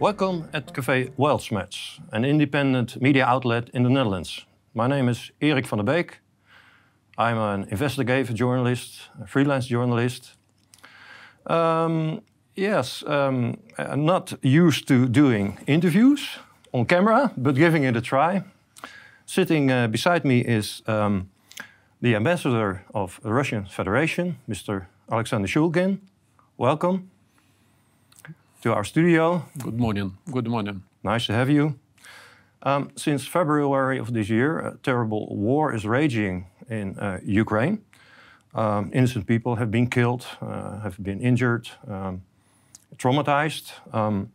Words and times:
Welcome 0.00 0.48
at 0.54 0.72
Café 0.72 1.10
Weltschmerz, 1.18 2.00
an 2.10 2.24
independent 2.24 3.02
media 3.02 3.26
outlet 3.26 3.68
in 3.74 3.82
the 3.82 3.90
Netherlands. 3.90 4.46
My 4.72 4.86
name 4.86 5.10
is 5.10 5.30
Erik 5.42 5.66
van 5.66 5.84
der 5.84 5.84
Beek. 5.84 6.20
I'm 7.18 7.36
an 7.36 7.66
investigative 7.70 8.34
journalist, 8.34 9.10
a 9.22 9.26
freelance 9.26 9.66
journalist. 9.66 10.36
Um, 11.46 12.22
yes, 12.56 13.04
um, 13.06 13.58
I'm 13.76 14.06
not 14.06 14.32
used 14.42 14.88
to 14.88 15.06
doing 15.06 15.58
interviews 15.66 16.38
on 16.72 16.86
camera, 16.86 17.30
but 17.36 17.54
giving 17.54 17.84
it 17.84 17.94
a 17.94 18.00
try. 18.00 18.42
Sitting 19.26 19.70
uh, 19.70 19.86
beside 19.88 20.24
me 20.24 20.40
is 20.40 20.82
um, 20.86 21.28
the 22.00 22.14
ambassador 22.14 22.86
of 22.94 23.20
the 23.22 23.34
Russian 23.34 23.66
Federation, 23.66 24.38
Mr. 24.48 24.86
Alexander 25.12 25.46
Shulgin. 25.46 25.98
Welcome 26.56 27.10
to 28.60 28.74
our 28.74 28.84
studio. 28.84 29.46
Good 29.58 29.78
morning. 29.78 30.18
Good 30.30 30.46
morning. 30.46 30.82
Nice 31.02 31.26
to 31.26 31.32
have 31.32 31.48
you. 31.48 31.78
Um, 32.62 32.90
since 32.94 33.26
February 33.26 33.98
of 33.98 34.12
this 34.12 34.28
year, 34.28 34.58
a 34.58 34.76
terrible 34.82 35.34
war 35.34 35.74
is 35.74 35.86
raging 35.86 36.46
in 36.68 36.98
uh, 36.98 37.20
Ukraine. 37.24 37.82
Um, 38.54 38.90
innocent 38.92 39.26
people 39.26 39.56
have 39.56 39.70
been 39.70 39.88
killed, 39.88 40.26
uh, 40.42 40.80
have 40.80 41.02
been 41.02 41.20
injured, 41.22 41.70
um, 41.88 42.22
traumatized. 42.96 43.72
Um, 43.94 44.30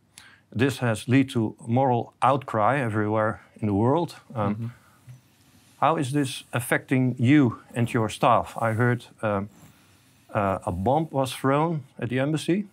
this 0.52 0.78
has 0.78 1.06
led 1.08 1.28
to 1.30 1.54
moral 1.66 2.12
outcry 2.20 2.80
everywhere 2.80 3.40
in 3.60 3.68
the 3.68 3.74
world. 3.74 4.16
Mm 4.34 4.54
-hmm. 4.54 4.70
How 5.78 5.98
is 5.98 6.10
this 6.10 6.44
affecting 6.50 7.14
you 7.18 7.58
and 7.74 7.90
your 7.90 8.10
staff? 8.10 8.56
I 8.56 8.74
heard 8.74 9.08
um, 9.22 9.48
uh, 10.34 10.58
a 10.62 10.72
bomb 10.72 11.06
was 11.10 11.32
thrown 11.32 11.82
at 11.98 12.08
the 12.08 12.20
embassy. 12.20 12.66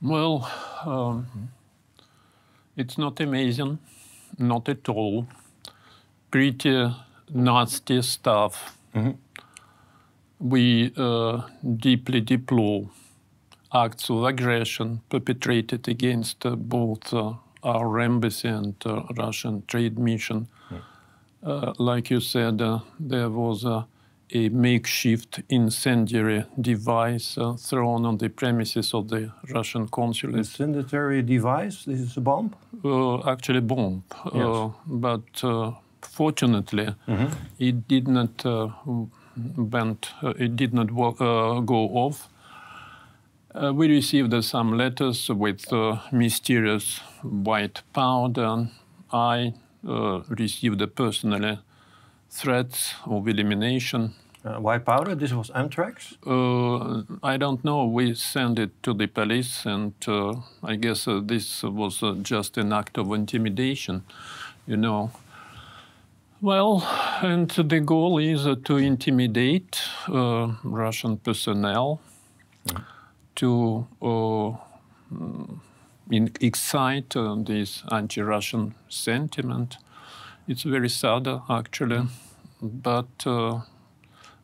Well, 0.00 0.50
um, 0.84 1.50
it's 2.76 2.96
not 2.96 3.20
amazing, 3.20 3.78
not 4.38 4.68
at 4.68 4.88
all. 4.88 5.26
Pretty 6.30 6.94
nasty 7.34 8.02
stuff. 8.02 8.78
Mm 8.94 9.04
-hmm. 9.04 9.16
We 10.38 10.92
uh, 10.96 11.42
deeply 11.62 12.20
deplore 12.20 12.86
acts 13.70 14.10
of 14.10 14.24
aggression 14.24 15.00
perpetrated 15.08 15.88
against 15.88 16.46
uh, 16.46 16.56
both 16.56 17.12
uh, 17.12 17.32
our 17.62 18.00
embassy 18.00 18.48
and 18.48 18.74
uh, 18.86 19.02
Russian 19.16 19.62
trade 19.66 19.98
mission. 19.98 20.46
Mm. 21.42 21.74
like 21.78 22.14
you 22.14 22.20
said, 22.20 22.60
uh, 22.60 22.80
there 23.08 23.30
was 23.30 23.64
a 23.64 23.86
a 24.32 24.48
makeshift 24.50 25.40
incendiary 25.48 26.44
device 26.60 27.38
uh, 27.38 27.54
thrown 27.54 28.04
on 28.04 28.18
the 28.18 28.28
premises 28.28 28.94
of 28.94 29.08
the 29.08 29.32
Russian 29.54 29.88
consulate. 29.88 30.36
Incendiary 30.36 31.22
device? 31.22 31.84
This 31.84 32.00
is 32.00 32.16
a 32.16 32.20
bomb? 32.20 32.54
Uh, 32.84 33.30
actually, 33.30 33.60
bomb. 33.60 34.04
Uh, 34.24 34.70
but 34.86 35.44
uh, 35.44 35.72
fortunately, 36.02 36.94
mm 37.06 37.16
-hmm. 37.16 37.30
it 37.58 37.88
did 37.88 38.08
not 38.08 38.44
went, 39.56 40.14
uh, 40.22 40.28
uh, 40.28 40.44
it 40.44 40.56
did 40.56 40.72
not 40.72 40.88
go 41.66 41.88
off. 41.94 42.28
we 43.74 43.88
received 43.88 44.44
some 44.44 44.76
letters 44.76 45.28
with 45.28 45.72
mysterious 46.12 47.02
white 47.22 47.82
powder. 47.92 48.68
I 49.12 49.52
received 50.28 50.82
a 50.82 50.86
personally 50.86 51.58
threats 52.38 52.94
of 53.04 53.28
elimination. 53.28 54.14
Uh, 54.44 54.60
white 54.60 54.84
powder? 54.84 55.14
This 55.14 55.32
was 55.32 55.50
anthrax? 55.50 56.14
Uh, 56.24 57.02
I 57.22 57.36
don't 57.36 57.64
know. 57.64 57.84
We 57.84 58.14
sent 58.14 58.58
it 58.58 58.70
to 58.84 58.94
the 58.94 59.08
police, 59.08 59.66
and 59.66 59.92
uh, 60.06 60.34
I 60.62 60.76
guess 60.76 61.08
uh, 61.08 61.20
this 61.24 61.62
was 61.64 62.02
uh, 62.02 62.14
just 62.22 62.56
an 62.56 62.72
act 62.72 62.98
of 62.98 63.12
intimidation, 63.12 64.04
you 64.66 64.76
know. 64.76 65.10
Well, 66.40 66.86
and 67.20 67.50
the 67.50 67.80
goal 67.80 68.18
is 68.18 68.46
uh, 68.46 68.54
to 68.64 68.76
intimidate 68.76 69.82
Russian 70.08 71.16
personnel, 71.16 72.00
mm. 72.68 72.84
to 73.34 73.86
in, 76.10 76.30
excite 76.40 77.10
this 77.44 77.82
anti-Russian 77.90 78.74
sentiment 78.88 79.78
it's 80.48 80.62
very 80.62 80.88
sad, 80.88 81.28
actually, 81.50 82.08
but 82.60 83.26
uh, 83.26 83.60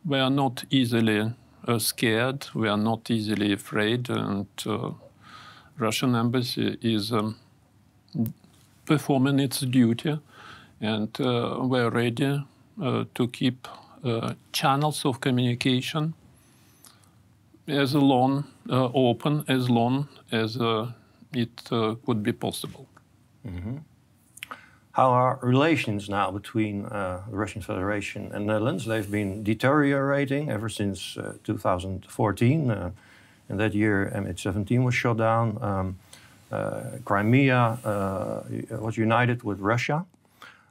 we 0.05 0.19
are 0.19 0.29
not 0.29 0.63
easily 0.69 1.33
uh, 1.67 1.79
scared. 1.79 2.47
We 2.53 2.67
are 2.67 2.77
not 2.77 3.09
easily 3.09 3.53
afraid, 3.53 4.09
and 4.09 4.47
uh, 4.65 4.91
Russian 5.77 6.15
embassy 6.15 6.77
is 6.81 7.11
um, 7.11 7.37
performing 8.85 9.39
its 9.39 9.59
duty, 9.59 10.19
and 10.79 11.09
uh, 11.19 11.57
we're 11.61 11.89
ready 11.89 12.43
uh, 12.81 13.05
to 13.13 13.27
keep 13.27 13.67
uh, 14.03 14.33
channels 14.51 15.05
of 15.05 15.19
communication 15.19 16.13
as 17.67 17.95
long 17.95 18.43
open 18.69 19.43
as 19.47 19.69
long 19.69 20.07
as 20.31 20.57
it 21.33 21.63
could 22.05 22.21
be 22.23 22.31
possible. 22.31 22.85
Mm 23.43 23.57
-hmm. 23.57 23.94
How 24.95 25.09
are 25.09 25.39
relations 25.41 26.07
now 26.07 26.31
between 26.31 26.85
uh, 26.85 27.21
the 27.29 27.35
Russian 27.35 27.61
Federation 27.61 28.31
and 28.31 28.47
the 28.47 28.53
Netherlands? 28.53 28.85
They've 28.85 29.11
been 29.11 29.43
deteriorating 29.43 30.49
ever 30.49 30.69
since 30.69 31.17
uh, 31.17 31.33
2014. 31.43 32.71
Uh, 32.71 32.91
in 33.49 33.57
that 33.57 33.73
year, 33.73 34.09
MH17 34.15 34.85
was 34.85 34.95
shot 34.95 35.17
down. 35.17 35.57
Um, 35.61 35.97
uh, 36.49 36.83
Crimea 37.03 37.77
uh, 37.83 38.43
was 38.79 38.95
united 38.95 39.43
with 39.43 39.59
Russia. 39.59 40.05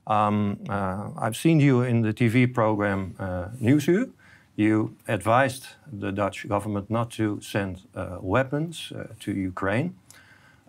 Um, 0.06 0.58
uh, 0.70 1.10
I've 1.18 1.36
seen 1.36 1.60
you 1.60 1.82
in 1.82 2.00
the 2.00 2.14
TV 2.14 2.50
program 2.50 3.16
uh, 3.18 3.48
Nieuwsuur. 3.60 4.08
You 4.56 4.96
advised 5.06 5.66
the 5.92 6.12
Dutch 6.12 6.48
government 6.48 6.88
not 6.88 7.10
to 7.18 7.42
send 7.42 7.82
weapons 8.22 8.90
to 9.20 9.32
Ukraine. 9.32 9.96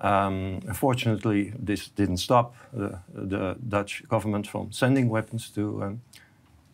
Um, 0.02 0.60
unfortunately, 0.68 1.54
this 1.58 1.88
didn't 1.88 2.18
stop 2.18 2.54
the, 2.74 3.00
the, 3.14 3.56
Dutch 3.70 4.04
government 4.10 4.46
from 4.46 4.72
sending 4.72 5.08
weapons 5.08 5.50
to 5.52 5.84
um, 5.84 6.02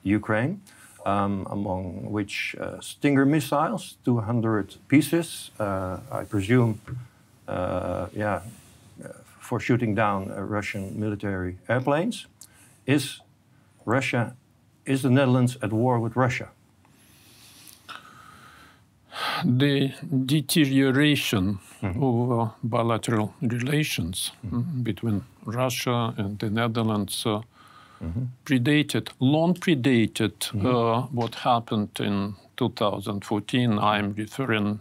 Ukraine, 0.02 0.62
um, 1.06 1.46
among 1.50 2.12
which 2.12 2.56
uh, 2.60 2.80
Stinger 2.80 3.26
missiles, 3.26 3.98
200 4.06 4.76
pieces, 4.88 5.52
uh, 5.60 6.00
I 6.12 6.24
presume, 6.24 6.82
uh, 7.48 8.08
yeah, 8.16 8.42
for 9.40 9.60
shooting 9.60 9.94
down 9.94 10.32
uh, 10.32 10.42
Russian 10.42 11.00
military 11.00 11.58
airplanes. 11.70 12.26
Is 12.88 13.20
Russia, 13.86 14.36
is 14.86 15.04
the 15.04 15.10
Netherlands 15.10 15.58
at 15.62 15.72
war 15.72 16.00
with 16.00 16.16
Russia? 16.16 16.50
The 19.44 19.94
deterioration 20.26 21.60
mm-hmm. 21.82 22.04
of 22.04 22.40
uh, 22.40 22.52
bilateral 22.64 23.34
relations 23.42 24.32
mm-hmm. 24.46 24.84
between 24.84 25.24
Russia 25.46 26.14
and 26.18 26.40
the 26.40 26.50
Netherlands 26.50 27.24
uh, 27.26 27.42
mm-hmm. 28.02 28.24
predated, 28.46 29.10
long 29.20 29.54
predated 29.54 30.34
mm-hmm. 30.38 30.66
uh, 30.66 31.02
what 31.08 31.36
happened 31.36 32.00
in 32.00 32.36
2014. 32.58 33.80
I'm 33.80 34.14
referring 34.14 34.80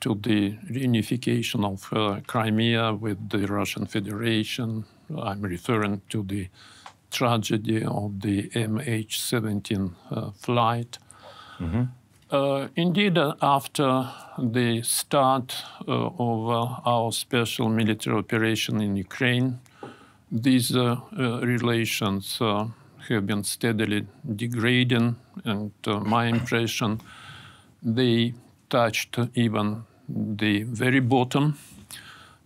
to 0.00 0.14
the 0.14 0.52
reunification 0.70 1.64
of 1.64 1.92
uh, 1.92 2.20
Crimea 2.26 2.94
with 2.94 3.30
the 3.30 3.46
Russian 3.46 3.86
Federation. 3.86 4.84
I'm 5.16 5.42
referring 5.42 6.02
to 6.10 6.22
the 6.22 6.48
tragedy 7.10 7.84
of 7.84 8.20
the 8.20 8.48
MH17 8.50 9.94
uh, 10.10 10.30
flight. 10.32 10.98
Uh, 12.34 12.66
indeed, 12.74 13.16
uh, 13.16 13.32
after 13.40 14.10
the 14.36 14.82
start 14.82 15.54
uh, 15.86 16.10
of 16.18 16.50
uh, 16.50 16.80
our 16.84 17.12
special 17.12 17.68
military 17.68 18.16
operation 18.18 18.80
in 18.80 18.96
Ukraine, 18.96 19.60
these 20.32 20.74
uh, 20.74 20.96
uh, 21.16 21.38
relations 21.42 22.40
have 23.08 23.24
been 23.24 23.44
steadily 23.44 24.04
degrading, 24.34 25.14
and 25.44 25.70
my 25.86 26.26
impression, 26.26 27.00
they 27.80 28.34
touched 28.68 29.16
even 29.36 29.84
the 30.08 30.64
very 30.64 30.98
bottom. 30.98 31.56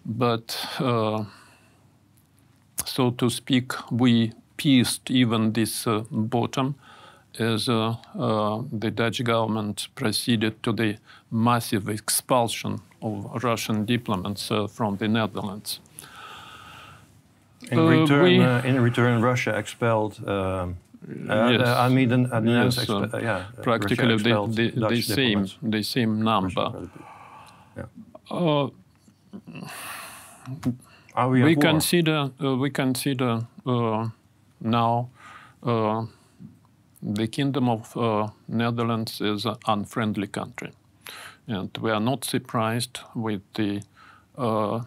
But, 0.05 0.51
so 2.85 3.11
to 3.11 3.31
speak, 3.31 3.73
we 3.91 4.33
pierced 4.59 5.11
even 5.11 5.53
this 5.55 5.87
bottom 6.11 6.75
as 7.41 7.69
uh, 7.69 7.95
uh, 8.19 8.63
the 8.73 8.91
Dutch 8.91 9.23
government 9.25 9.89
proceeded 9.95 10.63
to 10.63 10.73
the 10.73 10.97
massive 11.31 11.89
expulsion 11.89 12.81
of 13.03 13.45
Russian 13.45 13.85
diplomats 13.85 14.51
uh, 14.51 14.67
from 14.67 14.97
the 14.97 15.09
Netherlands. 15.09 15.81
In 17.71 17.79
return, 17.79 18.25
we, 18.25 18.69
in 18.69 18.81
return, 18.81 19.23
Russia 19.23 19.57
expelled. 19.57 20.27
Um, 20.27 20.77
yes. 21.09 21.69
I 21.69 21.89
mean, 21.89 22.09
the, 22.09 22.41
the 22.41 22.51
yes, 22.51 22.79
expe 22.79 23.23
yeah, 23.23 23.47
practically 23.63 24.17
the, 24.17 24.47
the, 24.47 24.89
the 24.89 25.03
same, 25.03 25.47
the 25.63 25.83
same 25.83 26.23
number. 26.23 26.89
Yeah. 27.77 28.69
Are 31.15 31.29
we, 31.29 31.43
we 31.43 31.57
consider 31.57 32.31
uh, 32.43 32.57
we 32.57 32.71
consider 32.71 33.47
uh, 33.67 34.09
now 34.61 35.11
uh, 35.63 36.07
the 37.03 37.27
Kingdom 37.27 37.69
of 37.69 37.97
uh, 37.97 38.29
Netherlands 38.49 39.21
is 39.21 39.45
an 39.47 39.57
unfriendly 39.67 40.27
country, 40.27 40.73
and 41.47 41.71
we 41.81 41.91
are 41.91 42.01
not 42.01 42.25
surprised 42.25 43.01
with 43.15 43.43
the 43.55 43.83
uh, 44.37 44.81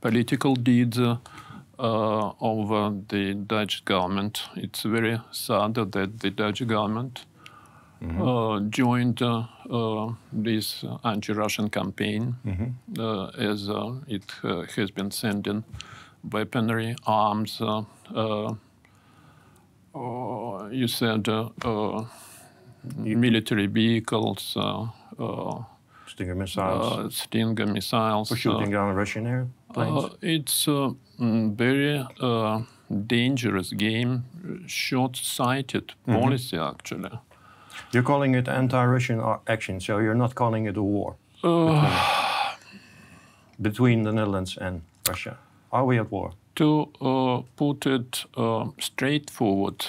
political 0.00 0.54
deeds 0.54 0.98
uh, 0.98 1.16
of 1.78 2.72
uh, 2.72 2.92
the 3.08 3.34
Dutch 3.34 3.84
government. 3.84 4.42
It's 4.56 4.82
very 4.82 5.18
sad 5.32 5.74
that 5.74 6.20
the 6.20 6.30
Dutch 6.30 6.66
government 6.66 7.24
uh, 8.20 8.60
joined 8.68 9.22
uh, 9.22 9.44
uh, 9.70 10.12
this 10.30 10.84
anti-Russian 11.04 11.70
campaign, 11.70 12.34
uh, 12.98 13.26
as 13.38 13.68
uh, 13.70 13.94
it 14.06 14.24
uh, 14.42 14.62
has 14.76 14.90
been 14.90 15.10
sending 15.10 15.64
weaponry, 16.30 16.96
arms. 17.06 17.62
Uh, 19.94 20.68
you 20.72 20.88
said 20.88 21.28
uh, 21.28 21.48
uh, 21.64 22.04
military 22.96 23.66
vehicles, 23.66 24.56
uh, 24.56 24.86
uh, 25.18 25.62
Stinger 26.06 26.34
missiles 26.34 26.92
uh, 26.98 27.10
Stinger 27.10 27.66
missiles. 27.66 28.28
for 28.28 28.36
shooting 28.36 28.70
down 28.70 28.94
Russian 28.94 29.26
airplanes? 29.26 30.04
uh, 30.04 30.08
it's 30.20 30.66
a 30.68 30.94
mm, 31.20 31.54
very 31.56 32.04
uh, 32.20 32.62
dangerous 33.06 33.70
game, 33.72 34.24
short-sighted 34.66 35.92
policy 36.06 36.58
actually. 36.58 37.10
you're 37.92 38.02
calling 38.02 38.34
it 38.34 38.48
anti-Russian 38.48 39.20
action, 39.46 39.80
so 39.80 39.98
you're 39.98 40.14
not 40.14 40.34
calling 40.34 40.66
it 40.66 40.76
a 40.76 40.82
war 40.82 41.16
Uh, 41.42 42.54
between 43.60 44.02
the 44.04 44.12
Netherlands 44.12 44.58
and 44.60 44.82
Russia. 45.08 45.36
Are 45.72 45.84
we 45.84 45.98
at 46.00 46.10
war? 46.10 46.32
To 46.56 46.88
uh, 47.00 47.42
put 47.56 47.86
it 47.86 48.24
uh, 48.36 48.66
straightforward, 48.78 49.86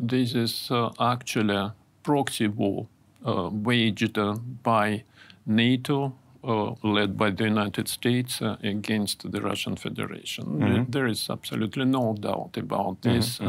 this 0.00 0.34
is 0.34 0.70
uh, 0.70 0.90
actually 1.00 1.54
a 1.56 1.74
proxy 2.02 2.46
war 2.48 2.86
uh, 3.26 3.48
waged 3.52 4.18
uh, 4.18 4.34
by 4.62 5.02
NATO, 5.46 6.12
uh, 6.44 6.74
led 6.82 7.16
by 7.16 7.30
the 7.30 7.44
United 7.44 7.88
States, 7.88 8.40
against 8.62 9.30
the 9.32 9.40
Russian 9.40 9.76
Federation. 9.76 10.44
There- 10.60 10.84
There 10.88 11.06
is 11.06 11.30
absolutely 11.30 11.84
no 11.84 12.14
doubt 12.20 12.56
about 12.56 13.02
this. 13.02 13.40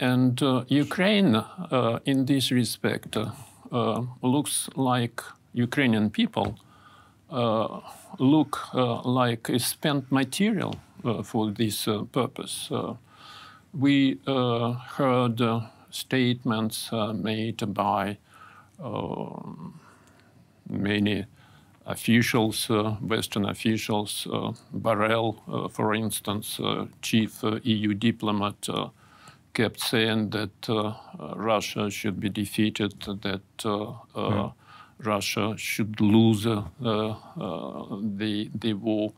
And 0.00 0.40
uh, 0.42 0.64
Ukraine, 0.68 1.34
uh, 1.36 1.98
in 2.04 2.26
this 2.26 2.50
respect, 2.52 3.16
looks 4.22 4.68
like 4.76 5.22
Ukrainian 5.54 6.10
people 6.10 6.54
uh, 7.30 7.80
look 8.18 8.74
uh, 8.74 9.02
like 9.02 9.48
a 9.48 9.58
spent 9.58 10.10
material 10.10 10.74
uh, 11.04 11.22
for 11.22 11.50
this 11.50 11.88
uh, 11.88 12.04
purpose. 12.04 12.70
We 13.74 14.18
heard 14.26 15.40
statements 15.90 16.90
made 17.14 17.74
by 17.74 18.18
many 20.68 21.26
officials, 21.88 22.70
uh, 22.70 22.96
Western 23.00 23.46
officials, 23.46 24.26
uh, 24.30 24.52
Borrell, 24.76 25.36
uh, 25.48 25.68
for 25.68 25.94
instance, 25.94 26.60
chief 27.02 27.42
EU 27.62 27.94
diplomat, 27.94 28.68
kept 29.54 29.80
saying 29.80 30.30
that 30.30 30.94
Russia 31.34 31.90
should 31.90 32.20
be 32.20 32.28
defeated, 32.28 32.92
that 33.22 33.64
uh, 33.64 33.92
uh, 34.14 34.50
Russia 35.04 35.54
should 35.56 36.00
lose 36.00 36.46
uh, 36.46 36.62
uh, 36.84 37.14
the, 38.16 38.50
the 38.54 38.72
war. 38.74 39.12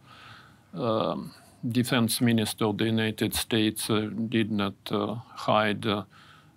Um, 0.75 1.33
Defense 1.67 2.21
Minister 2.21 2.67
of 2.67 2.79
the 2.79 2.87
United 2.87 3.35
States 3.35 3.91
uh, 3.91 4.09
did 4.29 4.51
not 4.51 4.75
uh, 4.91 5.15
hide 5.35 5.87
uh, 5.87 6.05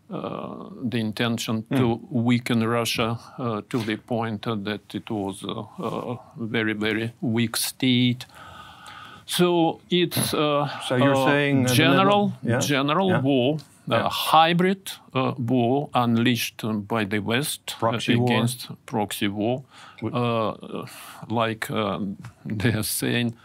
uh, 0.10 0.70
the 0.84 0.98
intention 1.00 1.66
to 1.76 2.00
weaken 2.12 2.66
Russia 2.68 3.20
uh, 3.38 3.62
to 3.70 3.80
the 3.80 3.96
point 3.98 4.46
uh, 4.46 4.56
that 4.56 4.94
it 4.94 5.10
was 5.10 5.44
a, 5.44 6.18
very, 6.38 6.74
very 6.74 7.14
weak 7.22 7.58
state. 7.58 8.26
So 9.26 9.82
it's 9.90 10.34
uh, 10.34 10.70
So 10.88 10.96
you're 10.96 11.14
a 11.14 11.26
saying, 11.26 11.68
general, 11.68 12.34
yeah, 12.44 12.60
general 12.60 13.10
yeah. 13.10 13.22
war, 13.22 13.58
Yeah. 13.88 14.10
hybrid 14.10 14.92
uh, 15.14 15.34
war 15.38 15.90
unleashed 15.94 16.64
uh, 16.64 16.72
by 16.74 17.04
the 17.06 17.20
West 17.20 17.62
uh, 17.76 17.80
Proxy 17.80 18.16
war. 18.16 18.32
against 18.32 18.72
proxy 18.86 19.28
war, 19.28 19.64
uh, 20.02 20.86
like 21.30 21.70
um, 21.70 22.18
they 22.46 22.72
are 22.74 22.84
saying, 22.84 23.36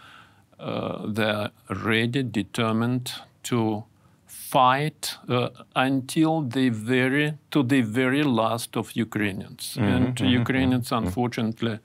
uh, 0.61 1.07
they're 1.09 1.51
ready, 1.69 2.23
determined 2.23 3.13
to 3.43 3.85
fight 4.27 5.17
uh, 5.29 5.49
until 5.75 6.43
the 6.43 6.69
very 6.71 7.35
to 7.51 7.63
the 7.63 7.83
very 7.83 8.23
last 8.23 8.77
of 8.77 8.93
Ukrainians. 8.97 9.77
and 9.81 10.21
Ukrainians, 10.21 10.93
unfortunately, 10.93 11.79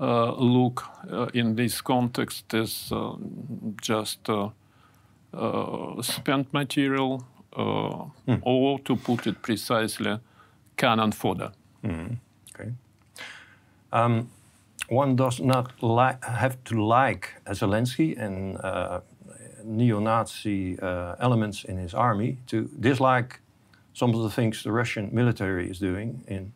uh, 0.00 0.32
look 0.32 0.84
uh, 1.10 1.26
in 1.34 1.56
this 1.56 1.80
context 1.80 2.54
as 2.54 2.92
uh, 2.92 3.16
just 3.82 4.28
uh, 4.28 4.50
uh, 5.34 6.02
spent 6.02 6.52
material, 6.52 7.24
uh, 7.56 8.06
or 8.42 8.78
to 8.80 8.96
put 8.96 9.26
it 9.26 9.42
precisely, 9.42 10.18
cannon 10.76 11.12
fodder. 11.12 11.52
Okay. 12.54 12.72
Um, 13.92 14.28
one 14.88 15.16
does 15.16 15.40
not 15.40 15.72
li- 15.82 16.18
have 16.22 16.56
to 16.64 16.84
like 16.84 17.34
Zelensky 17.46 18.16
and 18.18 18.56
uh, 18.58 19.00
neo-Nazi 19.64 20.78
uh, 20.80 21.14
elements 21.20 21.64
in 21.64 21.76
his 21.76 21.94
army 21.94 22.38
to 22.46 22.70
dislike 22.80 23.40
some 23.92 24.14
of 24.14 24.22
the 24.22 24.30
things 24.30 24.62
the 24.62 24.72
Russian 24.72 25.10
military 25.12 25.70
is 25.70 25.78
doing 25.78 26.24
in 26.26 26.52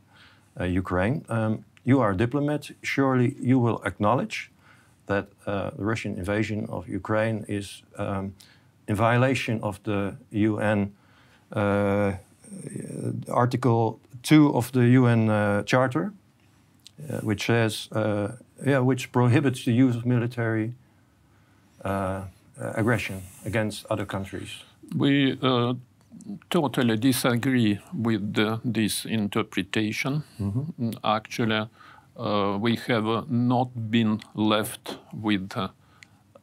uh, 0.60 0.64
Ukraine. 0.64 1.24
Um, 1.28 1.64
you 1.84 2.00
are 2.00 2.10
a 2.12 2.16
diplomat. 2.16 2.70
Surely 2.82 3.34
you 3.40 3.58
will 3.58 3.82
acknowledge 3.84 4.50
that 5.06 5.26
uh, 5.46 5.70
the 5.70 5.84
Russian 5.84 6.16
invasion 6.16 6.66
of 6.68 6.88
Ukraine 6.88 7.44
is 7.48 7.82
um, 7.98 8.34
in 8.88 8.96
violation 8.96 9.61
of 9.62 9.81
the 9.84 10.17
UN 10.31 10.93
uh, 11.52 12.12
Article 13.29 14.00
2 14.23 14.55
of 14.55 14.73
the 14.73 14.87
UN 14.88 15.31
uh, 15.31 15.62
Charter, 15.64 16.12
uh, 17.11 17.18
which 17.21 17.47
says, 17.47 17.88
uh, 17.92 18.28
yeah, 18.64 18.78
which 18.78 19.11
prohibits 19.12 19.64
the 19.64 19.73
use 19.73 19.97
of 19.97 20.06
military 20.06 20.75
uh, 21.85 21.88
uh, 21.88 22.73
aggression 22.75 23.23
against 23.45 23.87
other 23.90 24.04
countries. 24.06 24.50
We 24.97 25.38
uh, 25.42 25.75
totally 26.50 26.97
disagree 26.97 27.80
with 27.92 28.35
this 28.64 29.04
interpretation. 29.04 30.23
Mm, 30.40 30.95
Actually, 31.02 31.68
uh, 32.16 32.59
we 32.61 32.76
have 32.88 33.06
uh, 33.09 33.25
not 33.28 33.90
been 33.90 34.21
left 34.35 34.99
with 35.12 35.50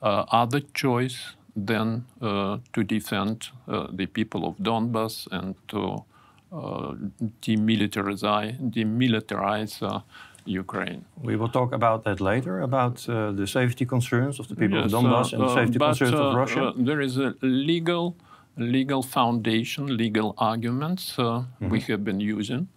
other 0.02 0.62
choice 0.74 1.36
than 1.66 2.06
uh, 2.22 2.58
to 2.74 2.84
defend 2.84 3.50
uh, 3.68 3.88
the 3.92 4.06
people 4.06 4.46
of 4.48 4.56
Donbass 4.58 5.28
and 5.32 5.56
to 5.68 6.04
uh, 6.52 6.94
demilitarize, 7.42 8.58
demilitarize 8.72 9.82
uh, 9.84 10.02
Ukraine. 10.46 11.06
We 11.22 11.36
will 11.36 11.50
talk 11.50 11.74
about 11.74 12.04
that 12.06 12.20
later, 12.20 12.62
about 12.62 13.08
uh, 13.08 13.32
the 13.32 13.46
safety 13.48 13.86
concerns 13.86 14.40
of 14.40 14.48
the 14.48 14.56
people 14.56 14.80
Yes, 14.80 14.94
of 14.94 15.04
Donbass 15.04 15.34
uh, 15.34 15.36
and 15.36 15.42
the 15.44 15.52
uh, 15.52 15.56
safety 15.56 15.78
but, 15.78 15.88
concerns 15.88 16.14
of 16.14 16.34
uh, 16.34 16.38
Russia. 16.38 16.64
uh, 16.64 16.74
there 16.76 17.02
is 17.02 17.18
a 17.18 17.36
legal, 17.42 18.16
legal 18.58 19.04
foundation, 19.04 19.96
legal 19.98 20.34
arguments 20.38 21.18
uh, 21.20 21.44
we 21.62 21.80
have 21.82 22.04
been 22.04 22.20
using. 22.20 22.68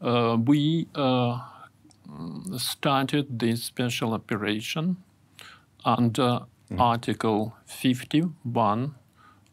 Uh, 0.00 0.36
we 0.44 0.86
uh, 0.94 1.40
mm, 2.08 2.60
started 2.60 3.38
this 3.38 3.64
special 3.64 4.12
operation 4.12 4.96
under 5.84 6.40
Article 6.78 7.54
51 7.66 8.94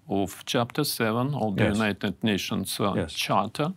of 0.10 0.44
Chapter 0.46 0.84
7 0.84 1.36
of 1.36 1.56
the 1.56 1.64
Yes. 1.66 1.78
United 1.78 2.24
Nations 2.24 2.80
uh, 2.80 2.94
Yes. 2.96 3.14
Charter. 3.14 3.74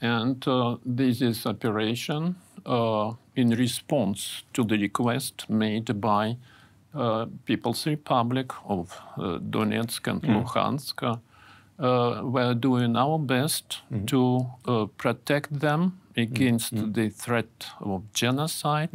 And 0.00 0.46
uh, 0.48 0.76
this 0.84 1.20
is 1.20 1.44
operation 1.46 2.36
uh, 2.64 3.12
in 3.36 3.50
response 3.50 4.44
to 4.54 4.64
the 4.64 4.78
request 4.78 5.50
made 5.50 6.00
by 6.00 6.36
uh, 6.94 7.26
People's 7.44 7.86
Republic 7.86 8.52
of 8.64 8.98
uh, 9.16 9.38
Donetsk 9.38 10.06
and 10.08 10.22
Luhansk. 10.22 11.02
Uh, 11.78 12.20
we're 12.24 12.54
doing 12.54 12.96
our 12.96 13.18
best 13.18 13.80
to 14.06 14.46
uh, 14.66 14.86
protect 14.96 15.60
them 15.60 15.99
against 16.16 16.72
the 16.94 17.08
threat 17.08 17.66
of 17.80 18.02
genocide, 18.12 18.90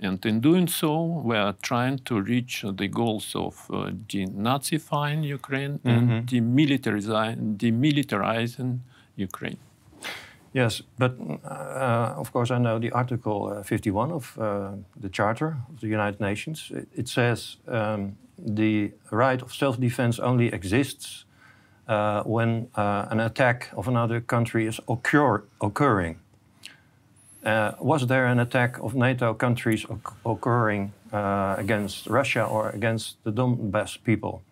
and 0.00 0.24
in 0.26 0.40
doing 0.40 0.68
so, 0.68 1.02
we 1.24 1.36
are 1.36 1.54
trying 1.62 1.98
to 2.04 2.20
reach 2.20 2.64
the 2.76 2.88
goals 2.88 3.34
of 3.34 3.66
uh, 3.70 3.90
denazifying 4.08 5.24
Ukraine 5.24 5.80
and 5.84 6.26
demilitarizing, 6.26 7.56
demilitarizing 7.56 8.78
Ukraine. 9.16 9.58
Yes, 10.52 10.82
but 10.98 11.12
uh, 11.44 12.14
of 12.16 12.32
course 12.32 12.50
I 12.50 12.58
know 12.58 12.78
the 12.80 12.90
Article 12.90 13.52
uh, 13.58 13.62
51 13.62 14.10
of 14.10 14.38
uh, 14.38 14.72
the 15.00 15.08
Charter 15.08 15.58
of 15.68 15.80
the 15.80 15.86
United 15.86 16.20
Nations. 16.20 16.72
It, 16.74 16.88
it 16.92 17.08
says 17.08 17.58
um, 17.68 18.16
the 18.36 18.92
right 19.12 19.40
of 19.42 19.52
self-defense 19.54 20.18
only 20.18 20.48
exists 20.52 21.24
uh, 21.86 22.22
when 22.24 22.68
uh, 22.74 23.06
an 23.10 23.20
attack 23.20 23.68
of 23.76 23.86
another 23.88 24.20
country 24.20 24.66
is 24.66 24.80
occur 24.88 25.42
occurring. 25.60 26.16
Uh, 27.44 27.72
was 27.80 28.06
there 28.06 28.26
an 28.26 28.38
attack 28.38 28.78
of 28.80 28.94
NATO 28.94 29.32
countries 29.32 29.86
occurring 30.26 30.92
against 31.12 32.06
Russia 32.06 32.44
or 32.44 32.70
against 32.70 33.16
the 33.24 33.32
Donbass 33.32 33.96
people? 34.04 34.42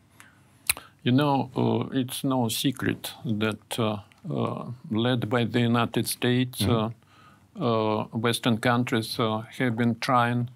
You 1.03 1.13
know, 1.13 1.51
it's 1.93 2.25
no 2.25 2.49
secret 2.49 3.13
that 3.25 3.79
uh, 3.79 4.65
led 4.91 5.29
by 5.29 5.45
the 5.45 5.61
United 5.61 6.09
States, 6.09 6.61
mm 6.61 6.71
-hmm. 6.71 8.23
Western 8.23 8.59
countries 8.59 9.17
have 9.59 9.71
been 9.77 9.99
trying 9.99 10.49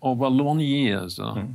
over 0.00 0.30
long 0.30 0.60
years 0.60 1.18
mm 1.18 1.24
-hmm. 1.24 1.48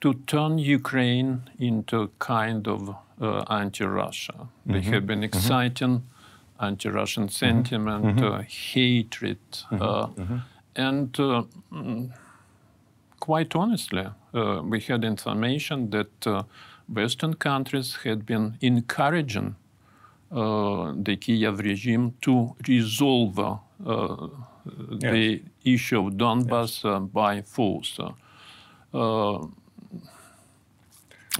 to 0.00 0.12
turn 0.24 0.58
Ukraine 0.58 1.38
into 1.58 2.02
a 2.02 2.08
kind 2.18 2.68
of 2.68 2.80
anti-Russia. 3.46 4.34
Mm 4.36 4.46
-hmm. 4.46 4.72
They 4.72 4.82
have 4.92 5.00
been 5.00 5.22
mm-hmm. 5.22 5.38
exciting 5.38 6.02
anti-Russian 6.60 7.24
mm-hmm. 7.24 7.46
sentiment, 7.46 8.16
mm-hmm. 8.16 8.42
hatred, 8.42 9.38
and 10.76 11.12
mm, 11.12 12.12
quite 13.20 13.54
honestly, 13.54 14.06
uh, 14.34 14.62
we 14.64 14.80
had 14.80 15.04
information 15.04 15.90
that 15.90 16.26
uh, 16.26 16.42
Western 16.88 17.34
countries 17.34 17.98
had 18.04 18.26
been 18.26 18.56
encouraging 18.60 19.54
uh, 20.32 20.92
the 20.96 21.16
Kiev 21.16 21.58
regime 21.60 22.14
to 22.22 22.56
resolve 22.66 23.38
uh, 23.38 23.56
yes. 24.98 25.12
the 25.12 25.42
issue 25.64 26.06
of 26.06 26.14
Donbass 26.14 26.82
yes. 26.82 26.84
Uh, 26.84 27.00
by 27.00 27.42
force. 27.42 27.98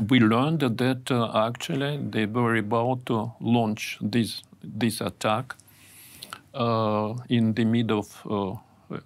we 0.08 0.20
learned 0.20 0.60
that 0.60 1.10
actually 1.34 1.98
they 1.98 2.26
were 2.26 2.56
about 2.56 3.04
to 3.06 3.32
launch 3.40 3.98
this 4.00 4.42
this 4.62 5.00
attack 5.00 5.54
in 6.54 7.54
the 7.54 7.64
mid 7.64 7.90
of 7.90 8.22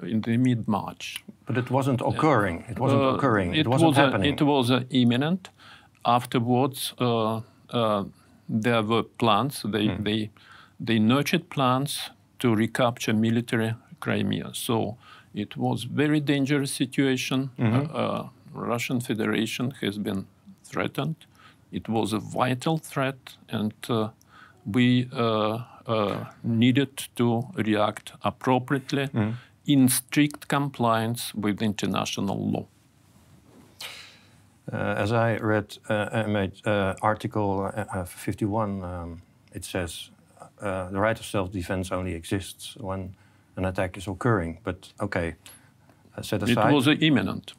in 0.03 0.23
the 0.23 0.37
mid 0.37 0.67
March. 0.67 1.25
But 1.47 1.59
it 1.59 1.71
wasn't 1.71 2.01
occurring. 2.01 2.65
It 2.69 2.79
wasn't 2.79 3.03
uh, 3.03 3.17
occurring. 3.17 3.55
It, 3.55 3.61
it 3.61 3.69
wasn't 3.69 3.89
was 3.89 3.97
happening. 3.97 4.33
it 4.33 4.43
was 4.43 4.71
uh, 4.71 4.85
imminent 4.91 5.51
afterwards, 6.05 6.95
uh, 6.99 7.41
uh, 7.71 8.05
there 8.49 8.83
were 8.83 9.03
plans. 9.03 9.63
They 9.63 9.89
mm. 9.89 10.05
they 10.05 10.31
they 10.81 10.99
nurtured 10.99 11.49
plans 11.51 12.11
to 12.39 12.55
recapture 12.55 13.15
military 13.15 13.75
Crimea. 14.01 14.51
So 14.53 14.97
it 15.35 15.57
was 15.57 15.85
very 15.85 16.21
dangerous 16.21 16.73
situation. 16.73 17.51
Mm-hmm. 17.59 17.97
Uh, 17.97 18.29
Russian 18.53 19.01
Federation 19.01 19.73
has 19.81 19.99
been 19.99 20.27
threatened. 20.63 21.17
It 21.73 21.89
was 21.89 22.13
a 22.13 22.19
vital 22.19 22.79
threat, 22.79 23.37
and 23.49 23.73
uh, 23.89 24.11
we 24.67 25.09
uh, 25.13 25.59
uh, 25.87 26.25
needed 26.43 27.09
to 27.17 27.47
react 27.55 28.13
appropriately 28.23 29.09
mm. 29.09 29.35
in 29.67 29.89
strict 29.89 30.49
compliance 30.49 31.35
with 31.35 31.63
international 31.63 32.51
law. 32.51 32.67
Uh, 34.73 34.77
as 34.77 35.13
I 35.13 35.37
read 35.37 35.77
uh, 35.89 36.25
made 36.27 36.67
uh, 36.67 36.95
article 37.03 37.71
51, 38.07 38.83
um, 38.83 39.23
it 39.53 39.65
says 39.65 40.11
the 40.61 40.89
right 40.93 41.21
of 41.21 41.27
self-defense 41.27 41.93
only 41.93 42.15
exists 42.15 42.77
when 42.81 43.15
an 43.57 43.67
attack 43.67 43.99
is 43.99 44.09
occurring. 44.09 44.59
But 44.65 44.93
okay, 45.01 45.35
set 46.23 46.43
aside. 46.43 46.71
It 46.71 46.75
was 46.75 46.89
imminent. 46.89 47.53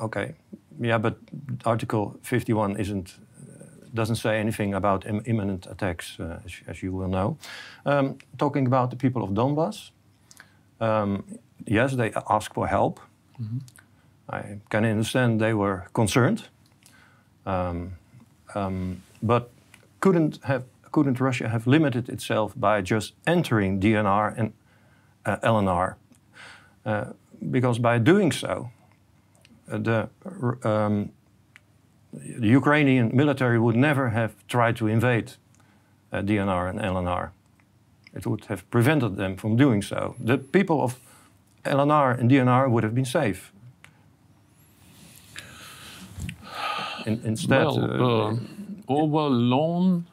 Okay, 0.00 0.34
yeah, 0.80 0.98
but 0.98 1.16
Article 1.64 2.16
51 2.22 2.76
isn't 2.76 3.14
doesn't 3.94 4.16
say 4.16 4.40
anything 4.40 4.74
about 4.74 5.06
Im 5.06 5.22
imminent 5.24 5.66
attacks, 5.66 6.18
uh, 6.20 6.40
as, 6.44 6.52
as, 6.66 6.82
you 6.82 6.92
will 6.92 7.08
know. 7.08 7.36
Um, 7.86 8.18
talking 8.36 8.66
about 8.66 8.90
the 8.90 8.96
people 8.96 9.22
of 9.22 9.30
Donbass, 9.30 9.90
um, 10.80 11.24
yes, 11.66 11.94
they 11.94 12.12
ask 12.28 12.52
for 12.54 12.68
help. 12.68 13.00
Mm 13.38 13.46
-hmm. 13.46 13.60
I 14.26 14.58
can 14.68 14.84
understand 14.84 15.40
they 15.40 15.54
were 15.54 15.82
concerned, 15.92 16.50
um, 17.46 17.92
um, 18.54 19.02
but 19.20 19.48
couldn't 19.98 20.38
have 20.42 20.62
couldn't 20.90 21.20
Russia 21.20 21.48
have 21.48 21.70
limited 21.70 22.08
itself 22.08 22.52
by 22.54 22.80
just 22.80 23.14
entering 23.24 23.80
DNR 23.80 24.32
and 24.38 24.52
uh, 25.26 25.36
LNR? 25.42 25.96
Uh, 26.86 27.04
because 27.50 27.80
by 27.80 27.98
doing 27.98 28.32
so, 28.32 28.70
uh, 29.72 29.78
the, 29.78 30.08
um, 30.62 31.10
the, 32.40 32.48
Ukrainian 32.48 33.10
military 33.14 33.58
would 33.58 33.76
never 33.76 34.10
have 34.10 34.32
tried 34.48 34.76
to 34.76 34.86
invade 34.86 35.32
uh, 36.12 36.22
DNR 36.22 36.70
and 36.70 36.78
LNR. 36.78 37.30
It 38.14 38.26
would 38.26 38.44
have 38.46 38.68
prevented 38.70 39.16
them 39.16 39.36
from 39.36 39.56
doing 39.56 39.82
so. 39.82 40.14
The 40.20 40.38
people 40.38 40.82
of 40.82 41.00
LNR 41.64 42.18
and 42.18 42.30
DNR 42.30 42.70
would 42.70 42.84
have 42.84 42.94
been 42.94 43.04
safe. 43.04 43.52
in, 47.06 47.20
instead? 47.24 47.64
Well, 47.66 48.38
uh, 48.88 48.92
over 48.92 49.28
long 49.28 50.06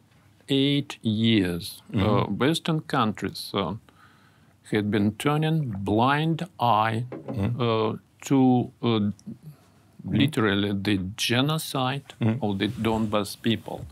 eight 0.49 0.97
years, 1.01 1.81
mm 1.91 1.99
-hmm. 1.99 2.37
Western 2.37 2.81
countries 2.85 3.51
uh, 3.53 3.73
had 4.71 4.89
been 4.89 5.15
turning 5.15 5.75
blind 5.83 6.39
eye 6.59 7.05
mm 7.11 7.55
-hmm. 7.55 7.99
to 8.27 8.71
literally 10.03 10.73
the 10.73 10.97
genocide 11.15 12.13
mm 12.19 12.37
of 12.41 12.59
the 12.59 12.67
Donbas 12.67 13.35
people. 13.41 13.85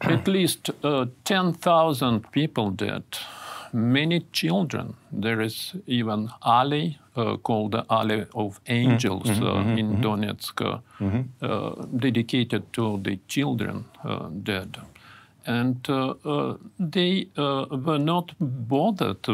At 0.00 0.28
least 0.28 0.70
uh, 0.84 1.06
10,000 1.24 2.30
people 2.30 2.70
dead, 2.70 3.02
many 3.72 4.20
children. 4.32 4.94
There 5.10 5.40
is 5.40 5.74
even 5.86 6.30
alley 6.44 6.98
uh, 7.16 7.36
called 7.38 7.72
the 7.72 7.84
Alley 7.88 8.26
of 8.34 8.60
Angels 8.66 9.28
mm 9.28 9.34
-hmm, 9.34 9.46
uh, 9.46 9.56
mm 9.56 9.64
-hmm, 9.64 9.78
in 9.78 9.86
mm-hmm. 9.86 10.02
Donetsk, 10.02 10.60
uh, 10.60 10.78
mm-hmm. 10.98 11.24
uh, 11.40 11.72
dedicated 11.90 12.62
to 12.70 13.00
the 13.02 13.18
children 13.26 13.84
uh, 14.04 14.26
dead. 14.30 14.78
And 15.46 15.76
they 16.78 17.28
were 17.36 17.98
not 17.98 18.34
bothered, 18.40 19.26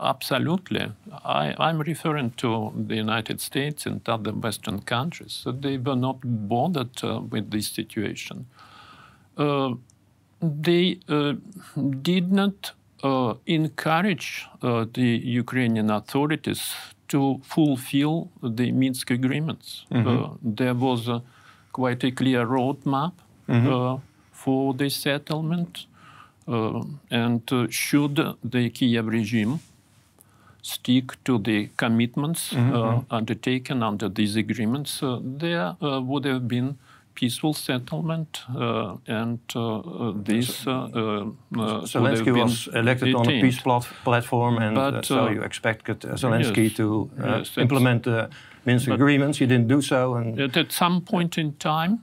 absolutely. 0.00 0.92
I, 1.24 1.54
am 1.58 1.80
referring 1.80 2.30
to 2.38 2.72
the 2.76 2.94
United 2.96 3.40
States 3.40 3.86
and 3.86 4.08
other 4.08 4.32
Western 4.32 4.80
countries. 4.82 5.32
So 5.32 5.52
they 5.52 5.76
were 5.78 5.96
not 5.96 6.18
bothered 6.22 7.02
with 7.32 7.50
this 7.50 7.66
situation. 7.66 8.46
they 10.40 10.98
did 12.02 12.32
not 12.32 12.72
uh, 13.04 13.34
encourage 13.46 14.46
uh, 14.62 14.86
the 14.94 15.20
Ukrainian 15.42 15.90
authorities 15.90 16.74
to 17.08 17.40
fulfill 17.42 18.30
the 18.42 18.72
Minsk 18.72 19.10
agreements. 19.10 19.86
Mm 19.90 20.04
-hmm. 20.04 20.56
there 20.56 20.74
was 20.74 21.08
a, 21.08 21.22
quite 21.72 22.06
a 22.06 22.10
clear 22.10 22.42
roadmap 22.46 23.12
mm 23.46 23.60
-hmm. 23.60 24.00
For 24.44 24.74
the 24.74 24.88
settlement, 24.90 25.86
and 26.46 27.42
should 27.70 28.16
the 28.54 28.70
Kiev 28.70 29.06
regime 29.06 29.60
stick 30.62 31.16
to 31.24 31.38
the 31.38 31.68
commitments 31.76 32.52
mm 32.52 32.70
-hmm. 32.70 33.04
undertaken 33.18 33.82
under 33.82 34.08
these 34.18 34.38
agreements, 34.40 35.02
there 35.38 35.74
would 35.80 36.24
have 36.24 36.40
been 36.40 36.76
peaceful 37.14 37.54
settlement, 37.54 38.44
uh, 38.54 38.96
and 39.06 39.38
uh, 39.54 39.78
uh 39.78 40.12
this. 40.24 40.66
Uh, 40.66 40.72
uh, 40.72 41.26
Zelensky 41.86 42.32
was 42.32 42.68
elected 42.74 43.08
detained. 43.08 43.26
on 43.26 43.28
a 43.28 43.40
peace 43.40 43.60
plat 43.60 43.86
platform, 44.04 44.58
and 44.58 44.74
but, 44.74 45.04
so 45.04 45.28
you 45.28 45.42
expected 45.42 46.00
Zelensky 46.00 46.64
yes, 46.64 46.74
to 46.74 47.10
yes, 47.18 47.56
implement 47.56 48.02
the 48.02 48.28
Minsk 48.64 48.88
agreements. 48.88 49.38
He 49.38 49.46
didn't 49.46 49.68
do 49.68 49.80
so, 49.80 50.14
and 50.14 50.56
at 50.56 50.72
some 50.72 51.00
point 51.00 51.38
in 51.38 51.56
time. 51.58 51.98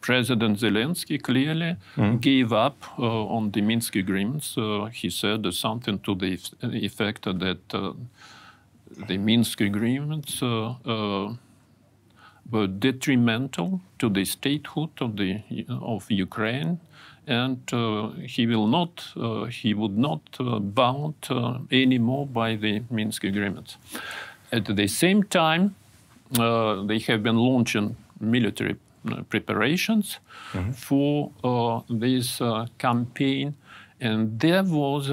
President 0.00 0.58
Zelensky 0.58 1.20
clearly 1.20 1.76
mm. 1.96 2.20
gave 2.20 2.52
up 2.52 2.76
uh, 2.98 3.24
on 3.26 3.50
the 3.50 3.60
Minsk 3.60 3.96
agreements. 3.96 4.56
Uh, 4.56 4.84
he 4.92 5.10
said 5.10 5.52
something 5.52 5.98
to 6.00 6.14
the 6.14 6.38
effect 6.62 7.24
that 7.24 7.74
uh, 7.74 7.92
the 9.08 9.18
Minsk 9.18 9.60
agreements 9.60 10.42
were 12.50 12.66
detrimental 12.66 13.80
to 13.98 14.08
the 14.08 14.24
statehood 14.24 14.90
of 15.00 15.16
the 15.16 15.40
of 15.68 16.10
Ukraine, 16.10 16.78
and 17.26 17.58
uh, 17.72 18.10
he 18.24 18.46
will 18.46 18.66
not 18.66 19.04
uh, 19.16 19.44
he 19.44 19.74
would 19.74 19.98
not 19.98 20.20
uh, 20.38 20.58
bound 20.60 21.14
uh, 21.30 21.58
anymore 21.70 22.26
by 22.26 22.56
the 22.56 22.82
Minsk 22.90 23.24
agreements. 23.24 23.76
At 24.52 24.64
the 24.76 24.86
same 24.86 25.24
time, 25.24 25.74
uh, 26.38 26.82
they 26.82 27.00
have 27.00 27.22
been 27.22 27.36
launching 27.36 27.96
military 28.20 28.76
preparations 29.28 30.18
for 30.74 31.32
this 31.88 32.40
campaign. 32.78 33.54
And 34.00 34.38
there 34.40 34.62
was 34.62 35.10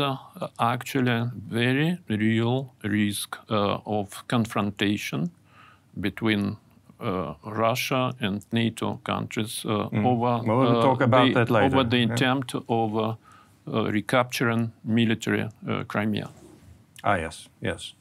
actually 0.60 1.12
a 1.12 1.32
very 1.48 2.00
real 2.10 2.74
risk 2.84 3.38
of 3.50 4.28
confrontation 4.28 5.32
between 6.00 6.58
uh, 7.00 7.34
Russia 7.46 8.14
and 8.22 8.46
NATO 8.52 9.00
countries 9.04 9.66
uh, 9.66 9.90
mm. 9.90 10.06
over, 10.06 10.42
we'll 10.46 10.82
talk 10.82 11.02
about 11.02 11.28
the, 11.28 11.34
that 11.34 11.50
later. 11.50 11.66
over 11.66 11.84
the 11.84 11.98
yeah. 11.98 12.14
attempt 12.14 12.56
of 12.70 12.96
uh, 12.98 13.16
recapturing 13.92 14.72
military 14.84 15.50
Crimea. 15.88 16.30
Ah, 17.04 17.16
yes, 17.16 17.50
yes. 17.62 17.94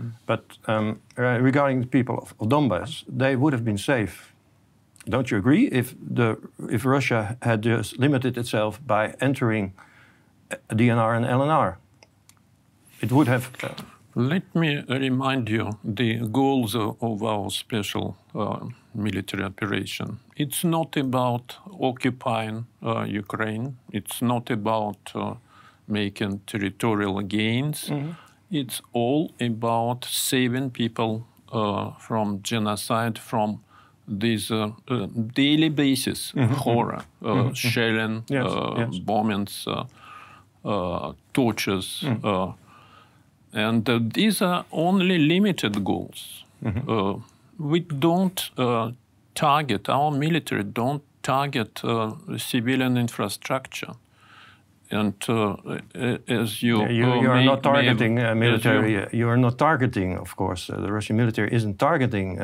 Mm. 0.00 0.12
But 0.26 0.44
um, 0.66 1.00
regarding 1.16 1.80
the 1.80 1.86
people 1.86 2.18
of, 2.18 2.34
of 2.38 2.48
Donbass, 2.48 3.04
they 3.08 3.34
would 3.34 3.52
have 3.52 3.64
been 3.64 3.78
safe 3.78 4.33
don't 5.08 5.30
you 5.30 5.36
agree? 5.38 5.66
If 5.66 5.94
the 6.00 6.38
if 6.70 6.84
Russia 6.84 7.36
had 7.42 7.62
just 7.62 7.98
limited 7.98 8.38
itself 8.38 8.80
by 8.86 9.14
entering 9.20 9.72
DNR 10.70 11.16
and 11.16 11.26
LNR, 11.26 11.76
it 13.00 13.12
would 13.12 13.28
have. 13.28 13.50
Uh, 13.62 13.68
let 14.16 14.54
me 14.54 14.84
remind 14.88 15.48
you 15.48 15.78
the 15.82 16.18
goals 16.28 16.76
of 16.76 17.22
our 17.22 17.50
special 17.50 18.16
uh, 18.32 18.60
military 18.94 19.42
operation. 19.42 20.20
It's 20.36 20.62
not 20.62 20.96
about 20.96 21.56
occupying 21.80 22.66
uh, 22.80 23.04
Ukraine. 23.08 23.76
It's 23.90 24.22
not 24.22 24.50
about 24.50 25.10
uh, 25.16 25.34
making 25.88 26.42
territorial 26.46 27.20
gains. 27.22 27.88
Mm-hmm. 27.88 28.12
It's 28.50 28.80
all 28.92 29.32
about 29.40 30.04
saving 30.04 30.70
people 30.70 31.26
uh, 31.52 31.90
from 31.98 32.40
genocide, 32.42 33.18
from 33.18 33.64
this 34.06 34.50
uh, 34.50 34.70
uh, 34.88 35.06
daily 35.34 35.68
basis 35.68 36.32
mm-hmm. 36.32 36.54
horror, 36.54 37.04
mm-hmm. 37.22 37.52
shelling, 37.52 38.24
yes, 38.28 38.46
yes. 38.76 38.98
bombings, 38.98 39.66
tortures. 41.32 42.04
Mm. 42.06 42.54
And 43.54 43.88
uh, 43.88 44.00
these 44.02 44.42
are 44.42 44.64
only 44.72 45.18
limited 45.18 45.84
goals. 45.84 46.44
Mm-hmm. 46.64 46.90
Uh, 46.90 47.20
we 47.58 47.80
don't 47.80 48.50
uh, 48.58 48.90
target, 49.34 49.88
our 49.88 50.10
military 50.10 50.64
don't 50.64 51.02
target 51.22 51.84
uh, 51.84 52.12
civilian 52.36 52.96
infrastructure. 52.96 53.92
And 54.90 55.14
uh, 55.28 55.56
as 56.28 56.62
you, 56.62 56.80
yeah, 56.82 56.88
you, 56.88 57.22
you 57.22 57.30
are 57.30 57.42
not 57.42 57.62
targeting 57.62 58.18
have, 58.18 58.36
military. 58.36 58.92
You, 58.92 59.06
you, 59.12 59.28
are 59.28 59.36
not 59.36 59.58
targeting, 59.58 60.16
of 60.16 60.36
course. 60.36 60.66
the 60.66 60.92
Russian 60.92 61.16
military 61.16 61.52
isn't 61.52 61.78
targeting 61.78 62.38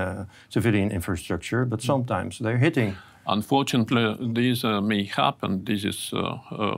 civilian 0.48 0.90
infrastructure, 0.90 1.64
but 1.64 1.82
sometimes 1.82 2.38
they're 2.38 2.58
hitting. 2.58 2.96
Unfortunately, 3.26 4.16
this 4.32 4.64
may 4.64 5.04
happen. 5.04 5.64
This 5.64 5.84
is 5.84 6.12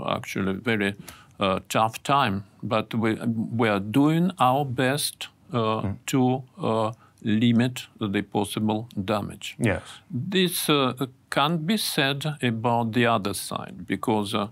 actually 0.06 0.50
a 0.50 0.60
very 0.60 0.94
uh, 1.42 1.60
tough 1.68 2.02
time, 2.02 2.44
but 2.62 2.94
we, 2.94 3.14
we 3.14 3.68
are 3.68 3.80
doing 3.80 4.30
our 4.38 4.64
best 4.64 5.28
uh, 5.52 5.82
mm. 5.82 5.96
to 6.06 6.42
uh, 6.60 6.92
limit 7.22 7.86
the 7.98 8.22
possible 8.22 8.88
damage. 9.04 9.56
Yes. 9.58 9.82
This 10.10 10.68
uh, 10.68 11.06
can't 11.30 11.66
be 11.66 11.76
said 11.76 12.36
about 12.42 12.92
the 12.92 13.06
other 13.06 13.34
side 13.34 13.86
because 13.86 14.34
uh, 14.34 14.42
uh, 14.42 14.48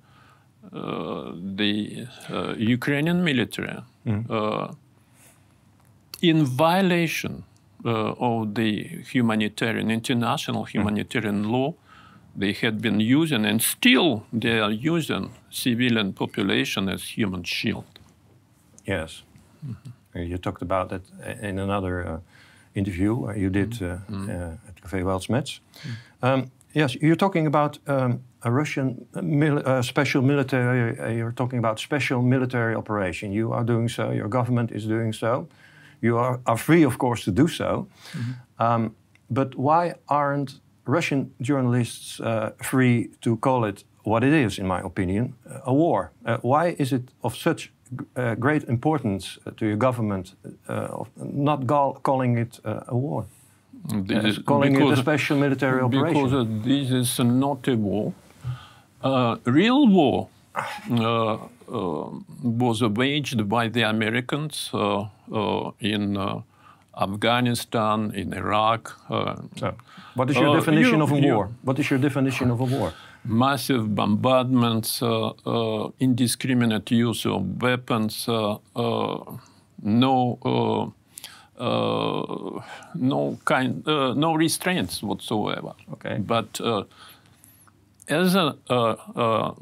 the 0.73 2.07
Ukrainian 2.59 3.25
military, 3.25 3.77
mm. 4.07 4.77
in 6.23 6.45
violation 6.45 7.45
of 7.85 8.55
the 8.55 8.71
humanitarian, 9.12 9.91
international 9.91 10.65
mm. 10.65 10.69
humanitarian 10.69 11.45
mm. 11.45 11.50
law, 11.50 11.75
they 12.37 12.53
had 12.53 12.81
been 12.81 13.00
using 13.00 13.45
and 13.45 13.61
still 13.62 14.25
they 14.33 14.61
are 14.61 14.71
using 14.71 15.31
civilian 15.50 16.12
population 16.12 16.89
as 16.89 17.03
human 17.19 17.43
shield. 17.45 17.99
Yes. 18.85 19.23
Mm-hmm. 19.67 20.30
You 20.30 20.39
talked 20.39 20.63
about 20.63 20.89
that 20.91 21.02
in 21.43 21.59
another 21.59 22.06
uh, 22.06 22.21
interview 22.75 23.28
uh, 23.28 23.35
you 23.35 23.50
did 23.50 23.75
uh, 23.83 23.87
mm-hmm. 23.87 24.30
Uh, 24.30 24.69
at 24.69 24.76
Café 24.83 25.02
Weltschmerz. 25.02 25.61
Mm-hmm. 25.61 26.26
Um, 26.26 26.50
yes, 26.73 26.95
you're 27.00 27.17
talking 27.17 27.47
about 27.47 27.78
um, 27.87 28.23
a 28.43 28.50
Russian 28.50 29.07
mil- 29.23 29.63
uh, 29.65 29.83
special 29.83 30.23
military, 30.23 30.99
uh, 30.99 31.09
you're 31.09 31.33
talking 31.33 31.59
about 31.59 31.79
special 31.79 32.23
military 32.23 32.75
operation. 32.75 33.33
You 33.33 33.53
are 33.53 33.65
doing 33.65 33.89
so, 33.89 34.11
your 34.11 34.29
government 34.29 34.71
is 34.73 34.87
doing 34.87 35.13
so. 35.13 35.49
You 36.00 36.17
are, 36.19 36.41
are 36.47 36.57
free, 36.57 36.85
of 36.85 36.97
course, 36.97 37.25
to 37.25 37.31
do 37.31 37.49
so. 37.49 37.87
Mm-hmm. 38.13 38.63
Um, 38.63 38.95
but 39.29 39.55
why 39.55 39.95
aren't 40.07 40.61
Russian 40.87 41.33
journalists 41.41 42.21
uh, 42.21 42.50
free 42.63 43.11
to 43.21 43.37
call 43.37 43.65
it 43.65 43.85
what 44.03 44.25
it 44.25 44.33
is, 44.33 44.59
in 44.59 44.67
my 44.67 44.81
opinion, 44.81 45.35
a 45.65 45.73
war. 45.73 46.11
Uh, 46.25 46.39
why 46.43 46.75
is 46.79 46.93
it 46.93 47.03
of 47.23 47.37
such 47.37 47.73
uh, 48.17 48.35
great 48.35 48.65
importance 48.65 49.39
to 49.57 49.67
your 49.67 49.76
government 49.76 50.35
uh, 50.69 51.00
of 51.00 51.09
not 51.17 51.67
calling 52.03 52.39
it 52.39 52.61
uh, 52.65 52.81
a 52.89 52.97
war? 52.97 53.26
This 54.07 54.25
is 54.25 54.39
calling 54.45 54.75
it 54.75 54.93
a 54.93 54.97
special 54.97 55.39
military 55.39 55.81
operation. 55.81 56.25
Because 56.25 56.47
this 56.65 56.91
is 56.91 57.19
not 57.19 57.69
a 57.69 57.76
war. 57.76 58.13
Uh, 59.02 59.36
real 59.45 59.89
war 59.89 60.28
uh, 60.91 61.34
uh, 61.34 61.39
was 62.43 62.82
waged 62.82 63.49
by 63.49 63.69
the 63.69 63.82
Americans 63.82 64.71
in 65.80 66.43
Afghanistan, 67.00 68.13
in 68.15 68.34
Iraq. 68.34 68.97
So, 69.56 69.75
what 70.15 70.30
is 70.30 70.36
your 70.36 70.56
definition 70.56 70.99
you, 70.99 71.02
of 71.02 71.13
a 71.13 71.15
war? 71.15 71.47
You, 71.47 71.54
what 71.63 71.78
is 71.78 71.91
your 71.91 71.99
definition 71.99 72.50
of 72.50 72.60
a 72.60 72.65
war? 72.65 72.93
massive 73.25 73.95
bombardments, 73.95 75.02
uh, 75.02 75.28
uh, 75.28 75.91
indiscriminate 75.99 76.91
use 76.91 77.26
of 77.26 77.63
weapons, 77.63 78.28
uh, 78.28 78.56
no 79.82 80.95
no 82.95 83.39
kind 83.45 83.86
no 83.86 84.34
restraints 84.34 85.02
whatsoever. 85.02 85.73
Okay. 85.93 86.19
But 86.19 86.60
as 88.11 88.35
a, 88.35 88.57
a, 88.69 89.55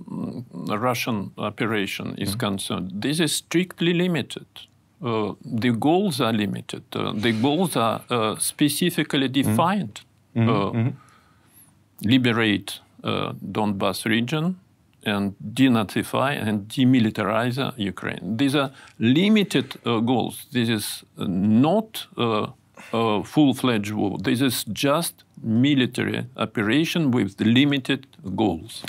Russian 0.79 1.33
operation 1.39 2.15
is 2.19 2.31
mm-hmm. 2.31 2.39
concerned, 2.39 2.91
this 2.95 3.21
is 3.21 3.35
strictly 3.35 3.93
limited. 3.93 4.47
Uh, 5.03 5.35
the 5.45 5.71
goals 5.71 6.21
are 6.21 6.33
limited. 6.33 6.83
Uh, 6.93 7.13
the 7.15 7.33
goals 7.33 7.77
are 7.77 8.03
uh, 8.11 8.37
specifically 8.39 9.29
defined. 9.29 10.01
Mm-hmm. 10.35 10.51
mm-hmm. 10.51 10.89
Liberate 12.03 12.79
uh, 13.03 13.33
Donbas 13.33 14.05
region 14.05 14.61
and 15.05 15.35
denazify 15.53 16.41
and 16.41 16.69
demilitarize 16.69 17.59
Ukraine. 17.77 18.37
These 18.37 18.55
are 18.55 18.71
limited 19.01 19.75
uh, 19.85 19.99
goals. 19.99 20.47
This 20.53 20.69
is 20.69 21.05
not 21.17 22.07
a 22.17 22.53
full-fledged 23.25 23.93
war. 23.93 24.19
This 24.19 24.41
is 24.41 24.65
just 24.73 25.25
military 25.43 26.27
operation 26.37 27.11
with 27.11 27.41
limited 27.41 28.07
goals. 28.37 28.85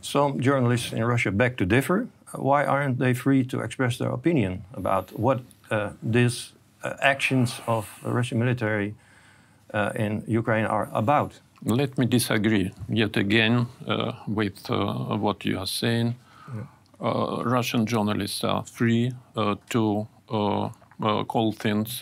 Some 0.00 0.40
journalists 0.40 0.92
in 0.92 1.04
Russia 1.04 1.30
beg 1.30 1.56
to 1.58 1.66
differ. 1.66 2.08
Why 2.34 2.64
aren't 2.64 2.98
they 2.98 3.14
free 3.14 3.44
to 3.44 3.60
express 3.60 3.98
their 3.98 4.10
opinion 4.10 4.64
about 4.74 5.18
what 5.18 5.40
uh, 5.70 5.90
these 6.02 6.52
uh, 6.82 6.94
actions 7.00 7.60
of 7.66 7.88
the 8.02 8.10
Russian 8.10 8.38
military 8.38 8.94
uh, 9.74 9.92
in 9.94 10.24
Ukraine 10.26 10.64
are 10.66 10.88
about? 10.92 11.40
Let 11.64 11.96
me 11.98 12.06
disagree 12.06 12.72
yet 12.88 13.16
again 13.16 13.66
uh, 13.86 14.12
with 14.26 14.68
uh, 14.68 15.16
what 15.16 15.44
you 15.44 15.58
are 15.58 15.66
saying. 15.66 16.16
Yeah. 16.48 16.64
Uh, 17.02 17.42
Russian 17.44 17.86
journalists 17.86 18.44
are 18.44 18.64
free 18.64 19.12
uh, 19.36 19.56
to 19.70 20.06
uh, 20.30 20.70
uh, 21.02 21.24
call 21.24 21.52
things 21.52 22.00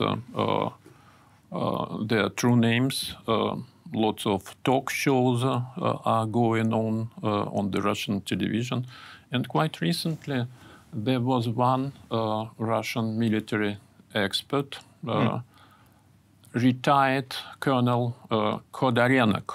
their 2.07 2.29
true 2.31 2.57
names. 2.57 3.15
Lots 3.93 4.27
of 4.27 4.55
talk 4.65 4.91
shows 4.91 5.43
are 5.45 6.27
going 6.27 6.73
on 6.73 7.11
on 7.23 7.71
the 7.71 7.83
Russian 7.83 8.21
television. 8.21 8.87
And 9.33 9.49
quite 9.49 9.81
recently, 9.81 10.47
there 10.93 11.21
was 11.21 11.49
one 11.49 11.93
Russian 12.59 13.19
military 13.19 13.79
expert. 14.15 14.79
Mm 15.05 15.43
retired 16.53 17.37
Colonel 17.61 18.17
uh, 18.31 18.59
Khodarenko. 18.73 19.55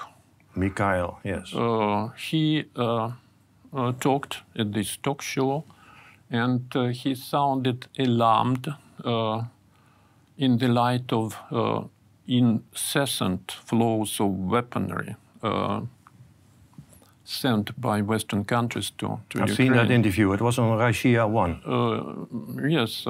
Mikhail, 0.56 1.20
yes. 1.24 1.54
Uh, 1.54 2.10
he 2.18 2.66
uh, 2.76 3.12
uh, 3.74 3.92
talked 4.00 4.42
at 4.58 4.74
this 4.74 4.98
talk 4.98 5.22
show 5.22 5.66
and 6.30 6.76
uh, 6.76 6.86
he 6.86 7.14
sounded 7.14 7.88
alarmed 8.00 8.74
uh, 9.04 9.44
in 10.38 10.58
the 10.58 10.68
light 10.68 11.12
of 11.12 11.36
incessant 12.28 13.52
flows 13.52 14.20
of 14.20 14.30
weaponry 14.30 15.16
sent 17.24 17.80
by 17.82 18.02
Western 18.02 18.46
countries 18.46 18.92
to, 18.92 19.20
to 19.30 19.42
I've 19.42 19.50
Ukraine. 19.50 19.56
seen 19.56 19.74
that 19.74 19.90
interview. 19.90 20.32
It 20.34 20.42
was 20.42 20.60
on 20.60 20.78
Russia 20.78 21.28
1. 21.28 22.68
yes. 22.70 23.08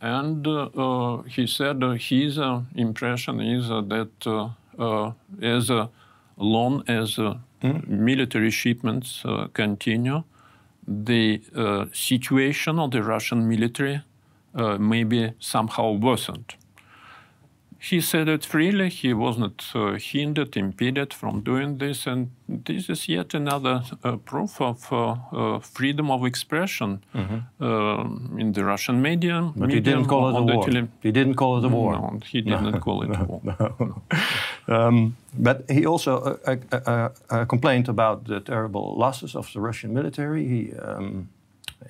And 0.00 0.46
uh, 0.46 0.68
uh, 0.76 1.22
he 1.22 1.46
said 1.46 1.82
uh, 1.82 1.92
his 1.92 2.38
impression 2.74 3.40
is 3.40 3.68
that 3.68 4.52
as 5.42 5.70
long 6.38 6.82
as 6.86 7.18
uh, 7.18 7.34
military 7.86 8.50
shipments 8.50 9.22
uh, 9.24 9.48
continue, 9.52 10.22
the 10.86 11.42
uh, 11.54 11.86
situation 11.92 12.78
of 12.78 12.92
the 12.92 13.02
Russian 13.02 13.48
military 13.48 14.00
uh, 14.54 14.78
may 14.78 15.04
be 15.04 15.32
somehow 15.38 15.92
worsened. 15.92 16.54
He 17.80 18.00
said 18.00 18.28
it 18.28 18.44
freely, 18.44 18.88
he 18.88 19.14
was 19.14 19.38
not 19.38 19.64
uh, 19.74 19.92
hindered, 19.92 20.56
impeded 20.56 21.14
from 21.14 21.42
doing 21.42 21.78
this, 21.78 22.06
and 22.08 22.30
this 22.48 22.88
is 22.90 23.08
yet 23.08 23.34
another 23.34 23.82
uh, 24.02 24.16
proof 24.16 24.60
of 24.60 24.92
uh, 24.92 25.14
uh, 25.32 25.58
freedom 25.60 26.10
of 26.10 26.24
expression 26.24 27.04
uh, 27.60 28.04
in 28.36 28.52
the 28.52 28.64
Russian 28.64 29.00
media. 29.00 29.52
But 29.56 29.70
he 29.70 29.80
didn't 29.80 30.06
call 30.06 30.28
it 30.28 30.38
a 30.38 30.42
war. 30.42 30.66
He 31.02 31.12
didn't 31.12 31.34
call 31.36 31.58
it 31.58 31.64
a 31.64 31.68
war. 31.68 31.92
No, 31.92 32.18
he 32.26 32.40
didn't 32.40 32.80
call 32.80 33.02
it 33.02 33.10
a 33.10 33.24
war. 33.24 33.40
Um, 34.68 35.16
but 35.32 35.64
he 35.70 35.86
also 35.86 36.18
uh, 36.46 36.56
uh, 36.72 36.76
uh, 36.76 37.08
uh, 37.30 37.44
complained 37.46 37.88
about 37.88 38.24
the 38.26 38.40
terrible 38.40 38.94
losses 38.98 39.34
of 39.34 39.50
the 39.54 39.60
Russian 39.60 39.94
military. 39.94 40.46
He, 40.46 40.72
um, 40.76 41.28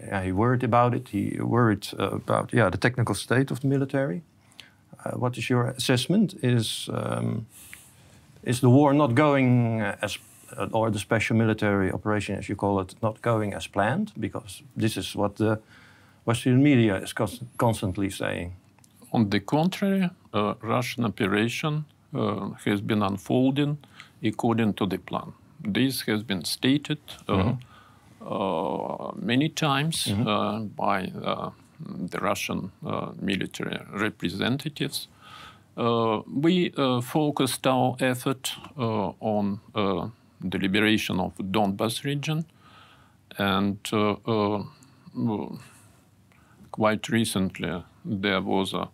yeah, 0.01 0.23
he 0.23 0.33
worried 0.33 0.63
about 0.63 0.95
it. 0.95 1.09
He 1.09 1.39
worried 1.41 1.89
uh, 1.99 2.11
about 2.11 2.53
yeah, 2.53 2.71
the 2.71 2.79
technical 2.79 3.15
state 3.15 3.51
of 3.51 3.61
the 3.61 3.67
military. 3.67 4.23
Uh, 5.05 5.19
what 5.19 5.37
is 5.39 5.49
your 5.49 5.69
assessment? 5.69 6.35
Is 6.43 6.89
um, 6.93 7.47
is 8.45 8.61
the 8.61 8.69
war 8.71 8.95
not 8.95 9.15
going 9.15 9.81
as, 10.03 10.19
uh, 10.57 10.69
or 10.73 10.91
the 10.91 10.99
special 10.99 11.37
military 11.37 11.93
operation, 11.93 12.39
as 12.39 12.49
you 12.49 12.57
call 12.57 12.81
it, 12.81 12.95
not 13.03 13.21
going 13.23 13.55
as 13.55 13.67
planned? 13.69 14.13
Because 14.19 14.63
this 14.77 14.97
is 14.97 15.15
what 15.17 15.37
the 15.37 15.59
Western 16.25 16.63
media 16.63 16.97
is 17.03 17.13
cons- 17.13 17.41
constantly 17.57 18.11
saying. 18.11 18.53
On 19.13 19.31
the 19.31 19.41
contrary, 19.41 20.11
uh, 20.35 20.55
Russian 20.63 21.05
operation 21.05 21.85
uh, 22.15 22.51
has 22.65 22.81
been 22.81 23.03
unfolding 23.03 23.79
according 24.23 24.75
to 24.75 24.87
the 24.87 24.99
plan. 24.99 25.33
This 25.73 26.03
has 26.03 26.23
been 26.23 26.45
stated 26.45 26.99
uh, 27.29 27.55
uh, 28.25 29.13
many 29.17 29.49
times 29.49 30.07
uh, 30.09 30.61
by 30.61 31.13
uh, 31.25 31.51
the 31.81 32.19
Russian 32.19 32.73
uh, 32.85 33.13
military 33.21 33.79
representatives. 33.93 35.09
Uh, 35.77 36.23
we 36.27 36.73
uh, 36.77 37.01
focused 37.01 37.67
our 37.67 37.97
effort 38.01 38.53
on 38.77 39.61
the 40.41 40.59
liberation 40.59 41.21
of 41.21 41.37
Donbas 41.37 42.05
region 42.05 42.45
and 43.39 43.79
quite 46.73 47.09
recently 47.09 47.83
there 48.05 48.41
was 48.41 48.73
a 48.73 48.89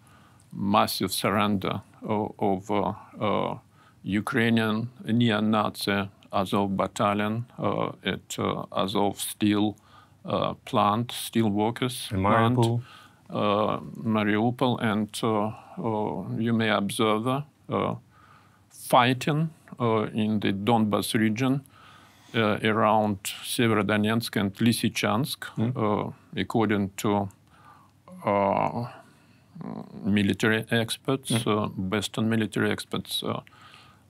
massive 0.52 1.12
surrender 1.12 1.82
of, 2.02 2.32
of 2.38 2.70
uh, 2.70 2.92
uh, 3.20 3.58
Ukrainian 4.02 4.88
neo-Nazi 5.04 6.08
Azov 6.32 6.76
battalion 6.76 7.46
uh, 7.58 7.92
at 8.04 8.38
Azov 8.72 9.20
steel 9.20 9.76
uh, 10.24 10.54
plant, 10.64 11.12
steel 11.12 11.48
workers 11.50 12.08
In 12.12 12.22
plant, 12.22 12.56
Mariupol? 12.56 12.82
uh, 13.30 13.78
Mariupol, 14.02 14.78
and 14.82 15.08
uh, 15.22 15.52
uh, 15.78 16.28
you 16.38 16.52
may 16.52 16.70
observe 16.70 17.26
uh, 17.26 17.94
fighting 18.70 19.50
uh, 19.80 20.02
in 20.14 20.40
the 20.40 20.52
Donbas 20.52 21.14
region 21.14 21.62
uh, 22.34 22.58
around 22.64 23.18
Severodonetsk 23.44 24.36
and 24.40 24.54
Lysychansk, 24.54 25.44
uh, 25.76 26.10
according 26.36 26.90
to 26.96 27.28
uh, 28.24 28.86
military 30.04 30.64
experts, 30.70 31.30
uh, 31.46 31.68
Western 31.76 32.28
military 32.28 32.70
experts. 32.70 33.22
Uh, 33.22 33.40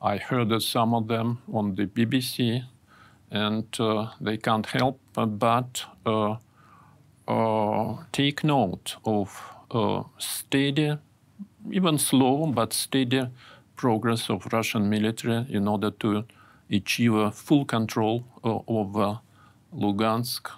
I 0.02 0.16
heard 0.18 0.48
that 0.50 0.60
some 0.62 0.94
of 0.94 1.08
them 1.08 1.38
on 1.52 1.74
the 1.76 1.86
BBC, 1.86 2.64
and 3.34 3.66
uh, 3.80 4.06
they 4.20 4.36
can't 4.36 4.66
help 4.66 5.00
but 5.14 5.84
uh, 6.06 6.36
uh, 7.26 7.96
take 8.12 8.44
note 8.44 8.96
of 9.04 9.42
uh, 9.72 10.04
steady, 10.18 10.96
even 11.70 11.98
slow 11.98 12.46
but 12.46 12.72
steady 12.72 13.26
progress 13.76 14.30
of 14.30 14.46
Russian 14.52 14.88
military 14.88 15.44
in 15.50 15.66
order 15.66 15.90
to 15.90 16.24
achieve 16.70 17.34
full 17.34 17.64
control 17.64 18.24
of 18.44 19.18
Lugansk 19.74 20.48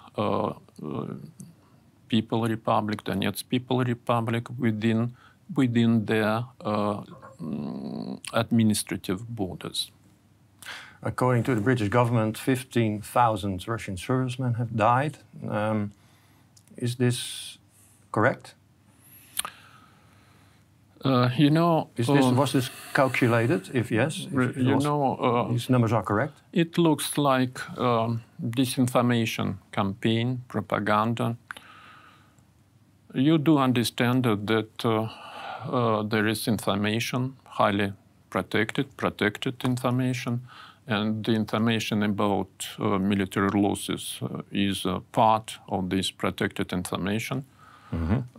People 2.07 2.43
Republic, 2.47 3.03
Donetsk 3.03 3.49
People 3.49 3.83
Republic 3.83 4.47
within 4.57 5.13
within 5.55 6.05
their 6.05 6.43
mm, 7.41 8.19
administrative 8.33 9.27
borders. 9.27 9.91
According 11.01 11.43
to 11.43 11.55
the 11.55 11.61
British 11.61 11.89
government, 11.89 12.37
15,000 12.37 13.67
Russian 13.67 13.97
servicemen 13.97 14.55
have 14.55 14.75
died. 14.75 15.17
Um, 15.47 15.91
is 16.77 16.95
this 16.95 17.57
correct? 18.11 18.55
Uh, 21.05 21.29
you 21.37 21.49
know, 21.51 21.89
Is 21.95 22.07
this, 22.07 22.25
uh, 22.25 22.33
was 22.33 22.51
this 22.51 22.69
calculated? 22.93 23.69
If 23.73 23.91
yes, 23.91 24.27
if 24.31 24.57
you 24.57 24.75
was- 24.75 24.83
know, 24.83 25.15
uh, 25.15 25.47
these 25.51 25.69
numbers 25.69 25.93
are 25.93 26.03
correct. 26.03 26.33
It 26.51 26.77
looks 26.77 27.17
like 27.17 27.59
um, 27.77 28.23
disinformation 28.41 29.57
campaign, 29.71 30.41
propaganda. 30.47 31.35
You 33.13 33.37
do 33.37 33.57
understand 33.59 34.23
that, 34.23 34.47
that 34.47 34.85
uh, 34.85 35.07
uh, 35.71 36.03
there 36.03 36.27
is 36.27 36.47
information, 36.47 37.35
highly 37.45 37.93
protected, 38.29 38.97
protected 38.97 39.63
information, 39.63 40.41
and 40.87 41.23
the 41.25 41.31
information 41.33 42.03
about 42.03 42.67
uh, 42.79 42.97
military 42.97 43.49
losses 43.61 44.19
uh, 44.21 44.41
is 44.51 44.85
part 45.11 45.59
of 45.67 45.89
this 45.89 46.11
protected 46.11 46.71
information. 46.73 47.43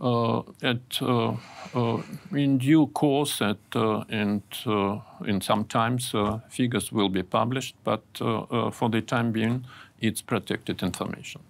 Uh, 0.01 0.41
at, 0.61 1.01
uh, 1.01 1.33
uh, 1.73 2.01
in 2.31 2.57
due 2.59 2.87
course, 2.87 3.41
at, 3.41 3.57
uh, 3.75 4.03
and 4.09 4.41
uh, 4.65 4.99
in 5.25 5.41
some 5.41 5.63
times, 5.65 6.13
uh, 6.13 6.39
figures 6.49 6.91
will 6.91 7.09
be 7.09 7.23
published, 7.23 7.75
but 7.83 8.03
uh, 8.21 8.41
uh, 8.51 8.71
for 8.71 8.89
the 8.89 9.01
time 9.01 9.31
being, 9.31 9.65
it's 10.01 10.21
protected 10.21 10.83
information. 10.83 11.41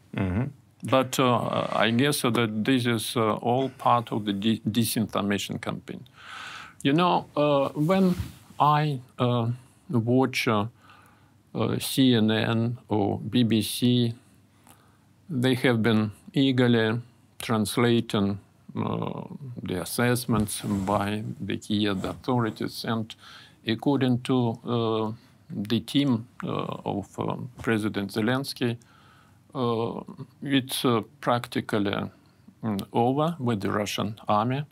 But 0.83 1.19
uh, 1.19 1.67
I 1.73 1.91
guess 1.91 2.21
that 2.21 2.63
this 2.63 2.85
is 2.85 3.15
uh, 3.17 3.33
all 3.41 3.69
part 3.77 4.11
of 4.13 4.23
the 4.25 4.33
di- 4.33 4.61
disinformation 4.65 5.59
campaign. 5.61 6.05
You 6.83 6.93
know, 6.93 7.25
uh, 7.35 7.69
when 7.75 8.15
I 8.59 9.01
uh, 9.19 9.47
watch 9.89 10.47
CNN 11.53 12.77
or 12.87 13.19
BBC, 13.19 14.13
they 15.29 15.55
have 15.55 15.81
been 15.81 16.11
eagerly 16.33 17.01
translating 17.39 18.39
uh, 18.75 19.23
the 19.63 19.81
assessments 19.81 20.61
by 20.61 21.23
the 21.39 21.57
Kiev 21.57 22.03
authorities. 22.05 22.85
And 22.87 23.13
according 23.65 24.21
to 24.21 24.59
uh, 24.65 25.11
the 25.49 25.79
team 25.79 26.27
uh, 26.43 26.49
of 26.85 27.19
um, 27.19 27.49
President 27.61 28.11
Zelensky, 28.11 28.77
uh, 29.55 30.01
it's 30.43 30.85
uh, 30.85 31.01
practically 31.21 32.09
mm, 32.63 32.85
over 32.93 33.35
with 33.39 33.61
the 33.61 33.71
Russian 33.71 34.19
army. 34.27 34.65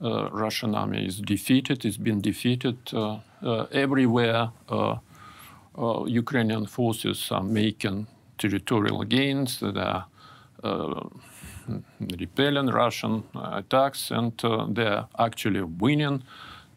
Uh, 0.00 0.28
Russian 0.30 0.74
army 0.74 1.06
is 1.06 1.20
defeated. 1.20 1.84
It's 1.84 1.96
been 1.96 2.20
defeated 2.20 2.76
uh, 2.92 3.18
uh, 3.42 3.66
everywhere. 3.72 4.50
Uh, 5.76 5.84
uh, 5.84 6.04
Ukrainian 6.06 6.66
forces 6.66 7.30
are 7.30 7.42
making 7.42 8.06
territorial 8.38 9.04
gains. 9.04 9.60
They 9.60 9.80
are 9.80 10.06
uh, 10.62 11.08
repelling 12.18 12.66
Russian 12.66 13.24
attacks, 13.34 14.10
and 14.10 14.32
uh, 14.44 14.66
they 14.70 14.86
are 14.86 15.08
actually 15.18 15.62
winning. 15.62 16.22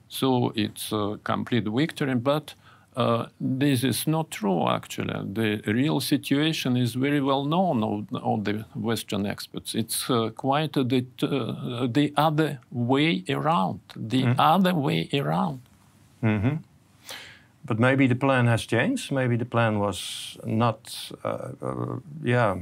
So 0.10 0.52
it's 0.56 0.92
a 0.92 1.20
complete 1.24 1.68
victory. 1.68 2.16
But 2.16 2.56
uh, 2.96 3.28
this 3.40 3.84
is 3.84 4.08
not 4.08 4.32
true, 4.32 4.68
actually. 4.68 5.14
The 5.34 5.62
real 5.72 6.00
situation 6.00 6.78
is 6.78 6.96
very 6.96 7.22
well 7.22 7.46
known 7.46 7.84
of, 7.84 8.24
of 8.24 8.46
the 8.46 8.66
Western 8.76 9.26
experts. 9.26 9.76
It's 9.76 10.10
uh, 10.10 10.30
quite 10.36 10.76
uh, 10.78 10.84
the, 10.84 11.06
uh, 11.22 11.88
the 11.88 12.14
other 12.18 12.60
way 12.72 13.24
around. 13.30 13.80
The 13.96 14.24
other 14.40 14.74
way 14.74 15.10
around. 15.14 15.62
But 17.68 17.80
maybe 17.80 18.08
the 18.08 18.16
plan 18.16 18.48
has 18.48 18.66
changed. 18.66 19.12
Maybe 19.12 19.38
the 19.38 19.46
plan 19.46 19.80
was 19.80 20.38
not, 20.46 21.12
uh, 21.24 21.50
uh, 21.62 22.00
yeah, 22.24 22.56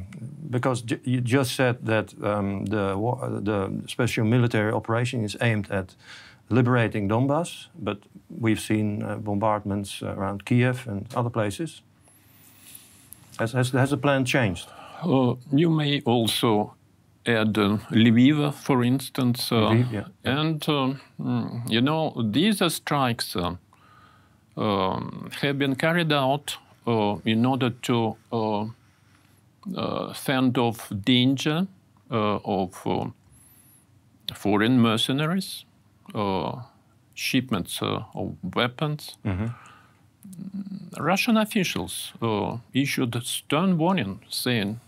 because 0.50 0.82
j- 0.82 1.00
you 1.04 1.22
just 1.22 1.56
said 1.56 1.86
that 1.86 2.14
um, 2.24 2.66
the 2.66 2.96
the 3.44 3.70
special 3.88 4.26
military 4.26 4.72
operation 4.72 5.24
is 5.24 5.38
aimed 5.42 5.72
at 5.72 5.96
liberating 6.50 7.10
Donbass, 7.10 7.68
but 7.84 7.98
we've 8.30 8.60
seen 8.60 9.04
uh, 9.04 9.16
bombardments 9.18 10.02
around 10.02 10.46
Kiev 10.46 10.88
and 10.88 11.06
other 11.16 11.30
places. 11.30 11.82
Has, 13.40 13.54
has, 13.54 13.72
has 13.72 13.90
the 13.90 13.98
plan 13.98 14.26
changed? 14.26 14.68
Uh, 15.04 15.36
you 15.52 15.70
may 15.70 16.02
also 16.06 16.74
add 17.26 17.58
uh, 17.58 17.78
Lviv, 17.92 18.54
for 18.54 18.84
instance. 18.84 19.52
Uh, 19.52 19.56
Lviv, 19.70 19.92
yeah. 19.92 20.04
And, 20.24 20.64
uh, 20.70 20.94
mm, 21.20 21.70
you 21.70 21.82
know, 21.82 22.14
these 22.32 22.62
are 22.62 22.70
strikes 22.70 23.36
uh, 23.36 23.56
um, 24.58 25.30
have 25.42 25.58
been 25.60 25.76
carried 25.76 26.12
out 26.12 26.58
uh, 26.88 27.16
in 27.26 27.46
order 27.46 27.70
to 27.70 28.16
uh, 28.32 28.66
uh, 29.76 30.14
fend 30.14 30.58
off 30.58 30.92
danger 31.04 31.68
of 32.10 33.12
foreign 34.34 34.80
mercenaries, 34.80 35.66
shipments 37.14 37.82
of 37.82 38.38
weapons. 38.56 39.18
Mm-hmm. 39.26 39.48
Russian 41.04 41.38
officials 41.38 42.14
issued 42.74 43.16
a 43.16 43.22
stern 43.22 43.78
warning 43.78 44.22
saying 44.30 44.80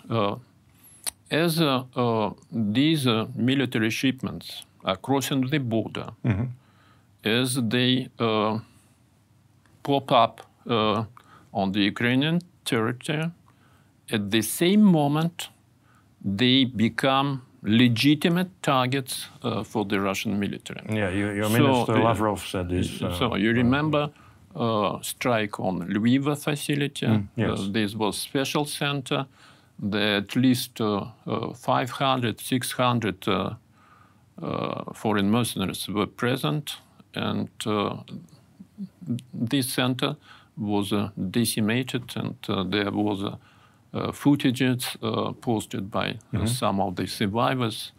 as 1.29 1.61
uh, 1.61 1.83
uh, 1.95 2.31
these 2.51 3.05
uh, 3.07 3.27
military 3.35 3.89
shipments 3.89 4.63
are 4.83 4.95
crossing 4.95 5.47
the 5.49 5.59
border, 5.59 6.09
mm-hmm. 6.25 6.45
as 7.23 7.55
they 7.55 8.09
pop 9.87 10.11
up 10.23 10.35
on 11.59 11.71
the 11.75 11.83
Ukrainian 11.91 12.37
territory, 12.65 13.31
at 14.11 14.31
the 14.31 14.41
same 14.41 14.83
moment, 14.83 15.49
they 16.39 16.65
become 16.65 17.41
legitimate 17.61 18.49
targets 18.61 19.27
uh, 19.43 19.63
for 19.63 19.85
the 19.85 19.99
Russian 19.99 20.39
military. 20.39 20.81
Yeah, 20.89 21.09
your, 21.09 21.35
your 21.35 21.45
so, 21.45 21.57
Minister 21.57 21.99
Lavrov 21.99 22.45
said 22.45 22.69
this. 22.69 23.01
Uh, 23.01 23.17
so 23.17 23.35
you 23.35 23.51
remember 23.51 24.09
uh, 24.55 24.99
strike 25.01 25.59
on 25.59 25.87
Lviv 25.87 26.37
facility. 26.37 27.05
Mm, 27.05 27.27
yes. 27.35 27.67
this 27.71 27.95
was 27.95 28.17
special 28.17 28.65
center 28.65 29.25
that 29.79 30.23
at 30.23 30.35
least 30.35 30.81
uh, 30.81 31.05
uh, 31.25 31.53
500, 31.53 32.39
600 32.39 33.27
uh, 33.27 33.55
foreign 34.93 35.29
mercenaries 35.29 35.87
were 35.87 36.07
present, 36.07 36.77
and 37.13 37.49
this 39.33 39.73
center 39.73 40.15
was 40.57 40.93
decimated, 41.15 42.03
and 42.15 42.35
there 42.71 42.91
was 42.91 43.23
uh, 43.23 44.11
footages 44.11 44.95
uh, 45.01 45.31
posted 45.33 45.89
by 45.91 46.07
mm 46.11 46.39
-hmm. 46.39 46.47
some 46.47 46.83
of 46.83 46.95
the 46.95 47.07
survivors 47.07 47.93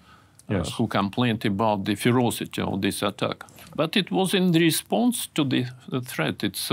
yes. 0.48 0.72
who 0.78 0.86
complained 0.86 1.44
about 1.46 1.84
the 1.84 1.94
ferocity 1.94 2.62
of 2.62 2.80
this 2.80 3.02
attack. 3.02 3.44
But 3.74 3.96
it 3.96 4.10
was 4.10 4.32
in 4.32 4.52
response 4.52 5.28
to 5.32 5.44
the 5.44 5.66
threat. 6.04 6.42
It's 6.42 6.70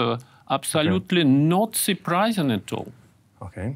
absolutely 0.48 1.22
okay. 1.22 1.30
not 1.30 1.76
surprising 1.76 2.52
at 2.52 2.72
all. 2.74 2.92
Okay. 3.40 3.76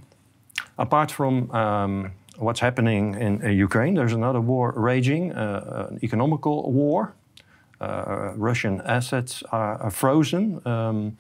Apart 0.78 1.12
from 1.12 1.52
um, 1.52 2.12
what's 2.38 2.60
happening 2.60 3.16
in 3.16 3.42
uh, 3.44 3.50
Ukraine, 3.50 3.96
there's 3.96 4.14
another 4.14 4.42
war 4.42 4.74
raging, 4.76 5.32
uh, 5.32 5.88
an 5.92 6.00
economical 6.04 6.72
war. 6.72 7.14
Uh, 7.82 8.34
Russian 8.36 8.82
assets 8.82 9.44
are, 9.52 9.90
frozen. 9.92 10.62
Um, 10.66 11.18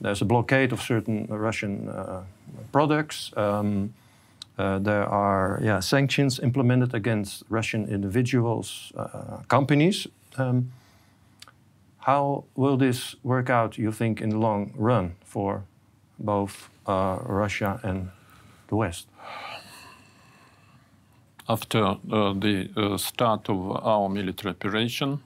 there's 0.00 0.20
a 0.20 0.24
blockade 0.24 0.72
of 0.72 0.82
certain 0.82 1.26
Russian 1.28 1.88
uh, 1.88 2.24
products. 2.72 3.32
Um, 3.36 3.94
uh, 4.58 4.78
there 4.78 5.04
are 5.04 5.60
yeah, 5.62 5.80
sanctions 5.80 6.38
implemented 6.38 6.94
against 6.94 7.42
Russian 7.48 7.88
individuals, 7.88 8.92
uh, 8.96 9.38
companies. 9.48 10.06
Um, 10.36 10.70
how 11.98 12.44
will 12.54 12.76
this 12.76 13.16
work 13.22 13.48
out, 13.48 13.78
you 13.78 13.90
think, 13.90 14.20
in 14.20 14.28
the 14.28 14.38
long 14.38 14.72
run 14.76 15.14
for 15.24 15.64
both 16.18 16.68
Russia 16.86 17.80
and 17.82 18.10
the 18.68 18.76
West? 18.76 19.06
After 21.46 21.84
uh, 21.84 22.32
the 22.32 22.70
uh, 22.74 22.96
start 22.96 23.50
of 23.50 23.84
our 23.84 24.08
military 24.08 24.52
operation, 24.54 25.20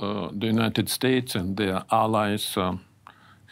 uh, 0.00 0.28
the 0.32 0.46
United 0.46 0.88
States 0.88 1.34
and 1.34 1.56
their 1.56 1.84
allies 1.90 2.56
uh, 2.56 2.76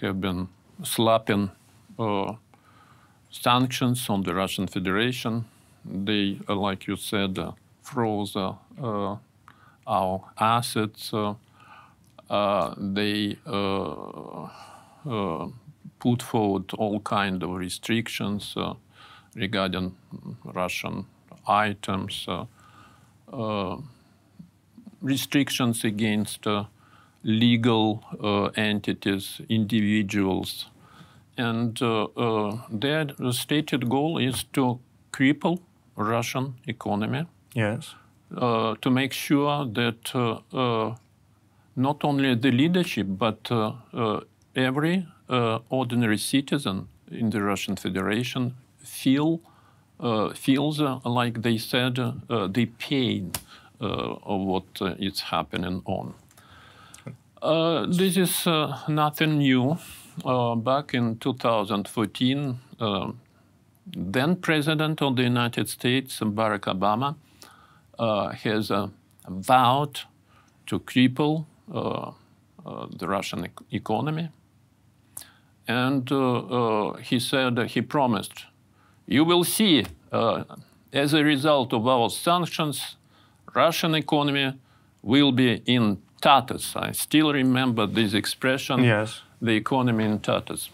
have 0.00 0.20
been 0.20 0.48
slapping 0.82 1.50
uh, 1.98 2.34
sanctions 3.30 4.08
on 4.08 4.22
the 4.22 4.34
Russian 4.34 4.66
Federation. 4.66 5.44
They, 5.84 6.40
uh, 6.48 6.54
like 6.54 6.86
you 6.86 6.96
said, 6.96 7.38
froze 7.82 8.36
our 9.86 10.20
assets. 10.38 11.12
they 12.78 13.36
put 15.98 16.22
forward 16.22 16.72
all 16.74 17.00
kind 17.00 17.42
of 17.42 17.50
restrictions 17.50 18.54
uh, 18.56 18.74
regarding 19.34 19.96
Russian 20.44 21.06
items, 21.46 22.26
uh, 22.28 22.44
uh, 23.32 23.76
restrictions 25.00 25.84
against 25.84 26.46
legal 27.22 28.04
entities, 28.56 29.40
individuals, 29.48 30.66
and 31.36 31.78
their 32.70 33.06
stated 33.32 33.88
goal 33.88 34.18
is 34.18 34.44
to 34.52 34.78
cripple 35.12 35.60
Russian 35.96 36.54
economy. 36.66 37.26
Yes. 37.54 37.94
Uh, 38.36 38.74
to 38.82 38.90
make 38.90 39.12
sure 39.12 39.64
that 39.64 40.14
uh, 40.14 40.40
uh, 40.52 40.94
not 41.76 42.04
only 42.04 42.34
the 42.34 42.50
leadership 42.50 43.06
but 43.08 43.50
every 44.54 45.06
uh, 45.28 45.58
ordinary 45.70 46.18
citizen 46.18 46.88
in 47.10 47.30
the 47.30 47.42
Russian 47.42 47.76
Federation 47.76 48.54
feel 48.78 49.40
uh, 50.00 50.30
feels 50.34 50.80
uh, 50.80 50.98
like 51.04 51.42
they 51.42 51.58
said 51.58 51.94
the 52.28 52.66
pain 52.78 53.32
of 53.80 54.40
what 54.40 54.64
is 54.98 55.20
happening 55.20 55.82
on. 55.84 56.14
this 57.90 58.16
is 58.16 58.46
nothing 58.88 59.38
new. 59.38 59.78
back 60.56 60.94
in 60.94 61.18
2014, 61.18 62.58
then 63.96 64.36
President 64.36 65.02
of 65.02 65.16
the 65.16 65.22
United 65.22 65.68
States, 65.68 66.20
Barack 66.20 66.66
Obama, 66.74 67.14
uh, 67.98 68.30
has 68.30 68.70
uh, 68.70 68.88
vowed 69.28 70.00
to 70.66 70.80
cripple 70.80 71.46
uh, 71.72 72.12
the 72.98 73.06
Russian 73.06 73.46
e 73.46 73.76
economy 73.76 74.28
and 75.68 76.10
uh, 76.12 76.38
uh, 76.38 76.96
he 76.98 77.18
said, 77.18 77.58
he 77.70 77.82
promised, 77.82 78.46
you 79.06 79.24
will 79.24 79.44
see, 79.44 79.84
uh, 80.12 80.44
as 80.92 81.12
a 81.12 81.24
result 81.24 81.72
of 81.72 81.86
our 81.86 82.08
sanctions, 82.10 82.95
Russian 83.56 83.94
economy 83.94 84.52
will 85.02 85.32
be 85.32 85.62
in 85.64 85.98
tatters. 86.20 86.74
I 86.76 86.92
still 86.92 87.32
remember 87.32 87.86
this 87.86 88.14
expression, 88.14 88.84
yes. 88.84 89.22
the 89.40 89.52
economy 89.52 90.04
in 90.04 90.18
tatters. 90.20 90.70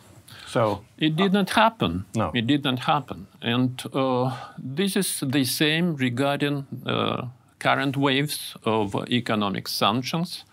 So 0.47 0.85
it 0.99 1.17
didn't 1.17 1.51
happen. 1.51 2.05
No. 2.15 2.31
It 2.35 2.47
didn't 2.47 2.81
happen. 2.81 3.27
And 3.41 3.83
uh, 3.95 4.37
this 4.59 4.97
is 4.97 5.23
the 5.27 5.45
same 5.45 5.97
regarding 5.97 6.67
uh, 6.85 7.29
current 7.59 7.97
waves 7.97 8.57
of 8.65 8.95
economic 9.09 9.69
sanctions. 9.69 10.45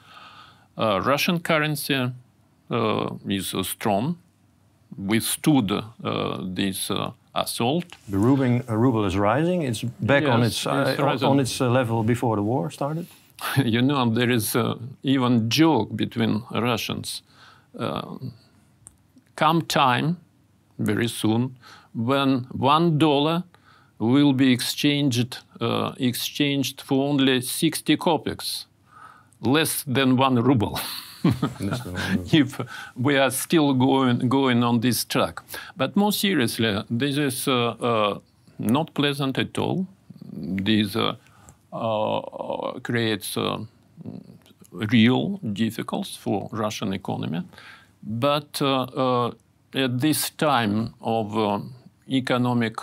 Uh, 0.78 1.02
Russian 1.02 1.40
currency 1.40 2.12
is 3.28 3.56
strong 3.64 4.18
withstood 4.98 5.72
uh, 5.72 6.38
this 6.42 6.92
uh, 6.92 7.12
assault. 7.44 7.86
The 8.08 8.18
ruble, 8.18 8.62
uh, 8.70 8.76
ruble 8.76 9.06
is 9.06 9.18
rising. 9.18 9.64
It's 9.64 9.84
back 9.84 10.24
yes, 10.24 10.32
on 10.32 10.44
its, 10.44 10.66
it's 10.66 11.24
on 11.24 11.40
its 11.40 11.60
level 11.60 12.04
before 12.04 12.36
the 12.36 12.44
war 12.44 12.72
started. 12.72 13.08
you 13.66 13.82
know, 13.82 14.10
there 14.10 14.30
is 14.30 14.56
even 15.04 15.50
joke 15.50 15.96
between 15.96 16.44
Russians. 16.52 17.22
come 19.36 19.62
time, 19.62 20.18
very 20.78 21.08
soon, 21.08 21.56
when 21.94 22.48
one 22.52 22.98
dollar 22.98 23.44
will 24.00 24.34
be 24.34 24.52
exchanged 24.52 25.38
uh, 25.62 25.94
exchanged 25.98 26.82
for 26.82 27.10
only 27.10 27.42
60 27.42 27.98
kopecks, 27.98 28.66
less 29.42 29.84
than 29.84 30.16
one 30.16 30.36
ruble. 30.36 30.80
if 32.32 32.60
we 32.96 33.18
are 33.18 33.32
still 33.32 33.74
going 33.74 34.30
going 34.30 34.64
on 34.64 34.80
this 34.80 35.06
track. 35.06 35.42
But 35.76 35.96
more 35.96 36.12
seriously, 36.12 36.84
this 36.90 37.18
is 37.18 37.48
uh, 37.48 37.70
uh, 37.70 38.20
not 38.58 38.94
pleasant 38.94 39.38
at 39.38 39.58
all. 39.58 39.88
This 40.32 40.96
uh, 40.96 41.16
uh 41.74 42.80
creates 42.80 43.38
uh, 43.38 43.60
real 44.72 45.40
difficulties 45.54 46.16
for 46.16 46.50
Russian 46.52 46.94
economy. 46.94 47.42
But 48.02 48.62
uh, 48.62 49.32
at 49.74 50.00
this 50.00 50.30
time 50.30 50.94
of 51.02 51.64
economic 52.08 52.76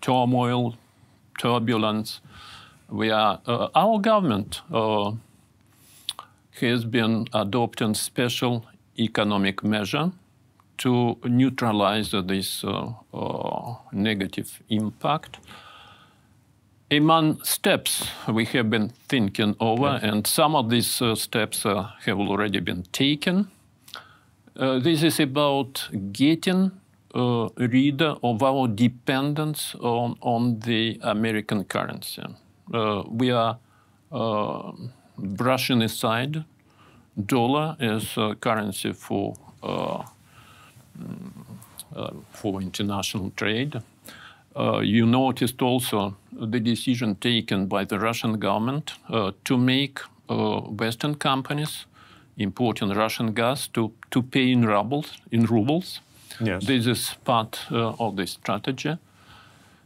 turmoil, 0.00 0.76
turbulence, 1.38 2.20
we 2.88 3.10
are 3.10 3.40
our 3.74 3.98
government 3.98 4.62
has 6.60 6.84
been 6.84 7.26
adopting 7.32 7.94
special 7.94 8.64
economic 8.98 9.62
measure 9.64 10.12
to 10.78 11.18
neutralize 11.24 12.12
this 12.24 12.64
uh, 12.64 12.92
uh, 13.12 13.74
negative 13.92 14.62
impact. 14.68 15.38
Among 16.90 17.42
steps 17.44 18.08
we 18.28 18.46
have 18.46 18.70
been 18.70 18.88
thinking 19.08 19.54
over, 19.60 19.92
yes. 19.92 20.02
and 20.02 20.26
some 20.26 20.56
of 20.56 20.70
these 20.70 21.02
uh, 21.02 21.14
steps 21.14 21.66
uh, 21.66 21.90
have 22.04 22.18
already 22.18 22.60
been 22.60 22.84
taken. 22.92 23.50
this 24.56 25.02
is 25.02 25.20
about 25.20 25.88
getting 26.12 26.72
uh, 27.14 27.48
rid 27.56 28.02
of 28.02 28.42
our 28.42 28.68
dependence 28.68 29.74
on, 29.80 30.16
on 30.20 30.60
the 30.60 30.98
American 31.02 31.64
currency. 31.64 32.22
Uh, 32.72 33.02
we 33.08 33.30
are 33.30 33.58
uh, 35.22 35.26
brushing 35.26 35.82
aside 35.82 36.44
dollar 37.26 37.76
as 37.80 38.16
a 38.16 38.34
currency 38.34 38.92
for 38.92 39.36
uh, 39.62 40.02
uh, 41.96 42.10
for 42.32 42.62
international 42.62 43.32
trade. 43.36 43.82
Uh, 44.56 44.78
you 44.78 45.06
noticed 45.06 45.62
also 45.62 46.16
the 46.32 46.60
decision 46.60 47.14
taken 47.16 47.66
by 47.66 47.84
the 47.84 47.98
Russian 47.98 48.38
government 48.38 48.92
to 49.44 49.56
make 49.56 50.00
Western 50.28 51.14
companies 51.14 51.86
importing 52.36 52.90
Russian 52.90 53.32
gas 53.32 53.68
to, 53.68 53.92
to 54.10 54.22
pay 54.22 54.50
in 54.50 54.64
rubles. 54.64 55.18
In 55.30 55.46
rubles. 55.46 56.00
Yes. 56.40 56.64
This 56.64 56.86
is 56.86 57.14
part 57.24 57.60
of 57.70 58.16
the 58.16 58.26
strategy. 58.26 58.96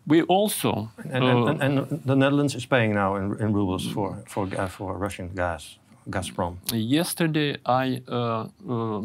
We 0.06 0.22
also 0.22 0.90
and, 1.10 1.24
uh, 1.24 1.46
and, 1.46 1.62
and, 1.62 2.02
the 2.04 2.14
Netherlands 2.14 2.54
is 2.54 2.66
paying 2.66 2.94
now 2.94 3.16
in, 3.16 3.36
in 3.40 3.52
rubles 3.52 3.86
for 3.90 4.22
for 4.26 4.46
for 4.68 4.98
Russian 4.98 5.30
gas, 5.34 5.78
Gazprom. 6.10 6.56
Yesterday, 6.72 7.56
I 7.64 8.02
uh, 8.08 8.48
uh, 8.68 9.02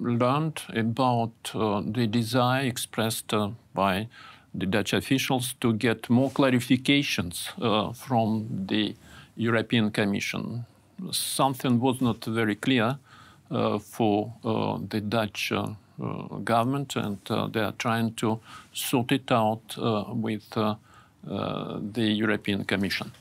learned 0.00 0.62
about 0.74 1.32
uh, 1.54 1.82
the 1.84 2.06
desire 2.06 2.66
expressed 2.66 3.32
uh, 3.32 3.50
by 3.74 4.08
the 4.54 4.66
Dutch 4.66 4.92
officials 4.92 5.54
to 5.60 5.72
get 5.72 6.10
more 6.10 6.30
clarifications 6.30 7.48
uh, 7.60 7.92
from 7.92 8.66
the 8.66 8.94
European 9.36 9.90
Commission. 9.90 10.66
Something 11.10 11.80
was 11.80 12.00
not 12.00 12.24
very 12.24 12.54
clear 12.54 12.98
for 13.80 14.32
the 14.88 15.00
Dutch 15.00 15.52
uh, 15.52 15.74
government, 16.44 16.96
and 16.96 17.18
uh, 17.30 17.46
they 17.46 17.60
are 17.60 17.74
trying 17.78 18.14
to 18.14 18.40
sort 18.72 19.12
it 19.12 19.30
out 19.30 19.76
uh, 19.78 20.04
with 20.08 20.50
the 21.22 22.02
European 22.02 22.64
Commission. 22.64 23.12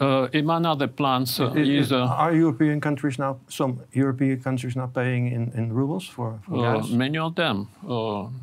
Uh, 0.00 0.26
among 0.34 0.66
other 0.66 0.88
plans, 0.88 1.38
uh, 1.38 1.52
is, 1.54 1.92
uh, 1.92 2.06
are 2.06 2.34
European 2.34 2.80
countries 2.80 3.18
now 3.18 3.38
some 3.48 3.78
European 3.92 4.40
countries 4.40 4.74
now 4.74 4.86
paying 4.86 5.28
in, 5.30 5.52
in 5.54 5.72
rubles 5.72 6.08
for, 6.08 6.40
for 6.44 6.60
gas? 6.60 6.88
Many 6.90 7.18
of 7.18 7.34
them. 7.36 7.68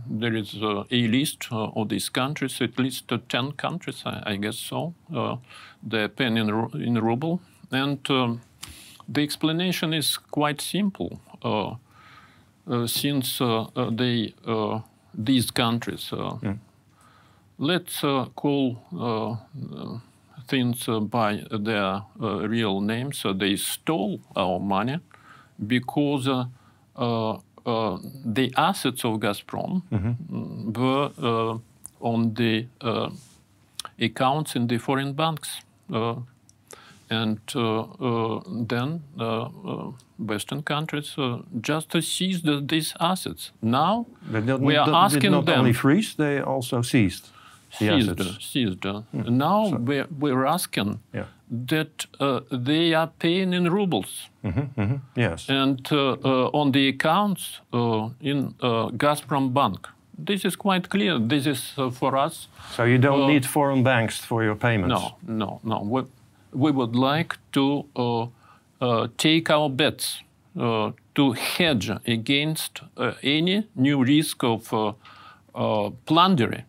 there 0.07 0.35
is 0.35 0.55
a 0.61 1.07
list 1.07 1.47
of 1.51 1.89
these 1.89 2.07
countries, 2.07 2.61
at 2.61 2.79
least 2.79 3.11
ten 3.27 3.51
countries, 3.51 4.03
I, 4.05 4.23
I, 4.25 4.35
guess 4.37 4.57
so. 4.57 4.93
they're 5.83 6.07
paying 6.07 6.37
in, 6.37 6.49
in 6.73 6.97
ruble, 7.01 7.41
and 7.71 8.09
um, 8.09 8.41
the 9.09 9.21
explanation 9.21 9.93
is 9.93 10.17
quite 10.17 10.61
simple. 10.61 11.19
Uh, 12.69 12.85
since 12.85 13.41
uh, 13.41 13.63
uh, 13.75 13.89
they 13.89 14.31
uh, 14.45 14.79
these 15.11 15.49
countries, 15.49 16.13
uh, 16.13 16.37
yeah. 16.43 16.53
let's 17.57 18.03
uh, 18.03 18.25
call 18.35 18.77
things 20.47 20.87
by 21.09 21.43
their 21.51 22.03
real 22.47 22.79
names. 22.79 23.25
they 23.35 23.55
stole 23.55 24.19
our 24.35 24.59
money 24.59 24.99
because 25.65 26.25
the 26.95 28.53
assets 28.55 29.03
of 29.03 29.19
Gazprom 29.19 29.81
mm-hmm. 29.91 30.71
were 30.73 31.59
on 31.99 32.33
the 32.35 32.67
accounts 33.99 34.55
in 34.55 34.67
the 34.67 34.77
foreign 34.77 35.13
banks. 35.13 35.61
And 37.09 37.39
uh, 37.55 37.81
uh, 37.81 38.41
then 38.47 39.01
uh, 39.19 39.49
Western 40.17 40.61
countries 40.61 41.15
just 41.59 41.91
seized 42.03 42.67
these 42.67 42.93
assets. 42.99 43.51
Now 43.61 44.05
we 44.31 44.75
are 44.75 44.89
asking 44.93 45.31
not 45.31 45.45
them. 45.45 45.59
only 45.59 45.73
freeze, 45.73 46.15
they 46.15 46.39
also 46.39 46.81
seized. 46.81 47.29
seized, 47.71 48.41
seized. 48.41 48.83
Hmm. 48.83 49.37
Now 49.37 49.69
so. 49.69 49.77
we're, 49.77 50.07
we're 50.19 50.45
asking 50.45 50.99
yeah. 51.13 51.25
that 51.67 52.05
uh, 52.19 52.41
they 52.51 52.93
are 52.93 53.09
paying 53.19 53.53
in 53.53 53.69
rubles. 53.69 54.29
Mm 54.43 54.51
-hmm, 54.51 54.67
mm 54.75 54.87
-hmm. 54.87 54.99
Yes. 55.13 55.49
And 55.49 55.91
uh, 55.91 56.15
uh, 56.23 56.49
on 56.51 56.71
the 56.71 56.87
accounts 56.93 57.61
in 58.19 58.55
Gazprom 58.97 59.53
Bank. 59.53 59.93
This 60.25 60.43
is 60.43 60.55
quite 60.55 60.87
clear. 60.87 61.27
This 61.27 61.45
is 61.45 61.73
for 61.91 62.25
us. 62.25 62.49
So 62.75 62.83
you 62.83 62.99
don't 62.99 63.27
need 63.27 63.45
foreign 63.45 63.83
banks 63.83 64.25
for 64.25 64.43
your 64.43 64.57
payments? 64.57 65.01
No, 65.01 65.17
no, 65.21 65.59
no. 65.61 65.89
We, 65.91 66.01
we 66.51 66.71
would 66.71 66.95
like 66.95 67.37
to 67.51 67.85
uh, 67.95 68.27
uh, 68.81 69.07
take 69.17 69.49
our 69.49 69.69
bets 69.69 70.21
uh, 70.59 70.91
to 71.15 71.31
hedge 71.33 71.91
against 72.07 72.81
any 73.23 73.67
new 73.75 74.03
risk 74.03 74.43
of 74.43 74.95
plundering 76.05 76.63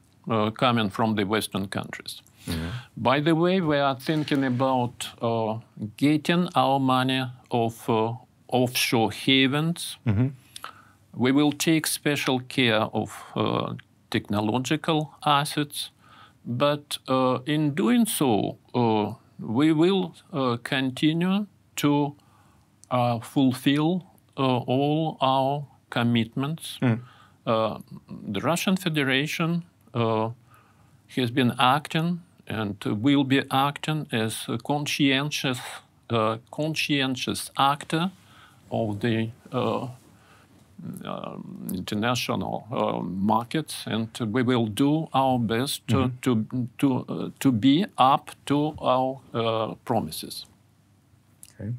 coming 0.58 0.90
from 0.90 1.14
the 1.14 1.24
Western 1.24 1.68
countries. 1.68 2.22
Mm-hmm. 2.46 2.68
By 2.96 3.20
the 3.20 3.34
way, 3.34 3.60
we 3.60 3.76
are 3.78 3.94
thinking 3.94 4.44
about 4.44 5.08
uh, 5.20 5.58
getting 5.96 6.48
our 6.54 6.80
money 6.80 7.24
off 7.50 7.88
uh, 7.88 8.14
offshore 8.48 9.12
havens. 9.12 9.98
Mm-hmm. 10.06 10.28
We 11.14 11.32
will 11.32 11.52
take 11.52 11.86
special 11.86 12.40
care 12.40 12.82
of 12.92 13.22
uh, 13.36 13.74
technological 14.10 15.14
assets, 15.24 15.90
but 16.44 16.98
in 17.46 17.74
doing 17.74 18.06
so, 18.06 18.58
we 19.40 19.72
will 19.72 20.14
uh, 20.32 20.56
continue 20.62 21.46
to 21.76 22.14
uh, 22.90 23.20
fulfill 23.20 24.06
uh, 24.36 24.42
all 24.42 25.16
our 25.20 25.66
commitments. 25.90 26.78
Mm. 26.82 27.00
the 28.32 28.40
Russian 28.40 28.76
Federation 28.76 29.64
has 31.16 31.30
been 31.30 31.52
acting 31.58 32.20
and 32.46 32.76
will 32.84 33.24
be 33.24 33.42
acting 33.50 34.06
as 34.12 34.46
a 34.48 34.58
conscientious, 34.58 35.60
conscientious 36.50 37.50
actor 37.56 38.10
of 38.70 39.00
the 39.00 39.30
uh, 39.52 39.88
international 41.74 42.66
uh, 42.70 43.00
markets, 43.02 43.84
and 43.86 44.08
we 44.32 44.42
will 44.42 44.66
do 44.66 45.08
our 45.12 45.38
best 45.38 45.86
to 45.88 45.96
mm-hmm. 45.96 46.16
to 46.22 46.68
to, 46.78 47.04
uh, 47.08 47.30
to 47.38 47.52
be 47.52 47.86
up 47.98 48.30
to 48.46 48.74
our 48.80 49.76
promises. 49.84 50.46
Okay. 51.60 51.72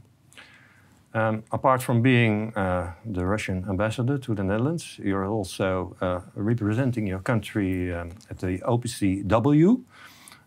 Um, 1.14 1.44
apart 1.52 1.84
from 1.84 2.02
being 2.02 2.54
uh, 2.56 2.94
the 3.06 3.26
Russian 3.26 3.66
ambassador 3.68 4.18
to 4.18 4.34
the 4.34 4.44
Netherlands, 4.44 4.98
you're 5.04 5.26
also 5.26 5.96
uh, 6.00 6.22
representing 6.36 7.06
your 7.06 7.20
country 7.20 7.94
um, 7.94 8.12
at 8.30 8.40
the 8.40 8.60
OPCW, 8.60 9.84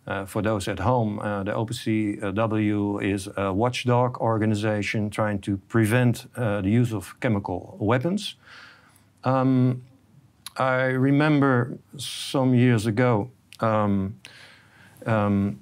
uh, 0.06 0.24
for 0.26 0.42
those 0.42 0.68
at 0.68 0.78
home, 0.80 1.18
uh, 1.18 1.42
the 1.42 1.52
OPCW 1.52 3.02
is 3.02 3.28
a 3.36 3.52
watchdog 3.52 4.18
organization 4.18 5.10
trying 5.10 5.40
to 5.40 5.56
prevent 5.68 6.26
uh, 6.36 6.60
the 6.60 6.70
use 6.70 6.92
of 6.92 7.18
chemical 7.20 7.76
weapons. 7.80 8.36
Um, 9.24 9.82
I 10.56 10.84
remember 10.84 11.78
some 11.96 12.54
years 12.54 12.86
ago, 12.86 13.30
um, 13.60 14.16
um, 15.06 15.58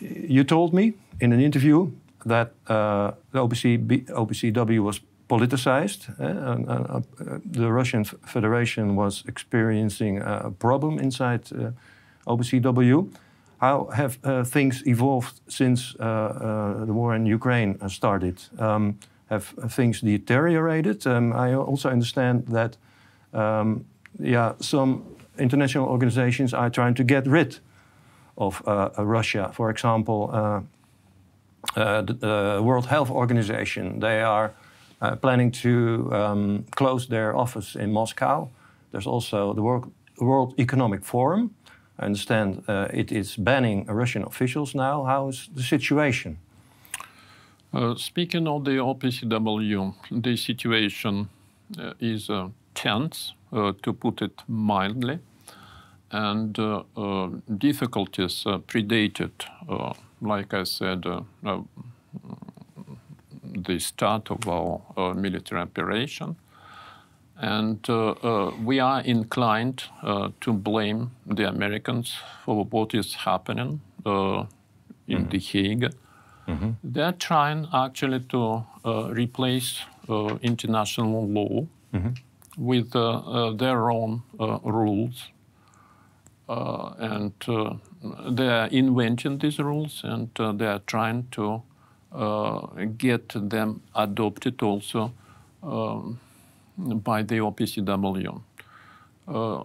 you 0.00 0.44
told 0.44 0.72
me 0.72 0.94
in 1.20 1.32
an 1.32 1.40
interview 1.40 1.90
that 2.24 2.52
uh, 2.68 3.12
the 3.32 3.40
OPC, 3.40 4.06
OPCW 4.06 4.80
was 4.80 5.00
politicized. 5.28 6.08
Uh, 6.20 6.52
and, 6.52 6.68
uh, 6.68 7.00
the 7.44 7.70
Russian 7.70 8.04
Federation 8.04 8.96
was 8.96 9.24
experiencing 9.26 10.18
a 10.22 10.50
problem 10.50 10.98
inside 10.98 11.42
OPCW. 12.26 13.10
How 13.60 13.88
have 13.92 14.18
uh, 14.22 14.44
things 14.44 14.82
evolved 14.86 15.40
since 15.48 15.96
uh, 15.98 16.04
uh, 16.04 16.84
the 16.84 16.92
war 16.92 17.14
in 17.14 17.26
Ukraine 17.26 17.76
started? 17.88 18.40
Um, 18.58 18.98
have 19.30 19.54
things 19.68 20.00
deteriorated? 20.00 21.06
Um, 21.06 21.32
I 21.32 21.54
also 21.54 21.90
understand 21.90 22.46
that, 22.46 22.76
um, 23.34 23.84
yeah, 24.18 24.52
some 24.60 25.02
international 25.38 25.88
organizations 25.88 26.54
are 26.54 26.70
trying 26.70 26.94
to 26.94 27.04
get 27.04 27.26
rid 27.26 27.58
of 28.36 28.62
Russia. 28.96 29.50
For 29.52 29.70
example, 29.70 30.30
the, 31.74 32.60
World 32.62 32.86
Health 32.86 33.10
Organization, 33.10 34.00
they 34.00 34.22
are 34.22 34.54
uh, 35.00 35.16
planning 35.16 35.50
to 35.50 36.10
um, 36.12 36.64
close 36.74 37.08
their 37.08 37.36
office 37.36 37.76
in 37.76 37.92
Moscow. 37.92 38.48
There's 38.92 39.06
also 39.06 39.52
the 39.52 39.62
World 40.24 40.54
Economic 40.58 41.04
Forum, 41.04 41.54
I 41.98 42.04
understand 42.06 42.62
uh, 42.68 42.88
it 42.92 43.10
is 43.10 43.36
banning 43.36 43.84
Russian 43.86 44.22
officials 44.22 44.74
now. 44.74 45.04
How 45.04 45.28
is 45.28 45.48
the 45.54 45.62
situation? 45.62 46.38
Uh, 47.72 47.96
speaking 47.96 48.46
of 48.48 48.64
the 48.64 48.78
OPCW, 48.78 49.94
the 50.10 50.36
situation 50.36 51.28
uh, 51.78 51.92
is 52.00 52.30
uh, 52.30 52.48
tense, 52.74 53.34
uh, 53.52 53.72
to 53.82 53.92
put 53.92 54.22
it 54.22 54.42
mildly, 54.48 55.18
and 56.10 56.58
uh, 56.58 56.82
difficulties 57.58 58.46
the 63.64 63.78
start 63.78 64.30
of 64.30 64.48
our 64.48 65.14
military 65.14 65.60
operation. 65.60 66.36
And 67.40 67.86
we 68.64 68.80
are 68.80 69.00
inclined 69.00 69.84
to 70.40 70.52
blame 70.52 71.10
the 71.26 71.48
Americans 71.48 72.16
for 72.44 72.64
what 72.64 72.94
is 72.94 73.14
happening 73.14 73.80
in 74.04 75.26
mm. 75.26 75.30
The 75.30 75.38
Hague. 75.38 75.92
Mm-hmm. 76.48 76.70
They're 76.82 77.12
trying 77.12 77.68
actually 77.72 78.20
to 78.30 78.64
replace 79.10 79.82
international 80.42 81.28
law 81.28 81.66
mm-hmm. 81.94 82.10
with 82.56 82.92
their 83.58 83.90
own 83.90 84.22
rules. 84.64 85.30
and 86.48 87.32
they 88.30 88.48
are 88.48 88.68
inventing 88.68 89.38
these 89.38 89.58
rules 89.58 90.02
and 90.04 90.30
uh, 90.40 90.52
they 90.52 90.66
are 90.66 90.80
trying 90.86 91.26
to 91.32 91.62
uh, 92.12 92.60
get 92.96 93.28
them 93.34 93.82
adopted 93.94 94.62
also 94.62 95.12
um, 95.62 96.18
by 96.78 97.22
the 97.22 97.36
OPCW. 97.36 98.40
Uh, 99.26 99.62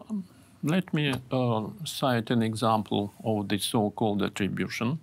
let 0.64 0.94
me 0.94 1.14
uh, 1.32 1.68
cite 1.84 2.32
an 2.32 2.42
example 2.42 3.14
of 3.24 3.50
the 3.50 3.58
so-called 3.58 4.22
attribution. 4.24 5.00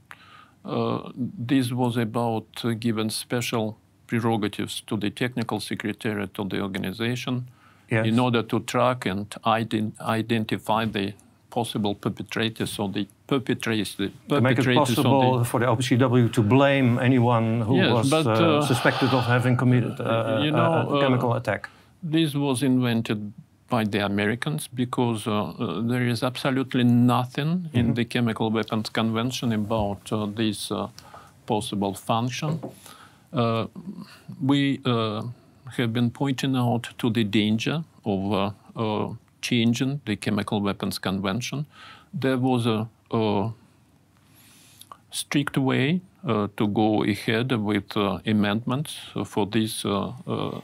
Uh, 0.64 1.10
this 1.14 1.72
was 1.72 1.96
about 1.96 2.46
uh, 2.64 2.70
giving 2.70 3.10
special 3.10 3.78
prerogatives 4.06 4.82
to 4.86 4.96
the 4.96 5.10
technical 5.10 5.60
secretariat 5.60 6.38
of 6.38 6.50
the 6.50 6.60
organization 6.60 7.48
yes. 7.90 8.06
in 8.06 8.18
order 8.18 8.42
to 8.42 8.60
track 8.60 9.06
and 9.06 9.30
ident 9.44 9.92
identify 10.00 10.84
the 10.84 11.12
possible 11.50 11.94
perpetrators 11.94 12.78
or 12.78 12.88
the 12.88 13.06
perpetrators. 13.26 13.96
The 13.96 14.12
perpetrators 14.28 14.28
to 14.28 14.40
make 14.40 14.58
it 14.58 14.74
possible 14.76 15.38
the, 15.38 15.44
for 15.44 15.60
the 15.60 15.66
OPCW 15.66 16.32
to 16.32 16.42
blame 16.42 16.98
anyone 16.98 17.60
who 17.62 17.76
yes, 17.76 17.92
was 17.92 18.10
but, 18.10 18.26
uh, 18.26 18.58
uh, 18.58 18.66
suspected 18.66 19.12
of 19.12 19.24
having 19.24 19.56
committed 19.56 20.00
uh, 20.00 20.40
you 20.42 20.50
know, 20.50 20.86
a, 20.88 20.96
a 20.96 21.00
chemical 21.00 21.34
attack. 21.34 21.68
This 22.02 22.34
was 22.34 22.62
invented 22.62 23.32
by 23.68 23.84
the 23.84 24.04
Americans 24.04 24.68
because 24.68 25.26
uh, 25.26 25.50
uh, 25.50 25.80
there 25.82 26.06
is 26.06 26.22
absolutely 26.22 26.84
nothing 26.84 27.48
mm 27.48 27.62
-hmm. 27.62 27.78
in 27.78 27.84
mm-hmm. 27.84 27.94
the 27.94 28.04
Chemical 28.04 28.50
Weapons 28.50 28.90
Convention 28.90 29.52
about 29.52 30.12
uh, 30.12 30.26
this 30.34 30.72
possible 31.46 31.94
function. 31.94 32.58
we 34.46 34.80
have 35.76 35.92
been 35.92 36.10
pointing 36.10 36.56
out 36.56 36.94
to 36.96 37.10
the 37.10 37.24
danger 37.24 37.82
of 38.02 38.54
changing 39.40 40.00
the 40.04 40.16
Chemical 40.16 40.60
Weapons 40.60 40.98
Convention, 40.98 41.66
there 42.12 42.38
was 42.38 42.66
a, 42.66 42.88
a 43.10 43.50
strict 45.10 45.56
way 45.56 46.00
uh, 46.26 46.48
to 46.56 46.68
go 46.68 47.02
ahead 47.04 47.52
with 47.52 47.96
uh, 47.96 48.18
amendments 48.26 48.98
for 49.24 49.46
this. 49.46 49.84
Uh, 49.84 50.12
uh 50.26 50.60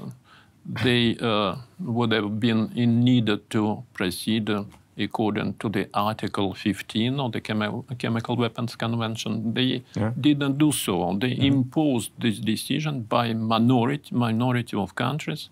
they 0.68 1.16
uh, 1.20 1.56
would 1.78 2.12
have 2.12 2.40
been 2.40 2.72
in 2.74 3.04
need 3.04 3.30
to 3.50 3.84
proceed 3.92 4.50
according 4.98 5.54
to 5.58 5.68
the 5.68 5.88
Article 5.92 6.54
15 6.54 7.20
of 7.20 7.32
the 7.32 7.40
Chemi 7.40 7.98
Chemical 7.98 8.36
Weapons 8.36 8.76
Convention. 8.76 9.52
They 9.52 9.84
yeah. 9.94 10.12
didn't 10.18 10.58
do 10.58 10.72
so. 10.72 11.16
They 11.20 11.28
yeah. 11.28 11.44
imposed 11.44 12.12
this 12.18 12.38
decision 12.38 13.02
by 13.02 13.34
minority 13.34 14.14
minority 14.14 14.76
of 14.76 14.94
countries 14.94 15.50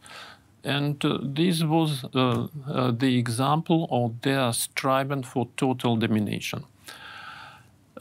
and 0.65 1.05
uh, 1.05 1.19
this 1.23 1.63
was 1.63 2.05
uh, 2.15 2.47
uh, 2.67 2.91
the 2.91 3.19
example 3.19 3.87
of 3.91 4.21
their 4.23 4.53
striving 4.53 5.23
for 5.23 5.49
total 5.57 5.97
domination. 5.97 6.65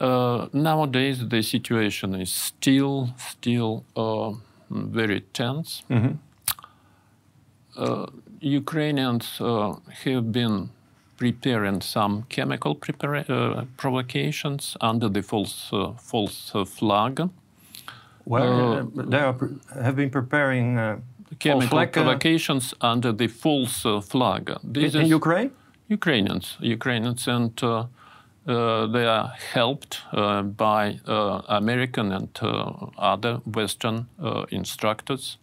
Uh, 0.00 0.48
nowadays, 0.52 1.28
the 1.28 1.42
situation 1.42 2.14
is 2.14 2.32
still, 2.32 3.10
still 3.18 3.84
uh, 3.96 4.32
very 4.70 5.20
tense. 5.32 5.84
Mm 5.88 6.02
-hmm. 6.02 6.16
Ukrainians 8.40 9.38
have 9.38 10.32
been 10.32 10.70
preparing 11.16 11.80
some 11.80 12.24
chemical 12.28 12.74
provocations 13.76 14.76
under 14.80 15.08
the 15.08 15.22
false, 15.22 15.72
false 15.98 16.52
flag. 16.66 17.30
Well, 18.26 18.90
they 18.94 19.18
are, 19.18 19.36
have 19.82 19.96
been 19.96 20.10
preparing 20.10 21.02
chemical 21.38 21.68
flag, 21.68 21.92
provocations 21.92 22.74
uh, 22.80 22.92
under 22.92 23.12
the 23.12 23.28
false 23.28 23.84
uh, 23.84 24.00
flag. 24.00 24.52
This 24.62 24.94
in, 24.94 25.02
in 25.02 25.06
Ukraine? 25.08 25.50
Ukrainians, 25.88 26.56
Ukrainians, 26.60 27.28
and 27.28 27.62
uh, 27.62 27.86
uh, 28.46 28.86
they 28.86 29.06
are 29.06 29.32
helped 29.52 30.02
uh, 30.12 30.42
by 30.42 30.98
uh, 31.06 31.42
American 31.48 32.12
and 32.12 32.28
other 32.98 33.40
Western 33.44 34.06
instructors. 34.50 35.38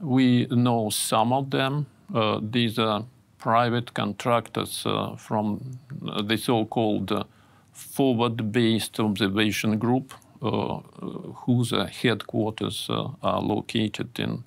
We 0.00 0.46
know 0.46 0.90
some 0.90 1.32
of 1.32 1.50
them. 1.50 1.86
Uh, 2.14 2.40
these 2.42 2.78
are 2.78 3.04
private 3.38 3.94
contractors 3.94 4.84
uh, 4.86 5.16
from 5.16 5.78
uh, 6.06 6.22
the 6.22 6.36
so-called 6.36 7.24
forward-based 7.72 8.98
observation 9.00 9.78
group, 9.78 10.14
whose 10.40 11.72
headquarters 12.02 12.88
are 12.90 13.40
located 13.40 14.18
in 14.18 14.44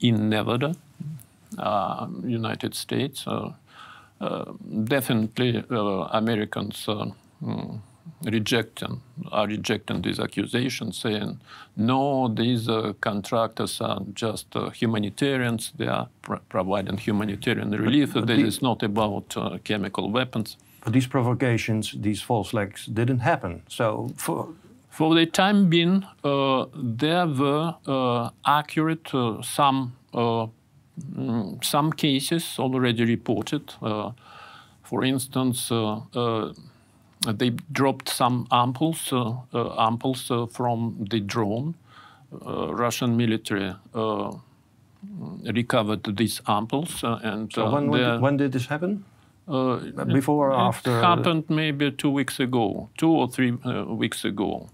in 0.00 0.28
Nevada, 0.30 0.74
uh, 1.58 2.06
United 2.24 2.74
States. 2.74 3.26
Uh, 3.26 3.52
definitely, 4.84 5.62
Americans 6.12 6.86
mm, 6.86 7.78
rejecting 8.24 9.02
are 9.32 9.46
rejecting 9.46 10.02
these 10.02 10.20
accusations, 10.20 10.98
saying 10.98 11.40
no, 11.76 12.28
these 12.28 12.68
uh, 12.68 12.92
contractors 13.00 13.80
are 13.80 14.00
just 14.14 14.56
uh, 14.56 14.70
humanitarians. 14.70 15.72
They 15.76 15.86
are 15.86 16.08
pr 16.22 16.36
providing 16.48 16.98
humanitarian 16.98 17.70
relief. 17.70 18.14
But, 18.14 18.20
but 18.20 18.26
this 18.28 18.42
the, 18.42 18.46
is 18.46 18.62
not 18.62 18.82
about 18.82 19.36
uh, 19.36 19.58
chemical 19.64 20.10
weapons. 20.10 20.56
But 20.84 20.92
these 20.92 21.06
provocations, 21.06 21.94
these 22.00 22.22
false 22.22 22.50
flags, 22.50 22.86
didn't 22.86 23.20
happen. 23.20 23.62
So 23.68 24.10
for 24.16 24.48
for 24.90 25.14
the 25.14 25.26
time 25.26 25.68
being, 25.68 26.04
uh, 26.24 26.66
there 26.74 27.26
were 27.26 27.74
uh, 27.86 28.30
accurate 28.46 29.14
uh, 29.14 29.42
some 29.42 29.92
mm, 30.14 31.64
some 31.64 31.92
cases 31.92 32.58
already 32.58 33.04
reported. 33.04 33.74
for 34.82 35.04
instance, 35.04 35.72
Uh, 37.26 37.32
they 37.32 37.50
dropped 37.72 38.08
some 38.08 38.46
ampoules, 38.50 39.12
uh, 39.12 39.58
uh, 39.58 39.88
ampoules 39.88 40.52
from 40.52 41.06
the 41.10 41.20
drone. 41.20 41.74
Russian 42.32 43.16
military 43.16 43.74
recovered 45.44 46.16
these 46.16 46.40
ampoules, 46.40 47.02
and 47.24 47.52
so 47.52 47.70
when, 47.70 47.88
when, 47.88 48.20
when 48.20 48.36
did 48.36 48.52
this 48.52 48.66
happen? 48.66 49.04
Uh, 49.48 49.76
Before 50.04 50.50
or 50.50 50.54
after? 50.54 50.98
It 50.98 51.04
happened 51.04 51.44
maybe 51.48 51.92
two 51.92 52.10
weeks 52.10 52.40
ago, 52.40 52.90
two 52.98 53.10
or 53.10 53.28
three 53.28 53.56
uh, 53.64 53.84
weeks 53.84 54.24
ago. 54.24 54.68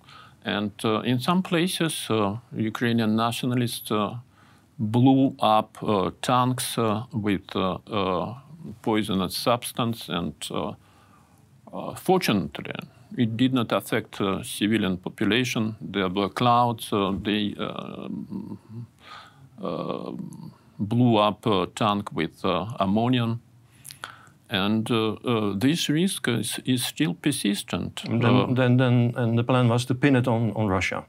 And 0.45 0.72
uh, 0.82 1.01
in 1.01 1.20
some 1.20 1.43
places, 1.43 2.07
uh, 2.09 2.36
Ukrainian 2.57 3.14
nationalists 3.14 3.90
uh, 3.93 4.16
blew 4.78 5.36
up 5.40 5.76
tanks 6.22 6.78
with 7.12 7.47
poisonous 8.80 9.36
substance, 9.36 10.09
and 10.09 10.34
Uh, 11.73 11.95
fortunately, 11.95 12.75
it 13.16 13.37
did 13.37 13.55
not 13.55 13.73
affect 13.73 14.20
uh, 14.20 14.43
civilian 14.43 14.97
population. 14.97 15.77
There 15.81 16.09
were 16.09 16.29
clouds. 16.29 16.93
Uh, 16.93 17.12
they 17.23 17.55
um, 17.59 18.59
blew 20.79 21.16
up 21.16 21.47
a 21.47 21.66
tank 21.75 22.12
with 22.12 22.45
ammonium 22.81 23.41
and 24.53 24.91
uh, 24.91 25.12
uh, 25.12 25.55
this 25.57 25.89
risk 25.89 26.29
is, 26.29 26.61
is, 26.66 26.85
still 26.85 27.14
persistent. 27.14 28.05
And 28.05 28.23
then, 28.23 28.37
uh, 28.37 28.47
then, 28.55 28.77
then, 28.77 29.14
and 29.16 29.39
the 29.39 29.45
plan 29.45 29.68
was 29.68 29.87
to 29.87 29.95
pin 29.95 30.14
it 30.14 30.29
on, 30.29 30.53
on 30.53 30.68
Russia. 30.68 31.05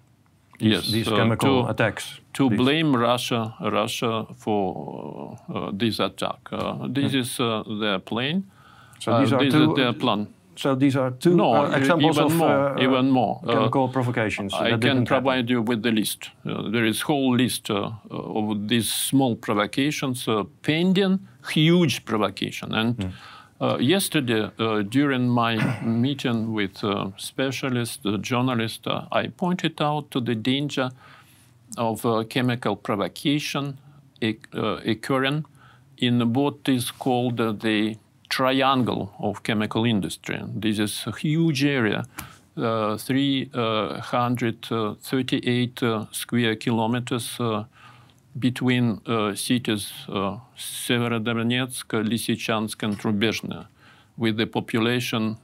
These, 0.60 0.72
yes, 0.72 0.92
these 0.92 1.08
chemical 1.10 1.64
to, 1.64 1.70
attacks. 1.70 2.22
To 2.34 2.50
these. 2.50 2.58
blame 2.58 2.96
Russia, 2.96 3.54
Russia 3.60 4.26
for 4.38 5.38
this 5.74 6.00
attack. 6.00 6.50
this 6.90 7.12
mm. 7.12 7.20
is 7.20 7.38
their 7.82 8.00
plan. 8.00 8.46
So 9.00 9.20
these 9.20 9.34
are 9.34 9.50
two, 9.50 9.74
their 9.76 9.92
plan. 9.92 10.28
So 10.56 10.76
these 10.76 10.96
are 10.96 11.12
two 11.12 11.36
no, 11.36 11.66
uh, 11.66 11.72
examples 11.72 12.18
even 12.18 12.32
of 12.32 12.36
more, 12.36 12.78
uh, 12.78 12.82
even 12.82 13.10
more. 13.10 13.42
chemical 13.46 13.86
uh, 13.86 13.92
provocations. 13.92 14.54
I 14.54 14.78
can 14.78 15.06
provide 15.06 15.36
happen. 15.36 15.48
you 15.50 15.62
with 15.62 15.84
the 15.84 15.92
list. 15.92 16.30
there 16.44 16.86
is 16.86 17.02
whole 17.02 17.36
list 17.36 17.70
of 17.70 18.68
these 18.68 18.92
small 18.92 19.36
provocations 19.36 20.28
pending, 20.62 21.28
huge 21.52 22.06
provocation, 22.06 22.74
and. 22.74 22.98
Mm. 22.98 23.12
Uh, 23.62 23.78
yesterday, 23.78 24.52
uh, 24.60 24.82
during 24.82 25.30
my 25.30 25.56
meeting 25.86 26.52
with 26.52 26.84
uh, 26.84 27.12
specialists, 27.16 28.06
journalists, 28.20 28.86
I 29.10 29.28
pointed 29.28 29.82
out 29.82 30.12
to 30.12 30.20
the 30.20 30.36
danger 30.36 30.90
of 31.78 32.06
chemical 32.30 32.76
provocation 32.76 33.78
occurring 34.22 35.46
in 35.98 36.34
what 36.34 36.68
is 36.68 36.92
called 36.92 37.38
the 37.38 37.96
triangle 38.34 39.14
of 39.20 39.44
chemical 39.44 39.86
industry. 39.86 40.42
This 40.56 40.80
is 40.80 41.04
a 41.06 41.12
huge 41.12 41.64
area 41.64 42.08
uh, 42.58 42.98
338 42.98 45.84
uh, 45.84 46.06
square 46.12 46.56
kilometers 46.56 47.40
uh, 47.40 47.66
between 48.40 49.00
uh, 49.06 49.36
cities 49.36 49.92
uh, 50.10 50.38
Severodonetsk, 50.58 51.94
Lysychansk, 52.10 52.82
and 52.84 52.98
Rubezhne, 53.00 53.68
with 54.18 54.38
the 54.38 54.48
population 54.48 55.38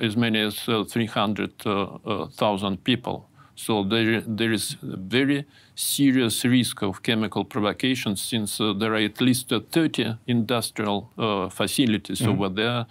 as 0.00 0.16
many 0.16 0.40
as 0.40 0.64
300,000 0.64 2.84
people. 2.84 3.28
So 3.54 3.84
there, 3.84 4.20
there 4.20 4.52
is 4.52 4.76
a 4.82 4.96
very 4.96 5.46
serious 5.76 6.44
risk 6.44 6.82
of 6.82 7.02
chemical 7.02 7.44
provocation 7.44 8.16
since 8.16 8.60
uh, 8.60 8.72
there 8.72 8.94
are 8.94 9.04
at 9.04 9.20
least 9.20 9.52
uh, 9.52 9.60
30 9.70 10.16
industrial 10.26 11.10
uh, 11.18 11.48
facilities 11.50 12.20
mm 12.20 12.26
-hmm. 12.26 12.32
over 12.32 12.54
there 12.54 12.84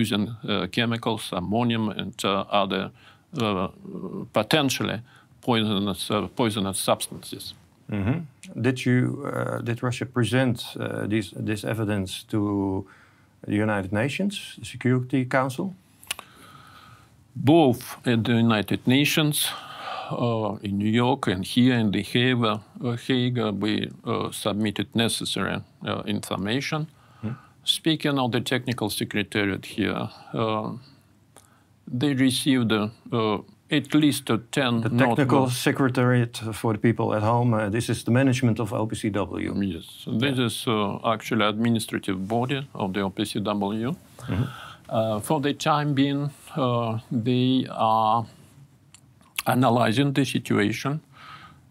using 0.00 0.28
chemicals, 0.70 1.32
ammonium, 1.32 1.88
and 1.88 2.24
other 2.50 2.90
potentially 4.32 5.00
poisonous, 5.40 6.10
poisonous 6.34 6.84
substances. 6.84 7.54
Mm 7.86 8.04
-hmm. 8.04 8.22
Did 8.54 8.78
you 8.78 9.26
did 9.64 9.82
Russia 9.82 10.06
present 10.06 10.76
this 11.08 11.32
this 11.46 11.64
evidence 11.64 12.24
to 12.26 12.38
the 13.46 13.62
United 13.62 13.92
Nations, 13.92 14.54
the 14.58 14.64
Security 14.64 15.26
Council? 15.26 15.74
Both 17.32 17.82
at 18.04 18.24
the 18.24 18.32
United 18.32 18.80
Nations 18.84 19.52
uh, 20.10 20.56
in 20.62 20.78
New 20.78 20.90
York 20.90 21.26
and 21.26 21.44
here 21.44 21.74
in 21.74 21.90
The 21.90 22.02
Hague, 22.02 22.44
uh, 22.44 22.96
Hague 23.06 23.38
we 23.60 23.90
uh, 24.04 24.30
submitted 24.30 24.94
necessary 24.94 25.62
information. 26.06 26.88
Mm. 27.22 27.36
Speaking 27.64 28.18
of 28.18 28.32
the 28.32 28.40
technical 28.40 28.90
secretariat 28.90 29.66
here, 29.66 30.08
they 31.86 32.14
received 32.14 32.72
at 33.72 33.94
least 33.94 34.26
10 34.26 34.80
The 34.80 34.90
technical 34.90 35.48
secretariat 35.48 36.36
for 36.52 36.72
the 36.74 36.78
people 36.78 37.14
at 37.14 37.22
home, 37.22 37.54
uh, 37.54 37.70
this 37.70 37.88
is 37.88 38.04
the 38.04 38.10
management 38.10 38.60
of 38.60 38.70
OPCW. 38.70 39.74
Yes, 39.74 40.04
this 40.06 40.38
yeah. 40.38 40.44
is 40.44 40.64
uh, 40.66 40.98
actually 41.12 41.46
administrative 41.46 42.28
body 42.28 42.68
of 42.74 42.92
the 42.92 43.00
OPCW. 43.00 43.88
Mm 43.88 43.96
-hmm. 44.28 44.46
uh, 44.88 45.20
for 45.20 45.40
the 45.40 45.54
time 45.54 45.94
being, 45.94 46.30
they 47.24 47.66
are 47.70 48.24
analyzing 49.46 50.12
the 50.12 50.24
situation. 50.24 51.00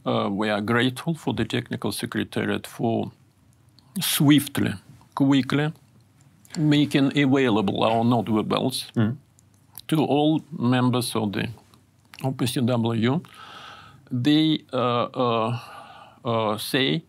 Uh, 0.05 0.29
we 0.31 0.49
are 0.49 0.61
grateful 0.61 1.13
for 1.13 1.33
the 1.33 1.45
technical 1.45 1.91
secretariat 1.91 2.65
for 2.67 3.11
swiftly, 3.99 4.73
quickly 5.15 5.71
making 6.57 7.17
available 7.17 7.83
our 7.83 8.03
notes 8.03 8.29
verbales 8.29 8.91
mm. 8.95 9.15
to 9.87 10.03
all 10.03 10.41
members 10.51 11.15
of 11.15 11.31
the 11.33 11.47
OPCW. 12.23 13.25
They 14.11 14.63
uh, 14.73 15.03
uh, 15.03 15.59
uh, 16.25 16.57
say 16.57 17.03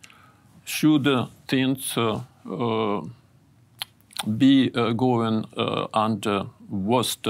should 0.65 1.09
things 1.49 1.97
uh, 1.97 2.21
uh, 2.49 3.03
be 4.39 4.71
going 4.71 5.45
under 5.93 6.47
worst 6.71 7.27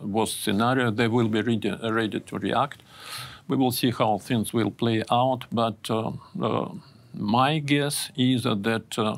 worst 0.00 0.42
scenario, 0.42 0.90
they 0.90 1.08
will 1.08 1.28
be 1.28 1.40
ready, 1.42 1.70
ready 1.82 2.20
to 2.20 2.38
react. 2.38 2.82
We 3.48 3.56
will 3.56 3.72
see 3.72 3.90
how 3.90 4.18
things 4.18 4.52
will 4.52 4.70
play 4.70 5.02
out, 5.10 5.44
but 5.52 5.78
uh, 5.88 6.12
uh, 6.42 6.70
my 7.14 7.58
guess 7.58 8.10
is 8.16 8.42
that 8.42 8.98
uh, 8.98 9.16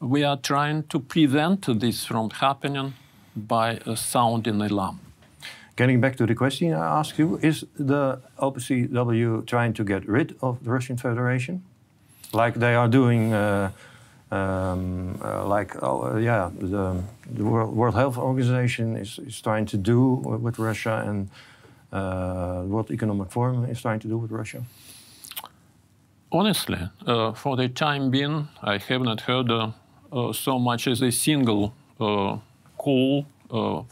we 0.00 0.24
are 0.24 0.36
trying 0.36 0.84
to 0.84 0.98
prevent 1.00 1.66
this 1.80 2.04
from 2.04 2.30
happening 2.30 2.94
by 3.36 3.78
sounding 3.94 4.60
alarm. 4.60 5.00
Getting 5.76 6.00
back 6.00 6.16
to 6.16 6.26
the 6.26 6.34
question 6.34 6.72
I 6.72 6.98
asked 6.98 7.18
you, 7.18 7.38
is 7.42 7.64
the 7.78 8.20
OPCW 8.38 9.46
trying 9.46 9.74
to 9.74 9.84
get 9.84 10.08
rid 10.08 10.34
of 10.40 10.64
the 10.64 10.70
Russian 10.70 10.96
Federation? 10.96 11.62
Like 12.32 12.54
they 12.54 12.74
are 12.74 12.88
doing 12.88 13.32
uh, 13.32 13.70
um, 14.30 15.18
uh, 15.24 15.46
like, 15.46 15.82
oh, 15.82 16.14
uh, 16.14 16.16
yeah, 16.16 16.50
the, 16.58 17.02
the 17.30 17.44
World, 17.44 17.94
Health 17.94 18.18
Organization 18.18 18.96
is, 18.96 19.18
is 19.18 19.40
trying 19.40 19.66
to 19.66 19.76
do 19.76 20.14
with 20.40 20.58
Russia, 20.58 21.02
and 21.06 21.30
uh, 21.92 22.64
World 22.66 22.90
Economic 22.90 23.30
Forum 23.30 23.64
is 23.64 23.80
trying 23.80 24.00
to 24.00 24.08
do 24.08 24.18
with 24.18 24.30
Russia? 24.30 24.62
Honestly, 26.30 26.78
uh, 27.06 27.32
for 27.32 27.56
the 27.56 27.68
time 27.68 28.10
being, 28.10 28.48
I 28.62 28.76
have 28.76 29.00
not 29.00 29.22
heard 29.22 29.50
uh, 29.50 29.70
uh, 30.12 30.32
so 30.34 30.58
much 30.58 30.86
as 30.86 31.00
a 31.00 31.10
single 31.10 31.72
call 32.76 33.26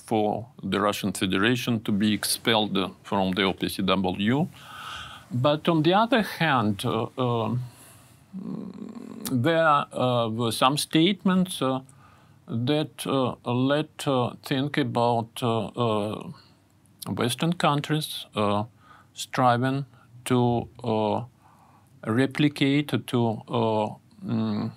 for 0.04 0.46
the 0.62 0.78
Russian 0.78 1.12
Federation 1.12 1.80
to 1.80 1.90
be 1.90 2.12
expelled 2.12 2.76
from 3.02 3.32
the 3.32 3.42
OPCW. 3.42 4.48
But 5.30 5.66
on 5.68 5.82
the 5.82 5.94
other 5.94 6.22
hand, 6.22 6.84
there 9.30 9.66
uh, 9.92 10.28
were 10.28 10.52
some 10.52 10.76
statements 10.76 11.60
uh, 11.62 11.80
that 12.48 13.06
uh, 13.06 13.34
led 13.44 13.88
to 13.98 14.36
think 14.42 14.78
about 14.78 15.42
Western 17.08 17.52
countries 17.54 18.26
striving 19.14 19.86
to 20.24 20.68
replicate, 22.06 22.88
to 22.88 23.42
mm, 24.24 24.70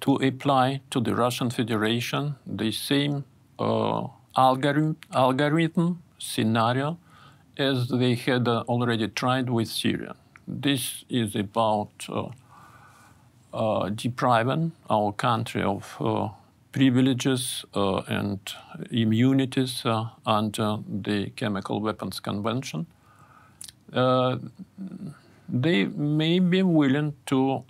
to 0.00 0.16
apply 0.16 0.80
to 0.90 1.00
the 1.00 1.14
Russian 1.14 1.50
Federation 1.50 2.36
the 2.46 2.72
same 2.72 3.24
uh, 3.58 4.06
algorithm, 4.36 4.96
algorithm 5.12 6.02
scenario 6.18 6.98
as 7.56 7.88
they 7.88 8.14
had 8.14 8.48
uh, 8.48 8.64
already 8.68 9.08
tried 9.08 9.50
with 9.50 9.68
Syria. 9.68 10.14
This 10.52 11.04
is 11.08 11.36
about 11.36 11.90
uh, 12.08 12.30
uh, 13.54 13.88
depriving 13.90 14.72
our 14.90 15.12
country 15.12 15.62
of 15.62 15.96
uh, 16.00 16.30
privileges 16.72 17.64
uh, 17.74 17.98
and 18.08 18.40
immunities 18.90 19.82
uh, 19.84 20.06
under 20.26 20.62
uh, 20.62 20.78
the 20.88 21.30
Chemical 21.36 21.80
Weapons 21.80 22.18
Convention. 22.18 22.86
they 25.48 25.84
may 25.84 26.38
be 26.40 26.62
willing 26.62 27.12
to 27.26 27.64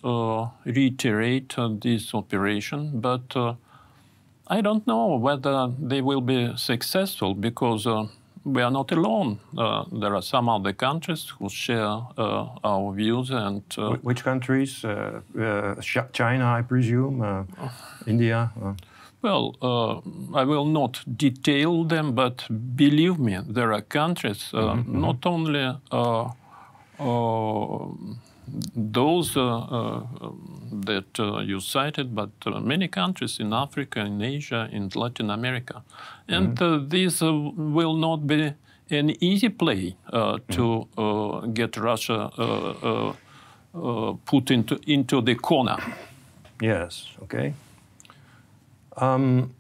reiterate 0.65 1.55
this 1.81 2.15
operation, 2.15 3.01
but 3.01 3.37
I 4.47 4.61
don't 4.61 4.87
know 4.87 5.17
whether 5.17 5.69
they 5.79 6.01
will 6.03 6.21
be 6.21 6.57
successful 6.57 7.35
because 7.35 7.87
we 8.45 8.63
are 8.63 8.71
not 8.71 8.93
alone. 8.93 9.39
Uh, 9.57 9.85
there 9.93 10.15
are 10.15 10.23
some 10.23 10.49
other 10.49 10.73
countries 10.73 11.33
who 11.39 11.49
share 11.49 12.01
uh, 12.17 12.47
our 12.65 12.93
views 12.93 13.31
and. 13.31 13.63
Uh, 13.77 13.97
Which 14.03 14.25
countries? 14.25 14.85
Uh, 14.85 15.21
uh, 15.39 15.75
China, 16.13 16.47
I 16.59 16.63
presume. 16.63 17.23
Uh, 17.23 17.45
India. 18.07 18.51
Well, 19.23 19.55
I 20.35 20.45
will 20.45 20.65
not 20.65 21.05
detail 21.17 21.85
them, 21.85 22.15
but 22.15 22.47
believe 22.75 23.19
me, 23.19 23.39
there 23.47 23.73
are 23.75 23.83
countries 23.83 24.53
mm 24.53 24.61
-hmm. 24.61 25.01
not 25.01 25.27
only 25.27 25.75
those 28.75 29.37
uh, 29.37 29.59
uh, 29.59 30.03
that 30.73 31.19
uh, 31.19 31.41
you 31.41 31.61
cited, 31.61 32.15
but 32.15 32.31
many 32.63 32.89
countries 32.89 33.39
in 33.41 33.53
Africa, 33.53 34.01
in 34.01 34.23
Asia, 34.23 34.69
in 34.73 34.91
Latin 34.95 35.31
America. 35.31 35.83
And 36.29 36.57
mm-hmm. 36.57 36.89
this 36.89 37.21
will 37.21 37.97
not 37.97 38.27
be 38.27 38.55
an 38.91 39.11
easy 39.23 39.49
play 39.49 39.97
to 40.11 40.89
mm-hmm. 40.97 41.53
get 41.53 41.77
Russia 41.77 42.31
put 44.27 44.51
into, 44.51 44.81
into 44.87 45.21
the 45.21 45.35
corner. 45.35 45.79
Yes, 46.61 47.07
okay. 47.23 47.55
Um, 48.97 49.55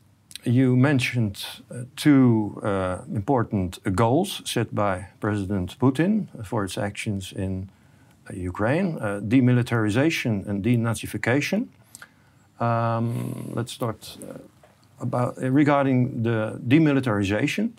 you 0.45 0.77
mentioned 0.77 1.45
uh, 1.71 1.85
two 1.97 2.61
uh, 2.63 2.99
important 3.15 3.79
goals 3.95 4.43
set 4.45 4.75
by 4.75 5.07
President 5.21 5.79
Putin 5.79 6.27
for 6.45 6.65
its 6.65 6.79
actions 6.79 7.33
in 7.33 7.71
Ukraine, 8.35 8.99
uh, 8.99 9.21
demilitarization 9.21 10.47
and 10.47 10.65
denazification. 10.65 11.69
Um, 12.61 13.53
let's 13.55 13.73
start 13.73 14.19
uh, 14.23 14.39
about 15.01 15.43
uh, 15.43 15.51
regarding 15.51 16.23
the 16.23 16.61
demilitarization. 16.67 17.73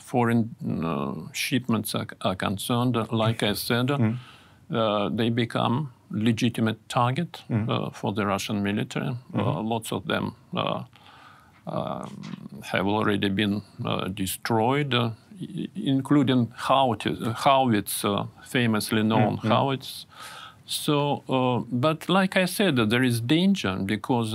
foreign 0.00 1.30
shipments 1.32 1.94
are, 1.94 2.06
are, 2.20 2.36
concerned, 2.36 2.96
like 3.10 3.42
I 3.42 3.54
said, 3.54 3.86
mm-hmm. 3.86 5.16
they 5.16 5.30
become 5.30 5.92
legitimate 6.10 6.86
target 6.88 7.42
mm-hmm. 7.50 7.90
for 7.94 8.12
the 8.12 8.26
Russian 8.26 8.62
military. 8.62 9.16
Mm-hmm. 9.32 9.66
lots 9.66 9.90
of 9.90 10.06
them 10.06 10.34
have 11.66 12.86
already 12.86 13.28
been 13.28 13.62
uh, 13.84 14.08
destroyed, 14.08 14.94
uh, 14.94 15.10
including 15.74 16.46
Howitz, 16.56 18.04
uh, 18.04 18.26
famously 18.44 19.02
known 19.02 19.36
mm-hmm. 19.38 19.48
Howitz. 19.48 20.06
So, 20.66 21.64
but 21.70 22.08
like 22.08 22.36
I 22.36 22.44
said, 22.46 22.76
there 22.76 23.04
is 23.04 23.20
danger 23.20 23.76
because 23.76 24.34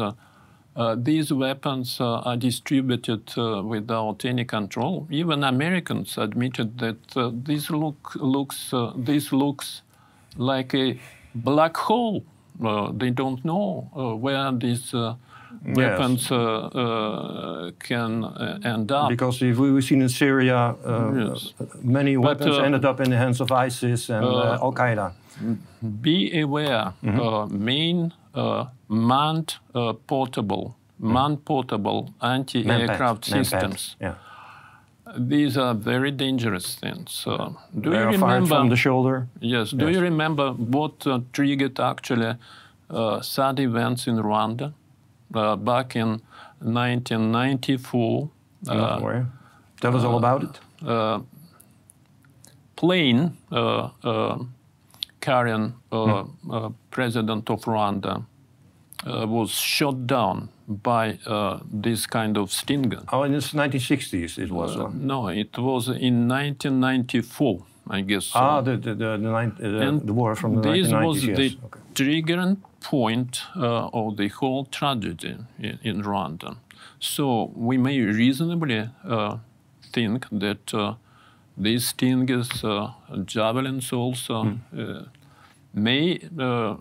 uh, 0.73 0.95
these 0.97 1.33
weapons 1.33 1.99
uh, 1.99 2.19
are 2.19 2.37
distributed 2.37 3.29
uh, 3.37 3.61
without 3.61 4.23
any 4.23 4.45
control. 4.45 5.05
Even 5.11 5.43
Americans 5.43 6.17
admitted 6.17 6.77
that 6.77 7.43
this 7.45 7.69
look 7.69 8.15
looks 8.15 8.73
this 8.95 9.33
looks 9.33 9.81
like 10.37 10.73
a 10.73 10.97
black 11.35 11.75
hole. 11.75 12.23
they 12.93 13.09
don't 13.09 13.43
know 13.43 13.89
where 14.21 14.51
these 14.53 14.93
weapons 15.65 16.21
yes. 16.23 16.31
Uh, 16.31 16.35
uh, 16.35 17.71
can 17.79 18.23
uh, 18.23 18.59
end 18.63 18.91
up. 18.91 19.09
Because 19.09 19.41
if 19.41 19.57
we've 19.57 19.83
seen 19.83 20.01
in 20.01 20.09
Syria, 20.09 20.75
yes. 20.85 21.53
many 21.81 22.15
but, 22.15 22.39
weapons 22.39 22.57
ended 22.57 22.85
up 22.85 22.99
in 22.99 23.09
the 23.09 23.17
hands 23.17 23.41
of 23.41 23.51
ISIS 23.51 24.09
and 24.09 24.25
Al 24.25 24.73
Qaeda. 24.73 25.13
Be 26.01 26.41
aware, 26.41 26.93
mm 27.01 27.15
-hmm. 27.15 27.49
main 27.51 28.13
manned 28.87 29.51
portable, 30.07 30.63
mm. 30.99 31.13
manned 31.13 31.39
portable 31.43 32.09
anti-aircraft 32.19 33.25
systems. 33.25 33.95
Yeah. 33.99 34.15
These 35.17 35.57
are 35.57 35.73
very 35.73 36.11
dangerous 36.11 36.75
things. 36.75 37.23
Uh, 37.27 37.49
do 37.79 37.89
they 37.89 37.97
you 37.97 38.05
remember 38.05 38.47
from 38.47 38.69
the 38.69 38.75
shoulder? 38.75 39.27
Yes. 39.39 39.71
Do 39.71 39.85
yes. 39.85 39.95
you 39.95 40.01
remember 40.01 40.51
what 40.51 41.05
uh, 41.05 41.19
triggered 41.33 41.79
actually 41.79 42.35
uh, 42.89 43.21
sad 43.21 43.59
events 43.59 44.07
in 44.07 44.17
Rwanda? 44.17 44.73
Uh, 45.33 45.55
back 45.55 45.95
in 45.95 46.21
1994. 46.59 48.29
Uh, 48.67 49.23
Tell 49.79 49.97
us 49.97 50.03
all 50.03 50.17
about 50.17 50.43
it. 50.43 50.59
Uh, 50.85 51.21
plane 52.75 53.37
carrying 55.21 55.73
hmm. 55.91 56.67
president 56.89 57.49
of 57.49 57.61
Rwanda 57.61 58.25
was 59.05 59.51
shot 59.51 60.05
down 60.05 60.49
by 60.67 61.17
uh, 61.25 61.59
this 61.71 62.05
kind 62.05 62.37
of 62.37 62.51
Stinger. 62.51 63.03
Oh, 63.11 63.23
in 63.23 63.33
the 63.33 63.39
1960s 63.39 64.37
it 64.37 64.51
was? 64.51 64.77
Uh, 64.77 64.89
no, 64.93 65.27
it 65.27 65.57
was 65.57 65.87
in 65.87 66.27
1994, 66.27 67.63
I 67.89 68.01
guess. 68.01 68.31
Ah, 68.35 68.61
the, 68.61 68.77
the, 68.77 68.95
the, 68.95 69.17
the, 69.59 70.01
the 70.03 70.13
war 70.13 70.35
from 70.35 70.55
the 70.55 70.61
1990s. 70.61 70.83
this 70.83 70.91
1990s, 70.91 71.05
was 71.05 71.25
yes. 71.25 71.37
the 71.37 71.57
okay. 71.65 71.79
triggering 71.93 72.57
point 72.81 73.43
uh, 73.55 73.87
of 73.93 74.17
the 74.17 74.27
whole 74.27 74.65
tragedy 74.65 75.37
in, 75.59 75.79
in, 75.83 76.03
Rwanda. 76.03 76.57
So 76.99 77.51
we 77.55 77.77
may 77.77 77.99
reasonably 78.01 78.89
uh, 79.07 79.37
think 79.93 80.25
that 80.31 80.73
uh, 80.73 80.95
these 81.57 81.87
stingers, 81.87 82.63
uh, 82.63 82.91
javelins 83.25 83.93
also, 83.93 84.43
mm. 84.43 85.07
may 85.73 86.19
uh, 86.39 86.75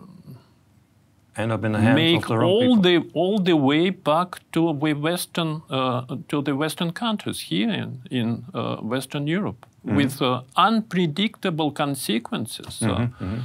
end 1.37 1.51
up 1.51 1.63
in 1.63 1.71
the 1.71 1.79
hands 1.79 1.95
make 1.95 2.29
of 2.29 2.39
the 2.39 2.45
all 2.45 2.75
people. 2.75 2.81
the 2.81 3.09
all 3.13 3.39
the 3.39 3.55
way 3.55 3.89
back 3.89 4.39
to 4.51 4.73
the 4.73 4.93
western 4.93 5.61
uh, 5.69 6.05
to 6.27 6.41
the 6.41 6.55
western 6.55 6.91
countries 6.91 7.39
here 7.41 7.71
in 7.71 8.01
in 8.09 8.45
uh, 8.53 8.77
Western 8.81 9.27
Europe 9.27 9.65
mm 9.65 9.91
-hmm. 9.91 9.97
with 9.97 10.21
uh, 10.21 10.41
unpredictable 10.67 11.71
consequences. 11.71 12.81
Mm 12.81 12.89
-hmm, 12.89 12.99
mm 12.99 13.27
-hmm. 13.29 13.39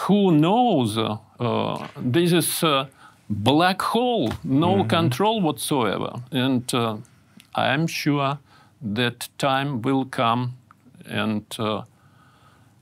Who 0.00 0.32
knows? 0.32 0.98
Uh, 0.98 1.88
this 1.96 2.32
is 2.32 2.62
a 2.62 2.88
black 3.28 3.82
hole, 3.82 4.32
no 4.44 4.76
mm-hmm. 4.76 4.88
control 4.88 5.40
whatsoever. 5.40 6.22
And 6.30 6.72
uh, 6.74 6.96
I 7.54 7.68
am 7.68 7.86
sure 7.86 8.38
that 8.80 9.28
time 9.38 9.82
will 9.82 10.04
come 10.04 10.56
and 11.06 11.44
uh, 11.58 11.82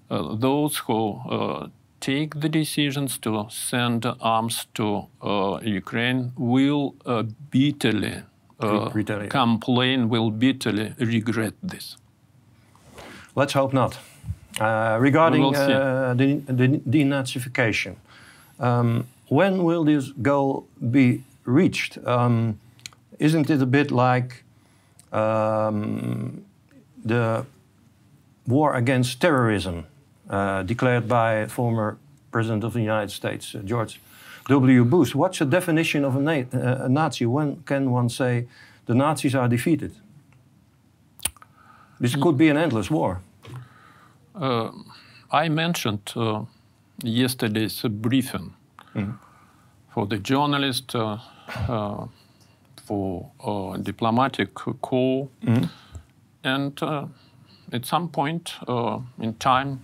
those 0.08 0.78
who 0.78 1.70
take 2.00 2.40
the 2.40 2.48
decisions 2.48 3.18
to 3.18 3.46
send 3.50 4.06
arms 4.20 4.66
to 4.74 5.06
uh, 5.22 5.60
Ukraine 5.62 6.32
will 6.36 6.94
uh, 7.06 7.22
bitterly 7.50 8.22
uh, 8.58 8.90
complain, 9.28 10.08
will 10.08 10.30
bitterly 10.30 10.94
regret 10.98 11.54
this. 11.62 11.96
Let's 13.34 13.52
hope 13.52 13.72
not. 13.72 13.98
Regarding 14.60 15.52
the, 15.52 16.42
the 16.46 16.68
denazification, 16.88 17.96
um, 18.58 19.06
when 19.28 19.64
will 19.64 19.84
this 19.84 20.10
goal 20.10 20.66
be 20.90 21.22
reached? 21.44 21.98
Um, 22.06 22.58
isn't 23.18 23.50
it 23.50 23.62
a 23.62 23.66
bit 23.66 23.90
like 23.90 24.44
um, 25.12 26.44
the 27.04 27.44
war 28.46 28.74
against 28.74 29.20
terrorism 29.20 29.86
uh, 30.28 30.62
declared 30.62 31.08
by 31.08 31.46
former 31.46 31.98
President 32.32 32.64
of 32.64 32.72
the 32.72 32.80
United 32.80 33.10
States, 33.10 33.54
uh, 33.54 33.58
George 33.58 34.00
W. 34.48 34.84
Bush? 34.84 35.14
What's 35.14 35.38
the 35.38 35.44
definition 35.44 36.04
of 36.04 36.16
a, 36.16 36.20
na 36.20 36.32
uh, 36.32 36.84
a, 36.84 36.88
Nazi? 36.88 37.26
When 37.26 37.62
can 37.66 37.90
one 37.90 38.08
say 38.08 38.46
the 38.86 38.94
Nazis 38.94 39.34
are 39.34 39.48
defeated? 39.48 39.92
This 41.98 42.16
could 42.16 42.38
be 42.38 42.48
an 42.48 42.56
endless 42.56 42.90
war. 42.90 43.20
Uh, 44.34 44.70
I 45.30 45.48
mentioned 45.48 46.12
uh, 46.16 46.44
yesterday's 47.02 47.82
briefing 47.82 48.54
mm. 48.94 49.18
for 49.92 50.06
the 50.06 50.18
journalist, 50.18 50.94
uh, 50.94 51.18
uh, 51.68 52.06
for 52.84 53.30
uh, 53.44 53.76
diplomatic 53.76 54.54
corps, 54.54 55.28
mm. 55.44 55.68
and 56.44 56.82
uh, 56.82 57.06
at 57.72 57.86
some 57.86 58.08
point 58.08 58.54
uh, 58.66 58.98
in 59.20 59.34
time, 59.34 59.80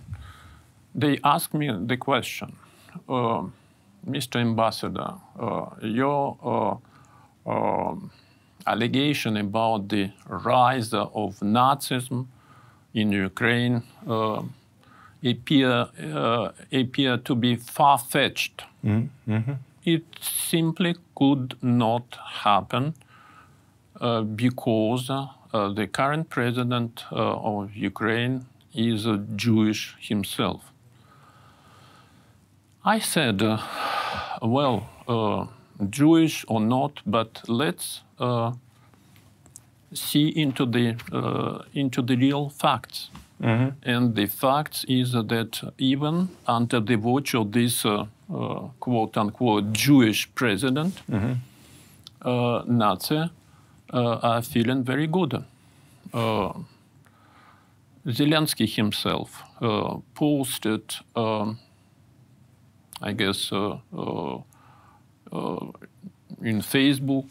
they 0.93 1.19
asked 1.23 1.53
me 1.53 1.71
the 1.85 1.97
question, 1.97 2.55
uh, 3.07 3.43
Mr. 4.05 4.39
Ambassador, 4.39 5.13
your 5.81 6.79
um, 7.45 8.11
allegation 8.65 9.37
about 9.37 9.89
the 9.89 10.11
rise 10.27 10.93
of 10.93 11.39
Nazism 11.39 12.27
in 12.99 13.07
Ukraine 13.29 13.77
appear, 15.23 15.87
uh, 16.13 16.51
appear 16.71 17.17
to 17.17 17.35
be 17.35 17.55
far 17.55 17.97
fetched. 17.97 18.63
Mm 18.83 19.09
-hmm. 19.25 19.57
it 19.83 20.03
simply 20.49 20.95
could 21.13 21.55
not 21.61 22.03
happen 22.43 22.93
uh, 24.01 24.21
because 24.21 25.13
uh, 25.53 25.73
the 25.73 25.87
current 25.87 26.29
president 26.29 27.05
uh, 27.11 27.17
of 27.53 27.75
Ukraine 27.75 28.45
is 28.73 29.05
a 29.05 29.17
Jewish 29.35 29.95
himself. 29.99 30.61
I 32.85 32.99
said, 32.99 33.41
uh, 33.41 33.57
well, 34.41 34.87
uh, 35.07 35.47
Jewish 35.89 36.45
or 36.47 36.61
not, 36.61 37.01
but 37.05 37.41
let's 37.47 38.03
see 39.93 40.27
into 40.29 40.65
the 40.65 40.95
into 41.73 42.01
the 42.01 42.15
real 42.15 42.49
facts. 42.49 43.09
Mm-hmm. 43.41 43.69
And 43.83 44.15
the 44.15 44.25
fact 44.25 44.85
is 44.87 45.11
that 45.11 45.73
even 45.77 46.29
under 46.47 46.79
the 46.79 46.95
watch 46.95 47.35
of 47.35 47.51
this 47.51 47.85
uh, 47.85 48.05
uh, 48.33 48.69
quote 48.79 49.15
unquote 49.17 49.73
Jewish 49.73 50.33
president, 50.33 51.01
mm-hmm. 51.09 51.33
uh, 52.27 52.63
Nazi 52.65 53.29
are 53.93 54.41
feeling 54.41 54.83
very 54.83 55.07
good. 55.07 55.43
Zelensky 58.05 58.67
himself 58.67 59.43
posted, 60.15 60.95
um, 61.15 61.59
I 63.01 63.11
guess, 63.13 63.51
in 63.51 64.43
Facebook, 66.61 67.29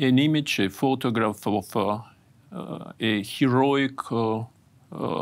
an 0.00 0.18
image, 0.18 0.58
a 0.58 0.68
photograph 0.68 1.46
of 1.46 1.76
uh, 1.76 1.98
uh, 2.52 2.92
a 2.98 3.22
heroic 3.22 4.10
uh, 4.10 4.44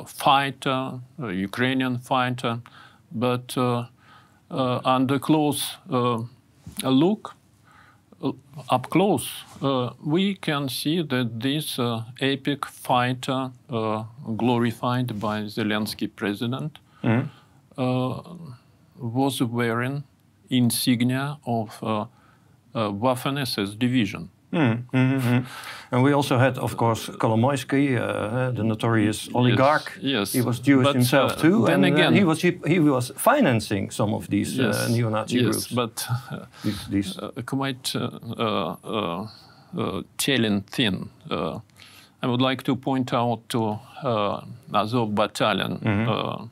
fighter, 0.07 1.01
a 1.23 1.33
Ukrainian 1.33 1.99
fighter, 1.99 2.61
but 3.13 3.57
under 4.51 5.19
close 5.19 5.77
look, 6.83 7.35
up 8.69 8.91
close, 8.91 9.29
uh, 9.63 9.91
we 10.05 10.35
can 10.35 10.69
see 10.69 11.03
that 11.03 11.41
this 11.41 11.79
uh, 11.79 12.03
epic 12.21 12.67
fighter, 12.67 13.51
uh, 13.71 14.05
glorified 14.37 15.21
by 15.21 15.43
Zelensky 15.43 16.09
president, 16.09 16.79
mm 17.03 17.29
-hmm. 17.77 18.55
was 19.01 19.41
wearing 19.41 20.03
insignia 20.49 21.39
of 21.45 21.81
Waffen 22.75 23.39
SS 23.39 23.77
division. 23.77 24.29
Mm, 24.53 24.85
mm, 24.93 25.47
and 25.91 26.03
we 26.03 26.13
also 26.15 26.39
had, 26.39 26.57
of 26.59 26.77
course, 26.77 27.09
Kolomoisky, 27.09 27.99
uh, 27.99 28.51
the 28.51 28.63
notorious 28.63 29.29
oligarch. 29.35 29.99
Yes, 30.01 30.03
yes. 30.03 30.33
he 30.33 30.41
was 30.41 30.59
Jewish 30.61 30.87
but, 30.87 30.95
himself 30.95 31.33
uh, 31.33 31.37
too, 31.37 31.67
and 31.67 31.85
uh, 31.85 31.89
again, 31.89 32.15
he 32.15 32.25
was 32.25 32.41
he, 32.41 32.59
he, 32.67 32.81
was 32.81 33.13
financing 33.17 33.91
some 33.91 34.15
of 34.15 34.29
these 34.29 34.59
uh, 34.59 34.89
neo-Nazi 34.91 35.37
yes, 35.37 35.45
groups. 35.45 35.67
but 35.69 36.07
uh, 36.31 36.47
these, 36.65 36.87
these. 36.89 37.19
Uh, 37.19 37.31
quite 37.45 37.93
telling 40.17 40.63
thing. 40.63 41.11
I 42.21 42.27
would 42.27 42.41
like 42.41 42.63
to 42.65 42.75
point 42.75 43.13
out 43.13 43.49
to 43.51 43.79
Azov 44.73 45.15
Battalion. 45.15 45.79
Mm 45.83 46.07
-hmm 46.07 46.49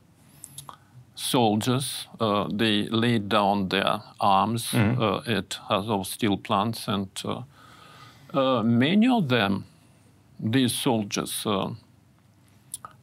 soldiers. 1.16 2.06
Uh, 2.20 2.46
they 2.52 2.88
laid 2.90 3.28
down 3.28 3.68
their 3.68 4.02
arms 4.20 4.72
mm 4.72 4.80
-hmm. 4.80 5.02
uh, 5.02 5.38
at 5.38 5.60
Azovstal 5.68 6.36
plants 6.36 6.88
and 6.88 7.08
uh, 8.34 8.58
uh, 8.58 8.62
many 8.62 9.08
of 9.08 9.28
them, 9.28 9.64
these 10.38 10.72
soldiers, 10.72 11.44
uh, 11.46 11.70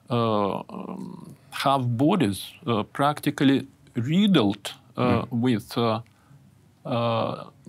uh, 0.10 0.64
have 1.52 1.98
bodies 1.98 2.52
practically 2.94 3.68
riddled 3.96 4.74
mm. 4.98 5.28
with 5.32 5.78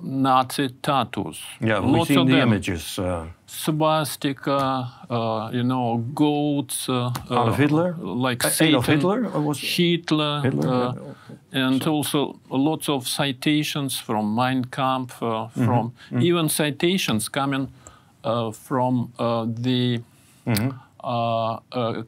Nazi 0.04 0.68
tattoos. 0.82 1.40
Yeah, 1.60 1.80
we've 1.80 2.06
seen 2.06 2.26
the 2.26 2.34
them. 2.34 2.48
images. 2.48 2.98
Uh, 2.98 3.26
Swastika, 3.46 4.90
uh, 5.10 5.50
you 5.52 5.62
know, 5.62 6.04
goats. 6.14 6.88
Uh, 6.88 7.10
Adolf 7.30 7.56
Hitler? 7.56 7.94
Like 7.98 8.42
Satan. 8.42 8.68
Adolf 8.68 8.86
Hitler? 8.86 9.30
Or 9.32 9.40
was 9.40 9.60
Hitler. 9.60 10.42
Hitler? 10.42 10.94
and 11.54 11.82
so. 11.82 11.92
also 11.92 12.40
lots 12.50 12.88
of 12.88 13.06
citations 13.08 13.98
from 13.98 14.34
Mein 14.34 14.64
Kampf, 14.64 15.22
uh, 15.22 15.48
from 15.48 15.84
mm 15.86 15.92
-hmm. 16.10 16.22
even 16.22 16.48
citations 16.48 17.28
coming 17.28 17.68
uh, 18.24 18.52
from 18.52 19.12
uh, 19.18 19.46
the 19.62 20.00
mm 20.46 20.54
-hmm. 20.54 20.72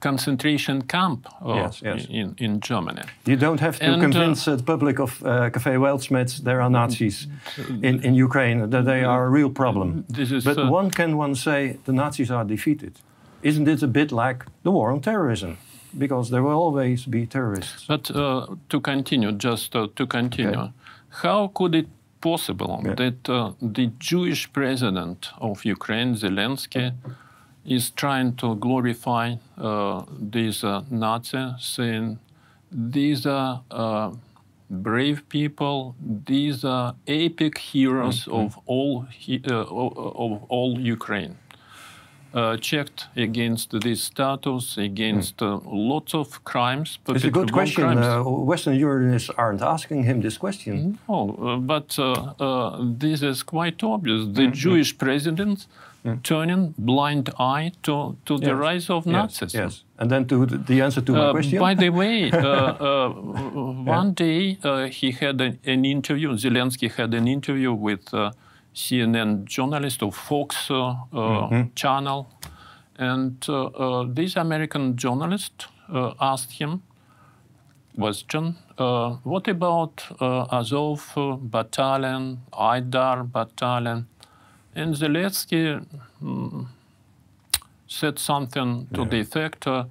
Concentration 0.01 0.83
camp 0.83 1.29
yes, 1.47 1.83
yes. 1.83 2.07
In, 2.09 2.35
in 2.39 2.61
Germany. 2.61 3.03
You 3.25 3.37
don't 3.37 3.61
have 3.61 3.79
to 3.79 3.85
and, 3.85 4.03
convince 4.03 4.45
the 4.45 4.63
public 4.63 4.99
of 4.99 5.19
Café 5.21 5.77
Weltschmerz 5.79 6.43
there 6.43 6.61
are 6.61 6.71
Nazis 6.71 7.27
in, 7.83 8.03
in 8.03 8.15
Ukraine, 8.15 8.71
that 8.71 8.85
they 8.85 9.05
are 9.05 9.27
a 9.27 9.31
real 9.31 9.51
problem. 9.51 10.05
Is, 10.17 10.45
but 10.45 10.71
one 10.71 10.91
can 10.91 11.17
one 11.17 11.35
say 11.35 11.79
the 11.85 11.93
Nazis 11.93 12.31
are 12.31 12.45
defeated. 12.45 13.01
Isn't 13.43 13.69
it 13.69 13.83
a 13.83 13.87
bit 13.87 14.13
like 14.13 14.45
the 14.63 14.71
war 14.71 14.91
on 14.91 15.01
terrorism? 15.01 15.59
because 15.99 16.31
there 16.31 16.43
will 16.43 16.59
always 16.59 17.05
be 17.07 17.27
terrorists. 17.27 17.85
But 17.87 18.11
uh, 18.11 18.47
to 18.69 18.81
continue, 18.81 19.33
just 19.33 19.75
uh, 19.75 19.89
to 19.97 20.07
continue, 20.07 20.59
okay. 20.59 20.73
how 21.23 21.49
could 21.49 21.75
it 21.75 21.89
possible 22.21 22.83
yeah. 22.85 22.95
that 22.95 23.29
uh, 23.29 23.53
the 23.61 23.91
Jewish 23.99 24.53
president 24.53 25.31
of 25.39 25.65
Ukraine, 25.65 26.15
Zelensky, 26.15 26.93
is 27.67 27.91
trying 27.91 28.37
to 28.37 28.55
glorify 28.57 29.35
uh, 29.59 30.05
these 30.19 30.64
uh, 30.64 30.83
Nazis, 30.91 31.53
saying 31.59 32.19
these 32.71 33.27
are 33.27 33.62
uh, 33.71 34.12
brave 34.71 35.29
people, 35.29 35.95
these 36.01 36.64
are 36.64 36.95
epic 37.07 37.59
heroes 37.59 38.27
mm 38.27 38.33
-hmm. 38.33 38.45
of 38.45 38.59
all 38.67 39.07
of 40.23 40.31
all 40.49 40.71
Ukraine 40.97 41.35
uh, 42.37 42.57
checked 42.59 43.07
against 43.17 43.81
this 43.81 44.03
status, 44.03 44.77
against 44.77 45.41
uh, 45.43 45.59
lots 45.64 46.14
of 46.14 46.45
crimes. 46.45 46.99
It's 47.09 47.25
a 47.25 47.31
good 47.31 47.51
question. 47.51 47.99
Uh, 47.99 48.23
Western 48.23 48.79
journalists 48.79 49.31
aren't 49.31 49.62
asking 49.62 50.05
him 50.05 50.21
this 50.21 50.37
question. 50.37 50.99
No, 51.09 51.35
uh, 51.41 51.57
but 51.57 51.99
uh, 51.99 52.12
uh, 52.39 52.79
this 52.99 53.23
is 53.23 53.43
quite 53.43 53.83
obvious. 53.83 54.27
The 54.27 54.43
mm 54.43 54.51
-hmm. 54.51 54.62
Jewish 54.64 54.99
president 54.99 55.67
mm. 56.07 56.23
turning 56.23 56.75
blind 56.79 57.31
eye 57.39 57.73
to, 57.83 58.17
to 58.27 58.35
yes. 58.35 58.45
the 58.45 58.55
rise 58.55 58.91
of 58.91 59.05
Nazism. 59.05 59.55
Yes. 59.55 59.85
And 59.99 60.11
then 60.11 60.27
to 60.29 60.47
the 60.47 60.81
answer 60.81 61.01
to 61.01 61.13
my 61.13 61.31
question. 61.33 61.59
By 61.59 61.75
the 61.75 61.91
way, 61.91 62.31
one 63.99 64.13
day 64.13 64.59
he 64.91 65.13
had 65.13 65.41
an, 65.41 65.59
an, 65.65 65.85
interview, 65.85 66.31
Zelensky 66.33 66.91
had 66.91 67.15
an 67.15 67.27
interview 67.27 67.73
with 67.73 68.05
CNN 68.75 69.45
journalist 69.47 70.03
of 70.03 70.15
Fox 70.15 70.71
uh, 70.71 70.95
mm-hmm. 71.13 71.63
channel. 71.75 72.29
And 72.99 73.45
uh, 73.49 74.05
this 74.09 74.37
American 74.37 74.97
journalist 74.97 75.67
asked 76.21 76.53
him, 76.53 76.83
question. 77.97 78.57
Uh, 78.79 79.17
what 79.23 79.49
about 79.49 80.05
uh, 80.21 80.59
Azov 80.59 81.13
battalion, 81.41 82.41
Aidar 82.53 83.25
battalion? 83.25 84.07
And 84.77 84.95
Zelensky 84.95 85.85
mm, 86.22 86.66
said 87.89 88.18
something 88.18 88.87
to 88.95 89.01
yeah. 89.01 89.09
the 89.09 89.20
effect, 89.20 89.66
uh, 89.66 89.85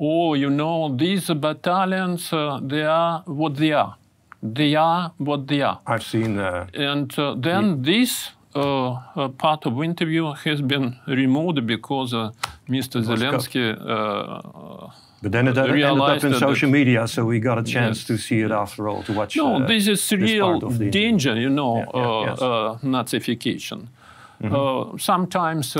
oh, 0.00 0.34
you 0.34 0.50
know, 0.50 0.96
these 0.96 1.28
battalions, 1.34 2.30
they 2.30 2.82
are 2.82 3.22
what 3.26 3.56
they 3.56 3.72
are 3.72 3.96
they 4.42 4.74
are 4.74 5.12
what 5.18 5.46
they 5.46 5.62
are. 5.62 5.80
I've 5.86 6.02
seen 6.02 6.36
that. 6.36 6.74
And 6.74 7.16
uh, 7.18 7.36
then 7.38 7.64
yeah. 7.64 7.76
this 7.78 8.30
uh, 8.54 8.90
uh, 8.92 9.28
part 9.28 9.66
of 9.66 9.82
interview 9.82 10.32
has 10.32 10.60
been 10.60 10.98
removed 11.06 11.66
because 11.66 12.12
uh, 12.12 12.30
Mr. 12.68 13.02
Zelensky. 13.02 13.72
Uh, 13.72 14.90
but 15.22 15.30
then 15.30 15.46
it 15.46 15.56
ended 15.56 15.84
up 15.84 16.24
in 16.24 16.34
social 16.34 16.68
media, 16.68 17.06
so 17.06 17.24
we 17.24 17.38
got 17.38 17.56
a 17.56 17.62
chance 17.62 17.98
yes. 17.98 18.06
to 18.08 18.18
see 18.18 18.40
it 18.40 18.50
after 18.50 18.88
all, 18.88 19.04
to 19.04 19.12
watch. 19.12 19.36
No, 19.36 19.62
uh, 19.62 19.66
this 19.66 19.86
is 19.86 20.12
real 20.12 20.58
danger, 20.58 21.36
you 21.36 21.48
know, 21.48 21.76
yeah, 21.76 21.84
yeah, 21.94 22.72
yes. 22.72 22.82
Nazification. 22.82 23.86
Mm 24.42 24.50
-hmm. 24.50 24.98
sometimes 24.98 25.72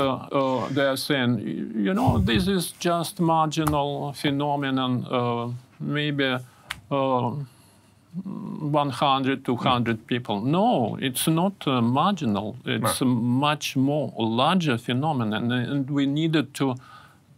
they 0.73 0.85
are 0.85 0.97
saying, 0.97 1.39
you 1.75 1.93
know, 1.93 2.23
this 2.25 2.47
is 2.47 2.73
just 2.79 3.19
marginal 3.19 4.13
phenomenon, 4.13 5.05
maybe 5.79 6.39
100, 8.15 9.43
200 9.43 10.07
people. 10.07 10.41
No, 10.41 10.97
it's 11.01 11.27
not 11.27 11.67
uh, 11.67 11.81
marginal. 11.81 12.55
It's 12.65 13.01
no. 13.01 13.07
a 13.07 13.09
much 13.09 13.75
more 13.75 14.13
larger 14.17 14.77
phenomenon, 14.77 15.51
and 15.51 15.89
we 15.89 16.05
needed 16.05 16.53
to 16.55 16.75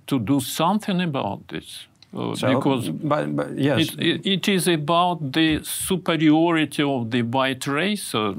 to 0.08 0.20
do 0.20 0.40
something 0.40 1.02
about 1.02 1.48
this. 1.48 1.88
Uh, 2.16 2.34
so, 2.34 2.48
because 2.56 2.90
but, 2.90 3.36
but 3.36 3.58
yes. 3.58 3.80
it, 3.80 4.00
it, 4.00 4.26
it 4.26 4.48
is 4.48 4.68
about 4.70 5.34
the 5.34 5.62
superiority 5.64 6.82
of 6.82 7.12
the 7.12 7.22
white 7.24 7.68
race. 7.68 8.16
Uh, 8.16 8.34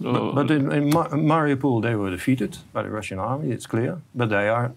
but, 0.00 0.32
but 0.34 0.50
in, 0.50 0.72
in 0.72 0.90
Mariupol, 0.90 1.82
they 1.82 1.94
were 1.94 2.10
defeated 2.10 2.56
by 2.72 2.82
the 2.82 2.88
Russian 2.88 3.18
army. 3.18 3.50
It's 3.52 3.66
clear, 3.66 4.00
but 4.14 4.30
they 4.30 4.48
are 4.48 4.72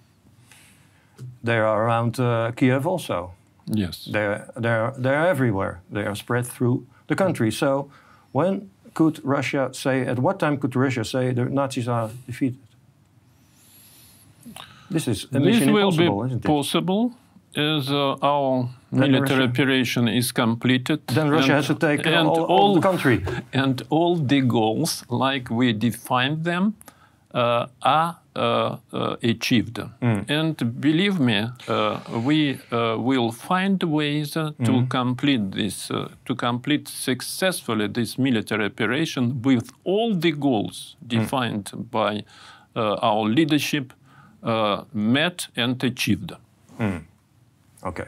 they 1.42 1.58
are 1.58 1.86
around 1.86 2.20
uh, 2.20 2.52
Kiev 2.52 2.86
also. 2.86 3.32
Yes, 3.66 4.10
they're 4.12 4.52
they're 4.58 4.94
they're 4.98 5.26
everywhere. 5.26 5.80
They 5.90 6.06
are 6.06 6.16
spread 6.16 6.46
through 6.46 6.86
the 7.08 7.16
country. 7.16 7.50
So 7.50 7.90
when 8.34 8.70
could 8.94 9.22
Russia 9.24 9.70
say? 9.72 10.06
At 10.06 10.20
what 10.20 10.40
time 10.40 10.58
could 10.58 10.76
Russia 10.76 11.06
say 11.06 11.32
the 11.32 11.46
Nazis 11.46 11.88
are 11.88 12.10
defeated? 12.28 12.60
This 14.92 15.08
is 15.08 15.24
a 15.24 15.40
This 15.40 15.44
mission 15.44 15.74
will 15.74 15.90
impossible, 15.90 16.22
be 16.22 16.28
isn't 16.28 16.46
it? 16.46 16.48
possible 16.48 17.14
as 17.56 17.90
uh, 17.90 18.16
our 18.22 18.70
Then 18.92 19.12
military 19.12 19.40
Russia- 19.40 19.50
operation 19.52 20.08
is 20.08 20.32
completed. 20.32 21.00
Then 21.08 21.30
Russia 21.30 21.54
has 21.54 21.68
to 21.68 21.76
take 21.76 22.06
and 22.06 22.28
all, 22.28 22.44
all 22.46 22.74
the 22.76 22.82
country. 22.82 23.24
and 23.54 23.82
all 23.90 24.16
the 24.18 24.42
goals, 24.42 25.04
like 25.10 25.50
we 25.50 25.74
defined 25.74 26.44
them, 26.44 26.76
uh, 27.34 27.66
are 27.82 28.18
uh, 28.36 28.78
uh, 28.94 29.16
achieved. 29.24 29.80
And 30.02 30.56
believe 30.82 31.20
me, 31.20 31.48
uh, 31.68 32.00
we 32.26 32.60
uh, 32.72 32.98
will 33.00 33.32
find 33.32 33.82
ways 33.84 34.36
uh, 34.38 34.52
to 34.66 34.86
complete 34.88 35.52
this, 35.52 35.90
uh, 35.92 36.10
to 36.26 36.36
complete 36.36 36.88
successfully 36.88 37.88
this 37.88 38.18
military 38.18 38.66
operation 38.66 39.42
with 39.42 39.72
all 39.84 40.16
the 40.16 40.32
goals 40.32 40.96
defined 41.08 41.72
by 41.92 42.24
uh, 42.76 42.96
our 43.02 43.26
leadership 43.26 43.94
uh, 44.44 44.84
met 44.94 45.48
and 45.56 45.84
achieved. 45.84 46.32
Okay. 47.84 48.08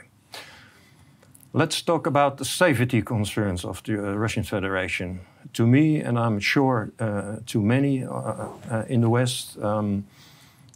Let's 1.53 1.81
talk 1.81 2.07
about 2.07 2.37
the 2.37 2.45
safety 2.45 3.01
concerns 3.01 3.65
of 3.65 3.81
the 3.83 3.93
uh, 3.93 4.13
Russian 4.13 4.43
Federation. 4.43 5.21
To 5.53 5.65
me, 5.65 6.01
and 6.01 6.17
I'm 6.17 6.39
sure 6.39 6.91
uh, 6.99 7.37
to 7.45 7.61
many 7.61 8.03
uh, 8.03 8.09
uh, 8.09 8.83
in 8.89 9.01
the 9.01 9.09
West, 9.09 9.57
um, 9.61 10.05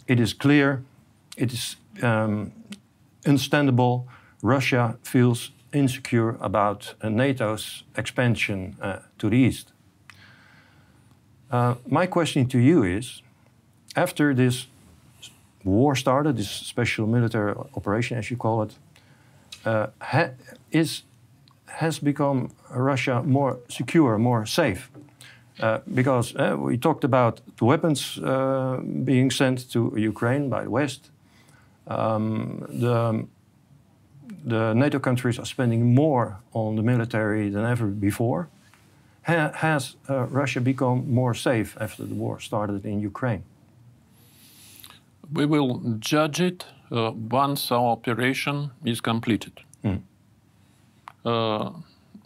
it 0.07 0.19
is 0.19 0.33
clear, 0.33 0.83
it 1.37 1.51
is 1.51 1.75
um, 2.01 2.51
understandable. 3.25 4.07
Russia 4.41 4.97
feels 5.03 5.51
insecure 5.73 6.37
about 6.39 6.95
uh, 7.01 7.09
NATO's 7.09 7.83
expansion 7.97 8.77
to 9.17 9.29
the 9.29 9.35
east. 9.35 9.73
Uh, 11.51 11.75
my 11.87 12.05
question 12.05 12.47
to 12.47 12.59
you 12.59 12.83
is 12.83 13.21
after 13.95 14.33
this 14.33 14.67
war 15.63 15.95
started, 15.95 16.37
this 16.37 16.49
special 16.49 17.07
military 17.07 17.53
operation, 17.75 18.17
as 18.17 18.29
you 18.29 18.37
call 18.37 18.61
it, 18.61 18.75
ha- 19.63 20.31
is 20.71 21.03
has 21.65 21.99
become 21.99 22.49
Russia 22.69 23.23
more 23.23 23.59
secure, 23.67 24.17
more 24.17 24.45
safe. 24.45 24.89
Uh, 25.59 25.79
because 25.93 26.35
uh, 26.35 26.55
we 26.57 26.77
talked 26.77 27.03
about 27.03 27.41
the 27.57 27.65
weapons 27.65 28.17
uh, 28.19 28.79
being 29.03 29.29
sent 29.29 29.69
to 29.71 29.93
Ukraine 29.97 30.49
by 30.49 30.63
the 30.63 30.69
West. 30.69 31.11
Um, 31.87 32.65
the, 32.69 33.27
the 34.45 34.73
NATO 34.73 34.99
countries 34.99 35.37
are 35.37 35.45
spending 35.45 35.93
more 35.93 36.37
on 36.53 36.75
the 36.77 36.81
military 36.81 37.49
than 37.49 37.65
ever 37.65 37.87
before. 37.87 38.47
Ha- 39.23 39.51
has 39.55 39.97
uh, 40.09 40.27
Russia 40.27 40.61
become 40.61 41.13
more 41.13 41.33
safe 41.33 41.75
after 41.81 42.05
the 42.05 42.15
war 42.15 42.39
started 42.39 42.85
in 42.85 43.01
Ukraine? 43.01 43.43
We 45.33 45.45
will 45.45 45.97
judge 45.99 46.39
it 46.39 46.65
uh, 46.91 47.11
once 47.31 47.71
our 47.71 47.91
operation 47.91 48.71
is 48.85 49.01
completed. 49.01 49.53
Uh, 51.25 51.71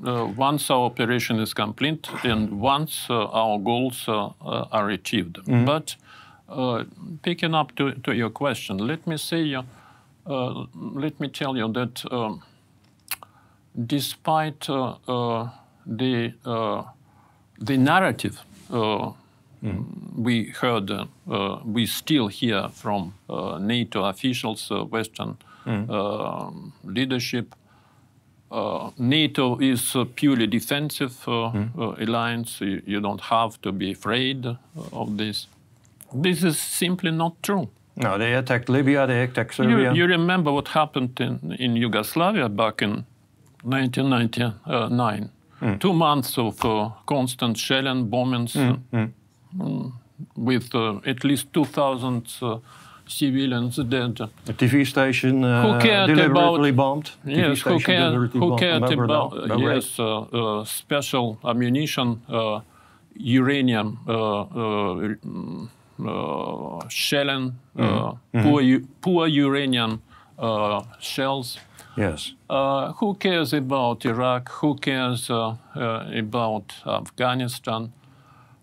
uh, 0.05 0.25
once 0.37 0.69
our 0.69 0.85
operation 0.85 1.39
is 1.39 1.53
complete 1.53 2.07
and 2.23 2.59
once 2.61 3.07
uh, 3.09 3.25
our 3.41 3.57
goals 3.59 4.05
uh, 4.07 4.27
uh, 4.41 4.65
are 4.71 4.89
achieved. 4.89 5.37
But 5.65 5.95
uh, 6.49 6.83
picking 7.21 7.55
up 7.55 7.75
to, 7.75 7.93
to 8.03 8.11
your 8.13 8.29
question, 8.29 8.77
let 8.77 9.07
me 9.07 9.17
say, 9.17 9.55
let 10.25 11.19
me 11.19 11.27
tell 11.29 11.57
you 11.57 11.71
that 11.73 12.03
um, 12.11 12.41
despite 13.85 14.69
uh, 14.69 14.95
uh, 15.07 15.49
the 15.85 16.33
uh, 16.45 16.83
the 17.59 17.77
narrative 17.77 18.43
uh, 19.63 19.69
we 20.17 20.45
heard, 20.61 20.91
uh, 20.91 21.05
we 21.65 21.85
still 21.85 22.27
hear 22.27 22.69
from 22.69 23.13
uh, 23.29 23.57
NATO 23.59 24.03
officials, 24.05 24.69
uh, 24.71 24.83
Western 24.83 25.37
uh, 25.65 26.49
leadership. 26.83 27.55
Uh, 28.51 28.91
NATO 28.97 29.57
is 29.59 29.95
a 29.95 30.05
purely 30.05 30.45
defensive 30.47 31.15
uh, 31.27 31.45
uh, 31.47 31.95
alliance. 31.99 32.61
You, 32.61 32.81
you 32.85 33.01
don't 33.01 33.21
have 33.21 33.59
to 33.61 33.71
be 33.71 33.91
afraid 33.91 34.45
of 34.91 35.17
this. 35.17 35.47
This 36.13 36.43
is 36.43 36.59
simply 36.59 37.11
not 37.11 37.33
true. 37.41 37.67
No, 37.95 38.17
they 38.17 38.33
attacked 38.33 38.69
Libya, 38.69 39.07
they 39.07 39.23
attacked 39.23 39.57
You, 39.57 39.63
Serbia. 39.65 39.93
you 39.93 40.05
remember 40.05 40.51
what 40.51 40.67
happened 40.69 41.19
in, 41.19 41.55
in 41.59 41.75
Yugoslavia 41.75 42.49
back 42.49 42.81
in 42.81 43.05
1999? 43.63 45.29
Two 45.79 45.93
months 45.93 46.37
of 46.37 46.63
uh, 46.65 46.89
constant 47.05 47.57
shelling, 47.57 48.09
bombings, 48.09 48.55
uh, 48.55 48.75
mm, 48.91 49.11
with 50.35 50.73
uh, 50.75 50.99
at 51.05 51.23
least 51.23 51.51
2,000 51.53 52.27
uh, 52.41 52.57
civilians 53.07 53.75
dead. 53.77 54.19
A 54.47 54.53
TV 54.53 54.85
station 54.85 55.43
uh, 55.43 55.61
Who 55.63 55.79
cared 55.81 56.07
deliberately 56.07 56.69
about- 56.69 56.75
bombed. 56.75 57.11
Yes, 57.25 57.61
who 57.61 57.79
cared, 57.79 58.13
who 58.31 58.39
bombed 58.39 58.59
cared 58.59 58.83
about 58.83 59.33
uh, 59.51 59.57
yes, 59.57 59.99
uh, 59.99 60.21
uh, 60.21 60.65
special 60.65 61.37
ammunition, 61.43 62.21
uh, 62.29 62.61
uranium, 63.15 63.99
uh, 64.07 64.41
uh, 64.41 64.45
mm, 65.25 65.67
uh, 66.05 66.87
shelling, 66.89 67.53
uh, 67.77 68.13
poor, 68.41 68.79
poor 69.01 69.27
uranium 69.27 70.01
uh, 70.39 70.81
shells. 70.99 71.59
Yes. 71.95 72.33
Uh, 72.49 72.91
who 72.93 73.13
cares 73.13 73.53
about 73.53 74.03
Iraq? 74.05 74.49
Who 74.61 74.75
cares 74.75 75.29
uh, 75.29 75.55
uh, 75.75 76.05
about 76.17 76.73
Afghanistan? 76.87 77.91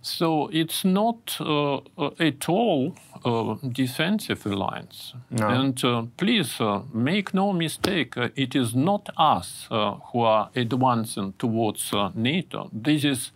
So 0.03 0.48
it's 0.53 0.84
not 0.84 1.36
uh, 1.40 1.76
uh, 1.98 2.11
at 2.18 2.48
all 2.48 2.94
a 3.24 3.57
defensive 3.68 4.46
alliance. 4.46 5.14
No. 5.30 5.48
And 5.48 5.84
uh, 5.84 6.05
please 6.16 6.59
uh, 6.61 6.82
make 6.92 7.34
no 7.34 7.53
mistake, 7.53 8.16
uh, 8.16 8.30
it 8.34 8.55
is 8.55 8.74
not 8.74 9.11
us 9.18 9.66
uh, 9.70 9.96
who 10.12 10.20
are 10.20 10.51
advancing 10.57 11.34
towards 11.38 11.92
uh, 11.92 12.11
NATO. 12.14 12.70
This 12.72 13.05
is, 13.05 13.30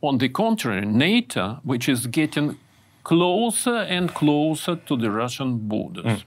on 0.00 0.18
the 0.18 0.28
contrary, 0.28 0.84
NATO, 0.84 1.60
which 1.62 1.88
is 1.88 2.08
getting 2.08 2.58
closer 3.04 3.76
and 3.76 4.12
closer 4.12 4.76
to 4.76 4.96
the 4.96 5.10
Russian 5.10 5.68
borders. 5.68 6.24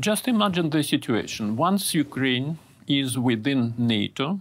Just 0.00 0.26
imagine 0.26 0.70
the 0.70 0.82
situation. 0.82 1.54
Once 1.56 1.94
Ukraine 1.94 2.58
is 2.88 3.16
within 3.16 3.74
NATO, 3.78 4.40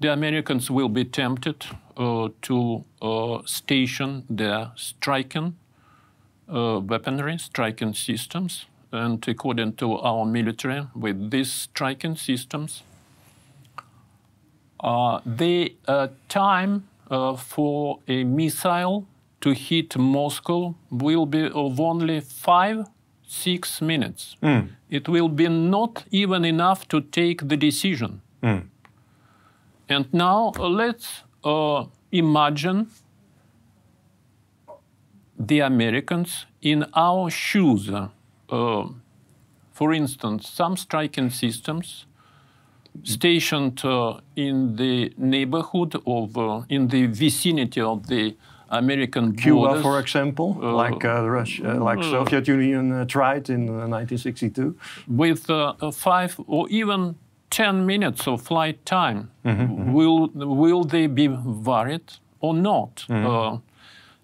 the 0.00 0.12
Americans 0.12 0.70
will 0.70 0.88
be 0.88 1.04
tempted 1.04 1.66
uh, 1.96 2.28
to 2.42 2.84
uh, 3.00 3.38
station 3.44 4.24
their 4.28 4.72
striking 4.76 5.56
uh, 6.48 6.80
weaponry, 6.80 7.38
striking 7.38 7.94
systems. 7.94 8.66
And 8.92 9.26
according 9.28 9.74
to 9.74 9.98
our 9.98 10.24
military, 10.24 10.86
with 10.94 11.30
these 11.30 11.52
striking 11.52 12.16
systems, 12.16 12.82
uh, 14.80 15.20
the 15.24 15.74
uh, 15.88 16.08
time 16.28 16.88
uh, 17.10 17.36
for 17.36 17.98
a 18.06 18.24
missile 18.24 19.06
to 19.40 19.52
hit 19.52 19.96
Moscow 19.96 20.74
will 20.90 21.26
be 21.26 21.48
of 21.50 21.80
only 21.80 22.20
five, 22.20 22.86
six 23.26 23.80
minutes. 23.80 24.36
It 24.90 25.08
will 25.08 25.28
be 25.28 25.48
not 25.48 26.04
even 26.10 26.44
enough 26.44 26.86
to 26.88 27.00
take 27.00 27.48
the 27.48 27.56
decision. 27.56 28.20
And 29.88 30.12
now 30.12 30.52
uh, 30.58 30.68
let's 30.68 31.22
uh, 31.44 31.84
imagine 32.10 32.88
the 35.38 35.60
Americans 35.60 36.46
in 36.62 36.84
our 36.94 37.30
shoes. 37.30 37.90
Uh, 37.90 38.88
for 39.72 39.92
instance, 39.92 40.48
some 40.48 40.76
striking 40.76 41.30
systems 41.30 42.06
stationed 43.04 43.84
uh, 43.84 44.18
in 44.34 44.76
the 44.76 45.12
neighborhood 45.18 45.94
of, 46.06 46.36
uh, 46.38 46.62
in 46.68 46.88
the 46.88 47.06
vicinity 47.06 47.80
of 47.80 48.06
the 48.06 48.34
American 48.70 49.36
Cuba, 49.36 49.60
borders. 49.60 49.82
for 49.82 50.00
example, 50.00 50.54
like 50.54 51.04
uh, 51.04 51.22
the 51.22 51.30
Rus- 51.30 51.60
uh, 51.62 51.74
like 51.76 52.02
Soviet 52.02 52.48
Union 52.48 52.90
uh, 52.92 53.04
tried 53.04 53.48
in 53.48 53.68
uh, 53.68 53.86
1962. 53.86 54.74
with 55.06 55.48
uh, 55.50 55.74
five 55.92 56.40
or 56.48 56.68
even 56.70 57.14
10 57.50 57.86
minutes 57.86 58.26
of 58.28 58.42
flight 58.42 58.84
time, 58.84 59.30
will, 59.44 60.28
will 60.34 60.84
they 60.84 61.06
be 61.06 61.28
worried 61.28 62.12
or 62.40 62.54
not? 62.54 63.04
Uh, 63.08 63.58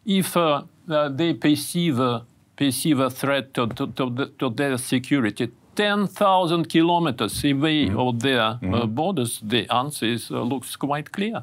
if 0.05 0.37
uh, 0.37 0.63
uh, 0.91 1.09
they 1.09 1.33
perceive, 1.35 1.99
a- 2.01 2.23
perceive 2.57 2.99
a 3.01 3.09
threat 3.11 3.55
to, 3.55 3.67
to, 3.69 3.87
to, 3.87 4.11
the, 4.11 4.27
to 4.39 4.51
their 4.51 4.77
security 4.79 5.51
10,000 5.75 6.69
kilometers 6.69 7.45
away 7.45 7.89
of 7.97 8.21
their 8.21 8.59
uh, 8.63 8.87
borders, 8.87 9.41
the 9.43 9.67
answer 9.73 10.05
is, 10.07 10.31
uh, 10.31 10.43
looks 10.43 10.77
quite 10.77 11.11
clear. 11.13 11.43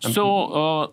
So 0.00 0.24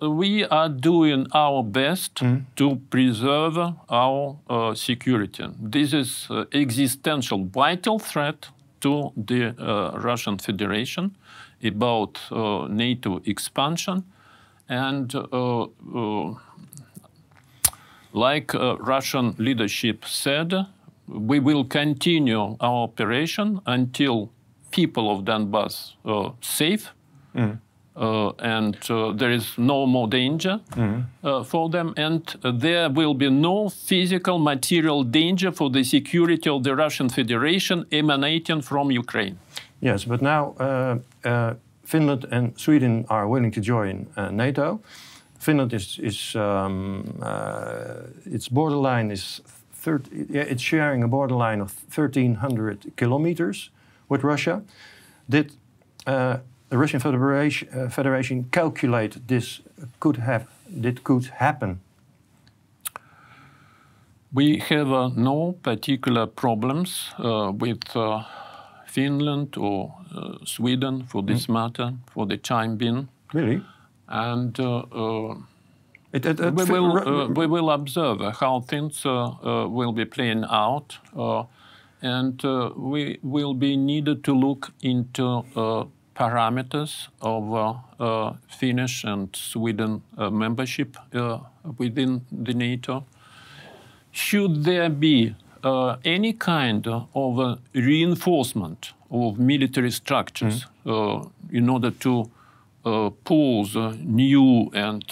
uh, 0.01 0.09
we 0.09 0.45
are 0.45 0.69
doing 0.69 1.27
our 1.33 1.61
best 1.63 2.21
to 2.55 2.75
preserve 2.89 3.57
our 3.89 4.35
uh, 4.49 4.73
security. 4.75 5.45
This 5.61 5.93
is 5.93 6.27
uh, 6.29 6.45
existential, 6.53 7.45
vital 7.45 7.99
threat 7.99 8.47
to 8.83 9.11
the 9.15 9.55
uh, 9.57 9.97
Russian 9.97 10.37
Federation, 10.37 11.15
about 11.63 12.19
uh, 12.31 12.67
NATO 12.67 13.21
expansion. 13.25 14.03
And 14.69 15.13
uh, 15.15 15.63
uh, 15.63 16.35
like 18.13 18.53
Russian 18.53 19.35
leadership 19.37 20.05
said, 20.05 20.53
we 21.07 21.39
will 21.39 21.65
continue 21.65 22.55
our 22.59 22.83
operation 22.83 23.59
until 23.65 24.29
people 24.71 25.09
of 25.11 25.25
Donbass 25.25 25.93
are 26.05 26.33
safe 26.41 26.93
mm. 27.35 27.57
Uh, 27.95 28.29
and 28.39 28.77
uh, 28.89 29.11
there 29.11 29.31
is 29.31 29.57
no 29.57 29.85
more 29.85 30.07
danger 30.07 30.59
mm. 30.71 31.03
uh, 31.23 31.43
for 31.43 31.69
them, 31.69 31.93
and 31.95 32.35
there 32.41 32.89
will 32.89 33.13
be 33.13 33.29
no 33.29 33.69
physical 33.69 34.39
material 34.39 35.03
danger 35.03 35.51
for 35.51 35.69
the 35.69 35.83
security 35.83 36.49
of 36.49 36.63
the 36.63 36.75
Russian 36.75 37.09
Federation 37.09 37.85
emanating 37.91 38.61
from 38.61 38.91
Ukraine. 38.91 39.37
Yes, 39.79 40.05
but 40.05 40.21
now 40.21 40.55
uh, 40.59 40.97
uh, 41.23 41.53
Finland 41.85 42.25
and 42.31 42.57
Sweden 42.57 43.05
are 43.09 43.27
willing 43.27 43.51
to 43.51 43.61
join 43.61 44.07
uh, 44.15 44.31
NATO. 44.31 44.79
Finland 45.37 45.73
is, 45.73 45.99
is 45.99 46.35
um, 46.35 47.03
its 48.25 48.47
borderline 48.47 49.11
is 49.11 49.41
30, 49.73 50.27
yeah, 50.29 50.43
it's 50.43 50.61
sharing 50.61 51.03
a 51.03 51.07
borderline 51.07 51.61
of 51.61 51.73
1,300 51.93 52.93
kilometers 52.95 53.69
with 54.07 54.23
Russia. 54.23 54.63
Did 55.27 55.51
uh, 56.07 56.37
the 56.73 56.79
Russian 56.79 56.99
Federation, 56.99 57.67
uh, 57.69 57.87
Federation 57.89 58.45
calculate 58.51 59.27
this 59.27 59.61
could 59.99 60.17
have 60.17 60.47
Did 60.81 61.03
could 61.03 61.25
happen? 61.25 61.79
We 64.33 64.57
have 64.57 64.91
uh, 64.91 65.09
no 65.15 65.55
particular 65.61 66.25
problems 66.25 67.13
uh, 67.19 67.51
with 67.51 67.95
uh, 67.95 68.23
Finland 68.87 69.55
or 69.57 69.93
uh, 70.15 70.45
Sweden, 70.45 71.03
for 71.03 71.21
this 71.21 71.45
mm. 71.45 71.53
matter, 71.53 71.93
for 72.11 72.25
the 72.25 72.37
time 72.37 72.75
being. 72.77 73.07
Really? 73.33 73.61
And 74.07 74.59
it, 76.11 76.25
it, 76.25 76.39
we, 76.39 76.63
will, 76.63 76.97
uh, 76.97 77.27
we 77.27 77.45
will 77.45 77.69
observe 77.69 78.19
how 78.39 78.61
things 78.61 79.05
uh, 79.05 79.11
uh, 79.11 79.67
will 79.67 79.91
be 79.91 80.05
playing 80.05 80.43
out, 80.49 80.97
and 82.01 82.41
we 82.75 83.19
will 83.21 83.53
be 83.53 83.77
needed 83.77 84.23
to 84.23 84.33
look 84.33 84.71
into 84.81 85.43
parameters 86.15 87.07
of 87.21 87.79
Finnish 88.47 89.03
and 89.03 89.35
Sweden 89.35 90.01
membership 90.17 90.97
within 91.77 92.21
the 92.31 92.53
NATO. 92.53 93.05
Should 94.11 94.63
there 94.63 94.89
be 94.89 95.35
uh, 95.63 95.95
any 96.03 96.33
kind 96.33 96.85
of 96.87 97.39
uh, 97.39 97.55
reinforcement 97.73 98.91
of 99.09 99.39
military 99.39 99.91
structures 99.91 100.65
mm. 100.85 101.23
uh, 101.23 101.29
in 101.51 101.69
order 101.69 101.91
to 101.91 102.29
pose 103.23 103.77
a 103.77 103.95
new 104.03 104.69
and 104.73 105.05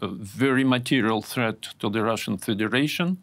very 0.00 0.62
material 0.62 1.20
threat 1.20 1.62
to 1.80 1.90
the 1.90 2.00
Russian 2.00 2.38
Federation, 2.38 3.18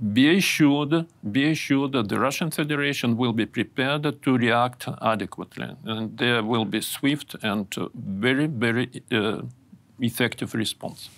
be 0.00 0.36
assured, 0.36 1.06
be 1.30 1.50
assured 1.50 1.92
that 1.92 2.08
the 2.08 2.18
Russian 2.18 2.50
Federation 2.50 3.16
will 3.16 3.32
be 3.32 3.46
prepared 3.46 4.22
to 4.22 4.38
react 4.38 4.88
adequately, 5.02 5.76
and 5.84 6.16
there 6.16 6.42
will 6.42 6.64
be 6.64 6.80
swift 6.80 7.36
and 7.42 7.66
very, 7.94 8.46
very 8.46 9.02
uh, 9.12 9.42
effective 10.00 10.54
response. 10.54 11.10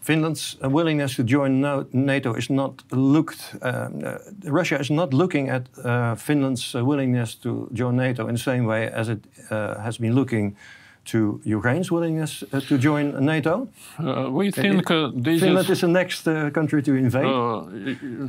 Finland's 0.00 0.56
willingness 0.60 1.14
to 1.14 1.22
join 1.22 1.60
NATO 1.92 2.34
is 2.34 2.50
not 2.50 2.82
looked. 2.90 3.54
Um, 3.62 4.02
uh, 4.04 4.18
Russia 4.50 4.80
is 4.80 4.90
not 4.90 5.14
looking 5.14 5.48
at 5.48 5.68
uh, 5.84 6.16
Finland's 6.16 6.74
willingness 6.74 7.36
to 7.36 7.68
join 7.72 7.96
NATO 7.96 8.26
in 8.26 8.34
the 8.34 8.40
same 8.40 8.64
way 8.64 8.90
as 8.90 9.08
it 9.08 9.24
uh, 9.50 9.80
has 9.80 9.98
been 9.98 10.14
looking 10.14 10.56
to 11.04 11.40
Ukraine's 11.44 11.90
willingness 11.90 12.44
uh, 12.52 12.60
to 12.60 12.78
join 12.78 13.24
NATO? 13.24 13.68
Uh, 13.98 14.30
we 14.30 14.50
think 14.50 14.90
uh, 14.90 15.10
this 15.14 15.40
Finland 15.40 15.64
is, 15.64 15.70
is 15.70 15.80
the 15.80 15.88
next 15.88 16.28
uh, 16.28 16.50
country 16.50 16.82
to 16.82 16.94
invade. 16.94 17.26
Uh, 17.26 17.66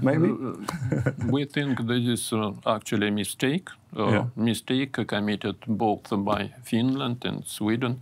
maybe. 0.02 0.30
Uh, 0.30 1.12
we 1.30 1.46
think 1.46 1.88
this 1.88 2.08
is 2.08 2.34
actually 2.66 3.08
a 3.08 3.12
mistake. 3.12 3.70
Yeah. 3.96 4.26
Mistake 4.36 5.08
committed 5.08 5.56
both 5.68 6.10
by 6.12 6.52
Finland 6.64 7.26
and 7.26 7.46
Sweden, 7.46 8.02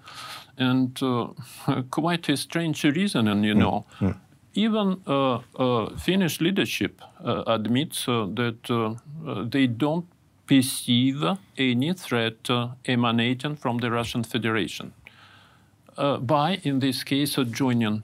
and 0.58 0.98
quite 1.90 2.30
a 2.30 2.38
strange 2.38 2.84
reason. 2.84 3.28
And 3.28 3.46
you 3.46 3.56
mm. 3.56 3.60
know. 3.60 3.86
Mm. 4.00 4.16
Even 4.54 4.98
Finnish 5.98 6.42
leadership 6.42 7.02
admits 7.24 8.06
that 8.06 8.98
they 9.50 9.66
don't 9.66 10.06
perceive 10.52 11.24
any 11.58 11.94
threat 11.94 12.50
uh, 12.50 12.68
emanating 12.86 13.56
from 13.56 13.78
the 13.78 13.90
Russian 13.90 14.24
Federation 14.24 14.92
uh, 15.98 16.18
by, 16.18 16.60
in 16.64 16.80
this 16.80 17.06
case, 17.06 17.38
uh, 17.38 17.46
joining 17.46 18.04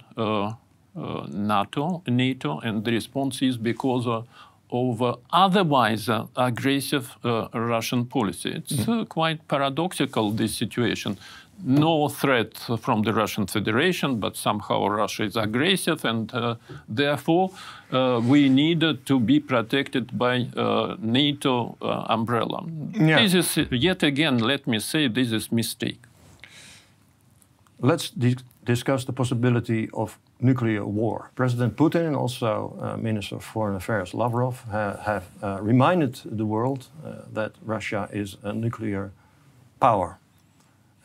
NATO, 0.96 2.02
NATO, 2.08 2.60
and 2.60 2.86
the 2.86 2.92
response 2.92 3.42
is 3.42 3.58
because 3.58 4.08
of 4.08 5.02
otherwise 5.32 6.10
aggressive 6.36 7.16
Russian 7.54 8.06
policy. 8.06 8.52
It's 8.52 8.74
mm. 8.74 9.08
quite 9.10 9.48
paradoxical, 9.48 10.32
this 10.32 10.56
situation 10.56 11.18
no 11.64 12.08
threat 12.10 12.58
from 12.80 13.04
the 13.04 13.14
Russian 13.14 13.48
Federation, 13.48 14.20
but 14.20 14.36
somehow 14.36 14.88
Russia 14.88 15.24
is 15.24 15.36
aggressive, 15.36 16.06
and 16.06 16.34
uh, 16.34 16.56
therefore 16.88 17.52
uh, 17.92 18.22
we 18.24 18.50
need 18.50 18.82
to 19.06 19.20
be 19.20 19.40
protected 19.40 20.18
by 20.18 20.48
uh, 20.56 20.96
NATO 21.00 21.78
uh, 21.82 22.06
umbrella. 22.10 22.66
Yeah. 22.94 23.22
This 23.22 23.34
is 23.34 23.68
yet 23.72 24.04
again, 24.04 24.40
let 24.40 24.68
me 24.68 24.80
say, 24.80 25.08
this 25.08 25.32
is 25.32 25.52
mistake. 25.52 26.00
Let's 27.80 28.10
di 28.10 28.36
discuss 28.64 29.06
the 29.06 29.14
possibility 29.14 29.90
of 29.94 30.18
nuclear 30.40 30.86
war. 30.86 31.32
President 31.36 31.78
Putin 31.78 32.08
and 32.08 32.16
also 32.16 32.76
uh, 32.82 32.98
Minister 32.98 33.38
of 33.38 33.44
Foreign 33.44 33.76
Affairs 33.76 34.14
Lavrov 34.14 34.66
ha 34.72 34.98
have 35.04 35.24
uh, 35.42 35.58
reminded 35.62 36.20
the 36.26 36.46
world 36.46 36.88
that 37.34 37.52
Russia 37.66 38.10
is 38.12 38.38
a 38.44 38.52
nuclear 38.52 39.12
power 39.80 40.20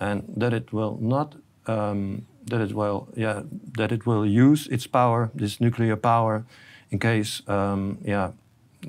and 0.02 0.22
that 0.36 0.52
it 0.52 0.72
will 0.72 0.98
not 1.00 1.34
um, 1.66 2.26
that 2.50 2.60
it 2.60 2.74
will 2.74 3.08
yeah 3.16 3.42
that 3.78 3.92
it 3.92 4.06
will 4.06 4.26
use 4.26 4.66
its 4.70 4.86
power, 4.86 5.30
this 5.34 5.60
nuclear 5.60 5.96
power, 5.96 6.44
in 6.90 6.98
case 6.98 7.42
um, 7.48 7.98
yeah 8.04 8.32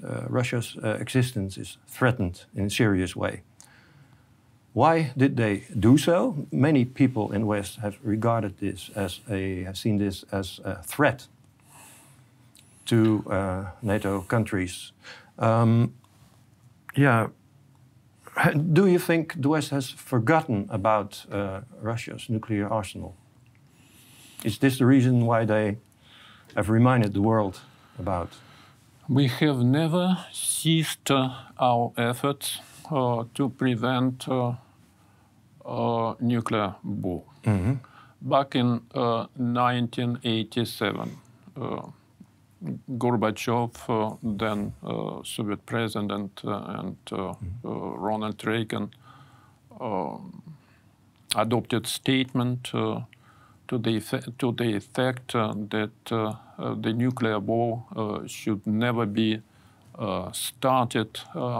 uh, 0.03 0.25
Russia's 0.27 0.75
uh, 0.83 0.97
existence 0.99 1.57
is 1.57 1.77
threatened 1.87 2.45
in 2.55 2.65
a 2.65 2.69
serious 2.69 3.15
way. 3.15 3.41
Why 4.73 5.11
did 5.15 5.37
they 5.37 5.65
do 5.79 5.97
so? 5.97 6.47
Many 6.51 6.85
people 6.85 7.31
in 7.31 7.45
West 7.45 7.79
have 7.79 7.97
regarded 8.01 8.57
this 8.57 8.89
as 8.95 9.21
a 9.29 9.63
have 9.63 9.77
seen 9.77 9.97
this 9.97 10.25
as 10.31 10.59
a 10.63 10.81
threat 10.83 11.27
to 12.85 13.23
uh, 13.29 13.65
NATO 13.81 14.21
countries. 14.21 14.91
Um, 15.37 15.93
yeah, 16.95 17.27
do 18.73 18.87
you 18.87 18.99
think 18.99 19.41
the 19.41 19.49
West 19.49 19.69
has 19.69 19.89
forgotten 19.89 20.67
about 20.69 21.25
uh, 21.31 21.61
Russia's 21.81 22.29
nuclear 22.29 22.67
arsenal? 22.67 23.15
Is 24.43 24.57
this 24.57 24.77
the 24.77 24.85
reason 24.85 25.25
why 25.25 25.45
they 25.45 25.77
have 26.55 26.69
reminded 26.69 27.13
the 27.13 27.21
world 27.21 27.61
about? 27.99 28.29
We 29.07 29.27
have 29.27 29.63
never 29.63 30.17
ceased 30.31 31.11
uh, 31.11 31.29
our 31.59 31.91
efforts 31.97 32.59
uh, 32.91 33.25
to 33.35 33.49
prevent 33.49 34.27
uh, 34.27 34.53
uh, 35.65 36.15
nuclear 36.19 36.75
war. 36.83 37.23
Mm 37.45 37.59
-hmm. 37.63 37.77
Back 38.19 38.55
in 38.55 38.81
1987, 39.35 41.09
uh, 41.57 41.83
Gorbachev, 42.97 43.71
uh, 43.89 44.15
then 44.23 44.73
uh, 44.83 45.21
Soviet 45.23 45.65
president, 45.65 46.41
uh, 46.45 46.79
and 46.79 46.97
mm-hmm. 47.05 47.67
Ronald 47.67 48.45
Reagan 48.45 48.91
adopted 51.35 51.87
statement 51.87 52.63
to 52.65 53.05
the 53.67 53.99
to 54.37 54.51
the 54.51 54.75
effect 54.75 55.33
that 55.33 55.91
the 56.05 56.93
nuclear 56.93 57.39
war 57.39 57.83
should 58.27 58.65
never 58.65 59.05
be 59.05 59.41
started. 60.31 61.19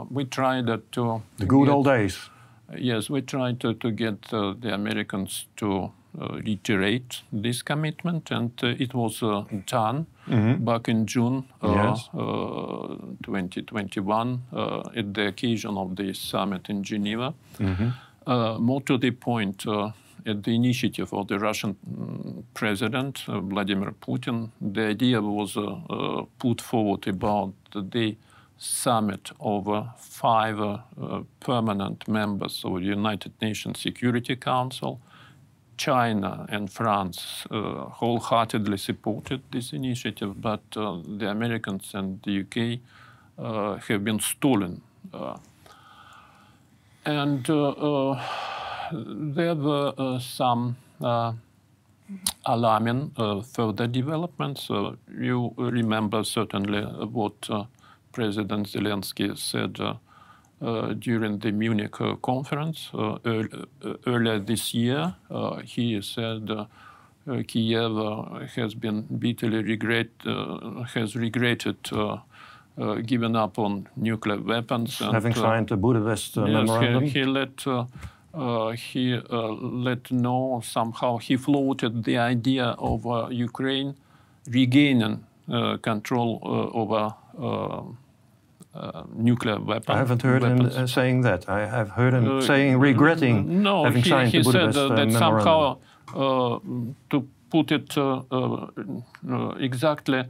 we 0.10 0.26
tried 0.26 0.68
to 0.92 1.22
the 1.38 1.46
good 1.46 1.66
get, 1.66 1.74
old 1.74 1.86
days. 1.86 2.30
Yes, 2.78 3.10
we 3.10 3.22
tried 3.22 3.60
to, 3.60 3.74
to 3.74 3.92
get 3.92 4.22
the 4.22 4.74
Americans 4.74 5.48
to 5.58 5.84
uh, 5.86 5.90
reiterate 6.16 7.22
this 7.32 7.62
commitment, 7.62 8.32
and 8.32 8.52
uh, 8.64 8.68
it 8.68 8.94
was 8.94 9.24
uh, 9.24 9.44
done 9.66 10.08
mm-hmm. 10.28 10.64
back 10.64 10.88
in 10.88 11.06
June 11.06 11.46
yes. 11.62 12.10
2021 12.14 14.42
at 14.96 15.14
the 15.14 15.28
occasion 15.28 15.78
of 15.78 15.96
the 15.96 16.14
summit 16.14 16.70
in 16.70 16.84
Geneva. 16.84 17.34
Mm-hmm. 17.58 17.90
more 18.64 18.82
to 18.82 18.98
the 18.98 19.12
point, 19.12 19.66
at 20.26 20.42
the 20.44 20.56
initiative 20.56 21.14
of 21.14 21.28
the 21.28 21.38
Russian 21.38 21.76
mm, 21.86 22.44
president, 22.54 23.26
Vladimir 23.28 23.94
Putin, 24.00 24.52
the 24.62 24.88
idea 24.88 25.22
was 25.22 25.58
put 26.40 26.62
forward 26.62 27.06
about 27.08 27.54
the 27.74 28.16
summit 28.64 29.32
of 29.40 29.68
uh, 29.68 29.84
five 29.98 30.60
uh, 30.60 30.78
permanent 31.40 32.08
members 32.08 32.64
of 32.64 32.76
the 32.76 32.86
United 32.86 33.34
Nations 33.42 33.80
Security 33.80 34.36
Council. 34.36 35.02
China 35.78 36.46
and 36.50 36.72
France 36.72 37.46
uh, 37.52 37.86
wholeheartedly 37.86 38.78
supported 38.78 39.42
this 39.52 39.74
initiative, 39.74 40.42
but 40.42 40.62
uh, 40.76 40.98
the 41.18 41.30
Americans 41.30 41.92
and 41.94 42.22
the 42.24 42.42
UK 42.42 42.80
uh, 43.38 43.78
have 43.88 44.04
been 44.04 44.20
stolen. 44.20 44.82
and 47.06 47.46
there 49.36 49.56
were 49.56 50.20
some 50.20 50.76
alarming 52.46 53.12
uh, 53.18 53.42
further 53.42 53.88
developments. 53.88 54.70
Uh, 54.70 54.96
you 55.20 55.54
remember 55.58 56.24
certainly 56.24 56.82
what 56.82 57.50
uh, 57.50 57.66
President 58.12 58.68
Zelensky 58.68 59.38
said 59.38 59.80
Uh, 60.64 60.94
during 60.94 61.40
the 61.40 61.52
Munich 61.52 62.00
uh, 62.00 62.16
conference 62.22 62.90
uh, 62.94 63.18
early, 63.26 63.50
earlier 64.08 64.40
this 64.40 64.74
year. 64.74 65.14
he 65.66 66.02
said 66.02 66.50
Kiev 67.48 67.92
has 68.56 68.74
been 68.74 69.02
bitterly 69.02 69.62
regret, 69.62 70.08
has 70.94 71.18
regretted 71.18 71.78
uh, 71.92 72.96
given 73.06 73.36
up 73.36 73.60
on 73.60 73.88
nuclear 73.96 74.40
weapons. 74.40 75.00
Having 75.00 75.34
signed 75.36 75.68
the 75.68 75.78
Budapest 75.78 76.38
uh, 76.38 76.46
yes, 76.46 76.54
memorandum? 76.54 77.04
He, 77.04 77.10
he 77.10 77.24
let 77.26 77.68
uh, 77.68 78.72
he 78.72 79.14
uh, 79.14 79.48
let 79.50 80.12
know 80.12 80.62
somehow 80.64 81.18
he 81.18 81.38
floated 81.38 82.04
the 82.04 82.18
idea 82.18 82.76
of 82.80 83.06
uh, 83.06 83.28
Ukraine 83.30 83.96
regaining 84.48 85.26
control 85.82 86.40
over 86.74 87.14
nuclear 89.16 89.60
weapons. 89.60 89.96
I 89.96 89.98
haven't 89.98 90.22
heard 90.22 90.42
weapons. 90.42 90.76
him 90.76 90.88
saying 90.88 91.22
that. 91.22 91.48
I 91.50 91.66
have 91.66 91.90
heard 91.90 92.14
him 92.14 92.42
saying 92.42 92.80
regretting 92.80 93.64
no, 93.64 93.86
having 93.86 94.04
he, 94.04 94.10
signed 94.10 94.32
he 94.32 94.40
the 94.40 94.44
Budapest 94.44 94.78
said 94.78 94.98
that 94.98 95.12
somehow 95.12 95.78
to 97.10 97.28
put 97.50 97.72
it 97.72 97.98
exactly 99.60 100.24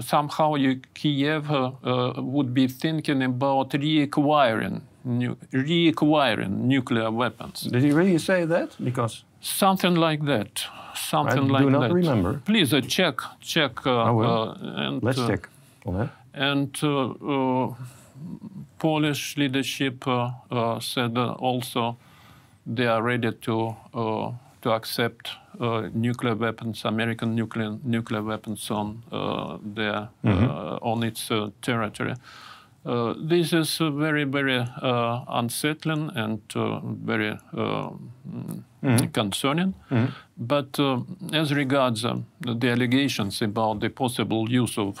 somehow 0.00 0.54
you, 0.54 0.80
Kiev 0.94 1.50
uh, 1.50 1.72
uh, 1.84 2.14
would 2.16 2.54
be 2.54 2.66
thinking 2.66 3.22
about 3.22 3.70
reacquiring 3.70 4.82
reacquiring 5.04 6.60
nuclear 6.60 7.10
weapons. 7.10 7.62
Did 7.62 7.82
he 7.82 7.90
really 7.90 8.18
say 8.18 8.44
that? 8.44 8.76
Because 8.82 9.24
something 9.40 9.96
like 9.96 10.24
that. 10.26 10.64
Something 10.94 11.50
I 11.50 11.52
like 11.54 11.62
do 11.64 11.70
not 11.70 11.80
that. 11.88 11.92
remember. 11.92 12.40
Please 12.44 12.72
uh, 12.72 12.80
check, 12.82 13.18
check. 13.40 13.84
Uh, 13.86 14.02
I 14.02 14.10
will. 14.10 14.50
Uh, 14.50 14.56
and, 14.60 15.02
Let's 15.02 15.18
uh, 15.18 15.26
check 15.26 15.48
on 15.84 15.98
that. 15.98 16.10
And 16.34 16.76
uh, 16.82 17.74
Polish 18.78 19.36
leadership 19.36 20.04
said 20.80 21.18
also 21.18 21.96
they 22.66 22.86
are 22.86 23.02
ready 23.02 23.32
to 23.32 23.76
to 24.62 24.70
accept 24.70 25.30
uh, 25.60 25.88
nuclear 25.92 26.36
weapons, 26.36 26.84
American 26.84 27.34
nuclear 27.34 27.76
nuclear 27.82 28.22
weapons 28.22 28.70
on 28.70 29.02
uh, 29.10 29.58
their 29.74 30.08
mm-hmm. 30.24 30.78
on 30.82 31.02
its 31.02 31.30
territory. 31.60 32.14
Uh, 32.84 33.14
this 33.16 33.52
is 33.52 33.80
uh, 33.80 33.90
very, 33.90 34.24
very 34.24 34.58
uh, 34.82 35.24
unsettling 35.28 36.10
and 36.16 36.40
very 37.04 37.38
mm-hmm. 37.54 39.06
concerning. 39.12 39.74
Mm-hmm. 39.90 40.06
But 40.46 40.78
as 41.32 41.52
regards 41.54 42.02
the 42.02 42.68
allegations 42.68 43.42
about 43.42 43.80
the 43.80 43.90
possible 43.90 44.50
use 44.50 44.76
of 44.78 45.00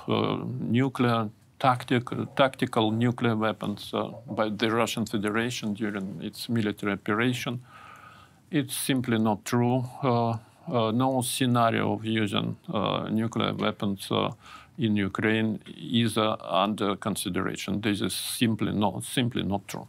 nuclear 0.60 1.28
tactic, 1.58 2.04
tactical 2.36 2.90
nuclear 2.90 3.36
weapons 3.36 3.92
by 4.26 4.48
the 4.50 4.70
Russian 4.70 5.06
Federation 5.06 5.74
during 5.74 6.20
its 6.22 6.48
military 6.48 6.92
operation, 6.92 7.60
it's 8.50 8.76
simply 8.76 9.18
not 9.18 9.44
true. 9.44 9.84
Uh, 10.68 10.92
no 10.92 11.22
scenario 11.22 11.94
of 11.94 12.04
using 12.04 12.56
uh, 12.72 13.08
nuclear 13.10 13.52
weapons 13.52 14.08
in 14.78 14.96
Ukraine 14.96 15.58
is 15.76 16.16
uh, 16.16 16.36
under 16.40 16.94
consideration. 16.96 17.80
This 17.80 18.00
is 18.00 18.14
simply 18.14 18.72
not 18.72 19.02
simply 19.02 19.42
not 19.42 19.66
true. 19.66 19.88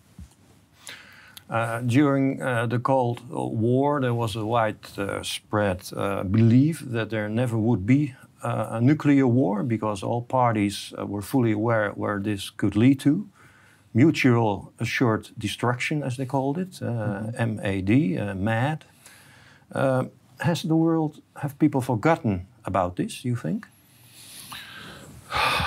Uh, 1.50 1.82
during 1.82 2.42
uh, 2.42 2.66
the 2.66 2.80
Cold 2.80 3.22
War, 3.30 4.00
there 4.02 4.14
was 4.14 4.36
a 4.36 4.46
widespread 4.46 5.82
uh, 5.96 6.24
belief 6.24 6.80
that 6.80 7.10
there 7.10 7.30
never 7.30 7.58
would 7.58 7.86
be 7.86 8.16
uh, 8.42 8.68
a 8.72 8.82
nuclear 8.82 9.28
war 9.28 9.64
because 9.64 10.04
all 10.04 10.22
parties 10.22 10.94
uh, 10.98 11.06
were 11.06 11.22
fully 11.22 11.52
aware 11.52 11.92
where 11.92 12.20
this 12.20 12.50
could 12.50 12.76
lead 12.76 13.00
to. 13.02 13.28
Mutual 13.94 14.74
assured 14.80 15.30
destruction, 15.38 16.02
as 16.02 16.18
they 16.18 16.26
called 16.26 16.58
it, 16.58 16.72
mm-hmm. 16.72 17.56
MAD, 17.56 18.38
MAD. 18.38 18.86
has 20.40 20.64
the 20.64 20.76
world, 20.76 21.22
have 21.36 21.60
people 21.60 21.82
forgotten 21.82 22.48
about 22.66 22.96
this, 22.96 23.24
you 23.24 23.36
think? 23.36 23.68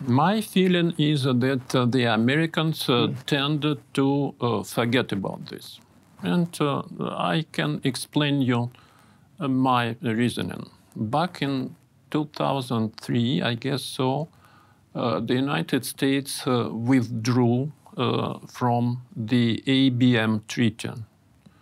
My 0.00 0.40
feeling 0.40 0.94
is 0.98 1.24
that 1.24 1.74
uh, 1.74 1.86
the 1.86 2.04
Americans 2.04 2.88
uh, 2.88 3.08
tend 3.26 3.64
to 3.94 4.34
uh, 4.40 4.62
forget 4.62 5.12
about 5.12 5.46
this. 5.46 5.80
And 6.22 6.48
uh, 6.60 6.82
I 7.00 7.46
can 7.52 7.80
explain 7.84 8.42
you 8.42 8.70
uh, 9.40 9.48
my 9.48 9.96
reasoning. 10.02 10.70
Back 10.94 11.42
in 11.42 11.76
2003, 12.10 13.42
I 13.42 13.54
guess 13.54 13.82
so, 13.82 14.28
uh, 14.94 15.20
the 15.20 15.34
United 15.34 15.84
States 15.84 16.46
withdrew 16.46 17.72
from 18.48 19.02
the 19.14 19.62
ABM 19.66 20.46
treaty. 20.48 20.90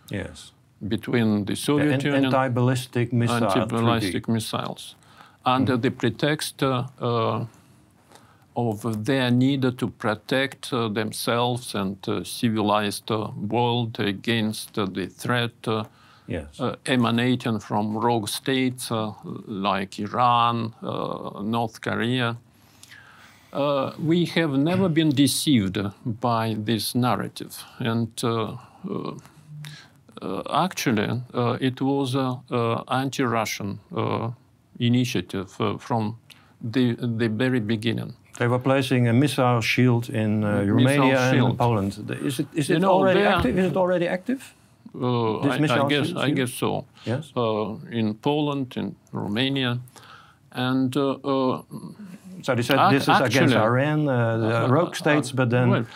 Yes. 0.09 0.51
Between 0.85 1.45
the 1.45 1.55
Soviet 1.55 2.01
the 2.01 2.07
Union 2.07 2.25
anti-ballistic 2.25 3.13
missile 3.13 3.45
anti-ballistic 3.45 4.27
missiles 4.27 4.95
under 5.45 5.77
mm. 5.77 5.81
the 5.81 5.91
pretext 5.91 6.63
uh, 6.63 7.45
of 8.55 9.05
their 9.05 9.29
need 9.31 9.77
to 9.77 9.87
protect 9.89 10.71
uh, 10.71 10.87
themselves 10.87 11.75
and 11.75 11.97
uh, 12.07 12.23
civilized 12.23 13.09
world 13.09 13.99
against 13.99 14.75
the 14.75 15.07
threat 15.07 15.85
yes. 16.27 16.61
emanating 16.85 17.59
from 17.59 17.97
rogue 17.97 18.27
states 18.27 18.91
like 19.45 19.99
Iran, 19.99 20.73
North 20.81 21.81
Korea. 21.81 22.37
Uh, 23.55 23.93
we 23.97 24.25
have 24.25 24.51
never 24.57 24.89
been 24.89 25.09
deceived 25.09 25.77
by 26.05 26.55
this 26.57 26.93
narrative. 26.93 27.63
And 27.79 28.11
uh, 28.21 28.57
uh, 30.21 30.41
actually, 30.49 31.21
it 31.61 31.79
was 31.79 32.15
an 32.15 32.41
anti 32.89 33.23
Russian 33.23 33.79
initiative 34.77 35.51
from 35.79 36.17
the, 36.61 36.95
the 36.95 37.29
very 37.29 37.61
beginning. 37.61 38.15
They 38.37 38.47
were 38.47 38.59
placing 38.59 39.07
a 39.07 39.13
missile 39.13 39.61
shield 39.61 40.09
in 40.09 40.43
uh, 40.43 40.63
Romania 40.65 41.31
shield. 41.31 41.49
and 41.49 41.57
Poland. 41.57 42.11
Is 42.21 42.39
it, 42.39 42.47
is 42.53 42.69
it 42.69 42.79
know, 42.79 42.91
already 42.91 43.21
active? 43.21 43.57
Is 43.57 43.71
it 43.71 43.77
already 43.77 44.07
active? 44.07 44.53
Uh, 44.93 45.39
I, 45.39 45.55
I, 45.55 45.87
guess 45.87 46.13
I 46.15 46.29
guess 46.31 46.53
so. 46.53 46.85
Yes. 47.05 47.31
Uh, 47.35 47.75
in 47.91 48.15
Poland, 48.15 48.77
in 48.77 48.95
Romania, 49.11 49.79
and 50.51 50.95
uh, 50.95 51.11
uh, 51.11 51.61
so 52.41 52.55
they 52.55 52.61
said 52.61 52.91
this 52.91 53.03
is 53.03 53.09
actually, 53.09 53.37
against 53.37 53.55
Iran, 53.55 54.07
uh, 54.07 54.37
the 54.37 54.73
rogue 54.73 54.95
states, 54.95 55.31
but 55.31 55.49
then. 55.49 55.87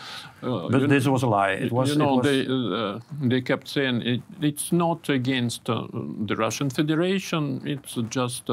Well, 0.42 0.70
but 0.70 0.88
this 0.88 1.06
was 1.06 1.22
a 1.22 1.26
lie. 1.26 1.52
It 1.52 1.72
was. 1.72 1.90
You 1.90 1.96
know, 1.96 2.16
was 2.16 2.24
they 2.26 3.28
they 3.28 3.40
kept 3.42 3.68
saying 3.68 4.02
it, 4.02 4.22
it's 4.40 4.72
not 4.72 5.08
against 5.08 5.66
the 5.66 6.34
Russian 6.36 6.70
Federation. 6.70 7.62
It's 7.64 7.98
just 8.08 8.48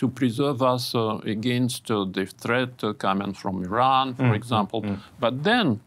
to 0.00 0.08
preserve 0.08 0.62
us 0.62 0.94
uh, 0.94 1.18
against 1.26 1.90
uh, 1.90 2.06
the 2.10 2.24
threat 2.24 2.72
uh, 2.82 2.94
coming 2.94 3.34
from 3.34 3.62
Iran, 3.62 4.14
for 4.14 4.30
mm, 4.32 4.34
example. 4.34 4.80
Mm, 4.82 4.98
But 5.20 5.44
then, 5.44 5.80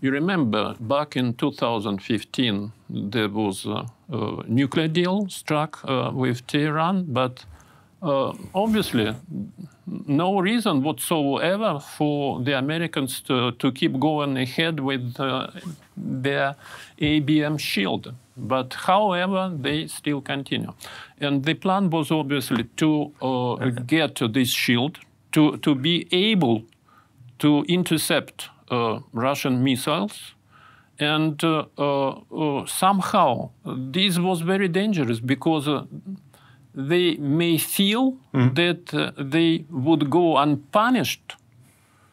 you 0.00 0.12
remember, 0.12 0.74
back 0.78 1.16
in 1.16 1.34
2015, 1.34 2.70
there 2.88 3.28
was 3.28 3.66
a, 3.66 3.84
a 4.12 4.42
nuclear 4.46 4.86
deal 4.86 5.26
struck 5.28 5.82
with 6.14 6.46
Tehran, 6.46 7.06
but 7.08 7.44
obviously, 8.54 9.12
no 9.86 10.40
reason 10.40 10.82
whatsoever 10.82 11.78
for 11.80 12.42
the 12.42 12.58
Americans 12.58 13.20
to, 13.22 13.52
to 13.52 13.70
keep 13.72 13.98
going 14.00 14.36
ahead 14.36 14.80
with 14.80 15.18
uh, 15.18 15.48
their 15.96 16.56
ABM 16.98 17.58
shield. 17.58 18.12
But 18.36 18.74
however, 18.74 19.52
they 19.54 19.86
still 19.86 20.20
continue. 20.20 20.72
And 21.20 21.44
the 21.44 21.54
plan 21.54 21.90
was 21.90 22.10
obviously 22.10 22.64
to 22.76 23.12
uh, 23.22 23.70
get 23.86 24.14
to 24.16 24.28
this 24.28 24.50
shield, 24.50 24.98
to, 25.32 25.56
to 25.58 25.74
be 25.74 26.08
able 26.10 26.64
to 27.38 27.64
intercept 27.68 28.48
uh, 28.70 29.00
Russian 29.12 29.62
missiles. 29.62 30.34
And 30.98 31.42
uh, 31.44 31.66
uh, 31.76 32.08
uh, 32.08 32.66
somehow 32.66 33.50
this 33.64 34.18
was 34.18 34.40
very 34.40 34.68
dangerous 34.68 35.20
because 35.20 35.68
they 36.76 37.16
may 37.16 37.58
feel 37.58 38.16
mm. 38.32 38.54
that 38.54 39.14
they 39.30 39.64
would 39.70 40.10
go 40.10 40.36
unpunished 40.36 41.36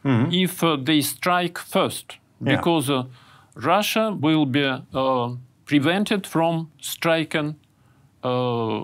if 0.04 0.62
uh, 0.62 0.76
they 0.76 1.00
strike 1.00 1.58
first, 1.58 2.18
Yeah. 2.40 2.56
because 2.56 2.90
uh, 2.90 3.04
Russia 3.54 4.16
will 4.20 4.46
be 4.46 4.64
uh, 4.64 5.28
prevented 5.64 6.26
from 6.26 6.70
striking 6.80 7.54
uh, 8.22 8.80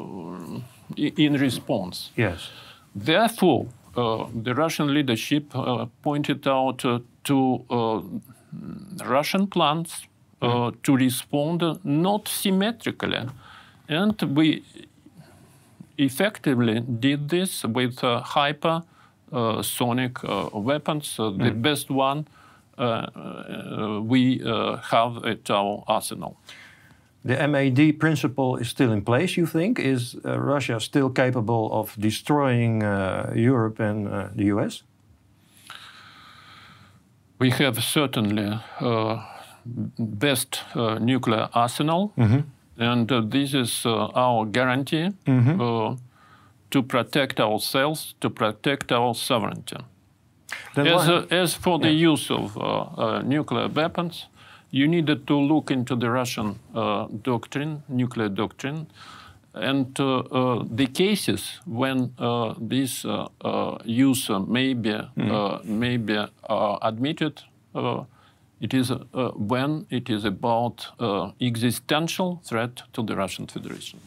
in 0.97 1.35
response. 1.35 2.11
Yes. 2.16 2.51
Therefore, 2.94 3.66
uh, 3.97 4.27
the 4.43 4.55
Russian 4.55 4.94
leadership 4.94 5.55
uh, 5.55 5.86
pointed 6.02 6.47
out 6.47 6.85
uh, 6.85 7.01
to 7.24 7.65
uh, 7.70 8.01
Russian 9.05 9.47
plans 9.47 10.07
uh, 10.43 10.70
to 10.82 10.97
respond 10.97 11.62
uh, 11.62 11.74
not 11.85 12.28
symmetrically. 12.28 13.28
And 13.89 14.23
we 14.36 14.62
effectively 16.05 16.81
did 16.81 17.28
this 17.28 17.64
with 17.64 18.02
uh, 18.05 18.20
hyper 18.20 18.82
uh, 19.32 19.62
sonic 19.62 20.18
uh, 20.24 20.48
weapons. 20.52 21.18
Uh, 21.18 21.31
The 21.31 21.51
best 21.55 21.90
one 21.90 22.24
uh, 22.78 22.82
uh, 22.82 24.01
we 24.12 24.40
uh, 24.43 24.77
have 24.90 25.24
at 25.24 25.51
our 25.51 25.85
arsenal. 25.86 26.36
The 27.24 27.36
MAD 27.48 27.98
principle 27.98 28.56
is 28.60 28.68
still 28.68 28.93
in 28.93 29.02
place, 29.02 29.36
you 29.40 29.47
think? 29.47 29.78
Is 29.78 30.16
uh, 30.24 30.39
Russia 30.40 30.81
still 30.81 31.10
capable 31.10 31.68
of 31.70 31.94
destroying 31.98 32.82
uh, 32.82 33.32
Europe 33.36 33.78
and 33.78 34.09
uh, 34.09 34.28
the 34.36 34.44
US? 34.56 34.82
We 37.39 37.51
have 37.51 37.81
certainly 37.82 38.59
uh, 38.81 39.18
best 39.98 40.62
uh, 40.74 40.98
nuclear 40.98 41.48
arsenal, 41.55 42.12
and 42.81 43.12
uh, 43.12 43.20
this 43.31 43.55
is 43.55 43.85
uh, 43.86 44.07
our 44.15 44.47
guarantee 44.47 45.11
uh, 45.61 45.97
to 46.70 46.82
protect 46.82 47.39
ourselves, 47.40 48.15
to 48.20 48.31
protect 48.31 48.90
our 48.93 49.15
sovereignty. 49.15 49.77
As, 50.77 51.09
uh, 51.09 51.27
as 51.43 51.55
for 51.55 51.78
the 51.78 51.93
use 52.12 52.31
of 52.31 52.57
uh, 52.57 52.62
uh, 52.62 53.23
nuclear 53.23 53.69
weapons, 53.69 54.27
you 54.70 54.89
needed 54.89 55.27
to 55.27 55.35
look 55.36 55.70
into 55.70 55.94
the 55.97 56.09
Russian 56.11 56.59
uh, 56.74 57.07
doctrine, 57.23 57.82
nuclear 57.89 58.28
doctrine, 58.28 58.86
and 59.55 59.98
uh, 60.01 60.19
uh, 60.19 60.65
the 60.70 60.86
cases 60.86 61.61
when 61.66 62.12
uh, 62.19 62.55
this 62.61 63.05
uh, 63.05 63.27
uh, 63.40 63.78
use 63.85 64.31
may 64.47 64.74
be, 64.74 64.93
uh, 64.93 65.59
may 65.65 65.97
be 65.97 66.16
uh, 66.16 66.78
admitted, 66.82 67.43
uh, 67.74 68.05
it 68.61 68.74
is 68.74 68.91
uh, 68.91 69.31
when 69.35 69.87
it 69.91 70.11
is 70.11 70.24
about 70.24 70.89
uh, 70.99 71.31
existential 71.41 72.41
threat 72.45 72.82
to 72.93 73.03
the 73.03 73.16
Russian 73.16 73.47
Federation. 73.47 74.01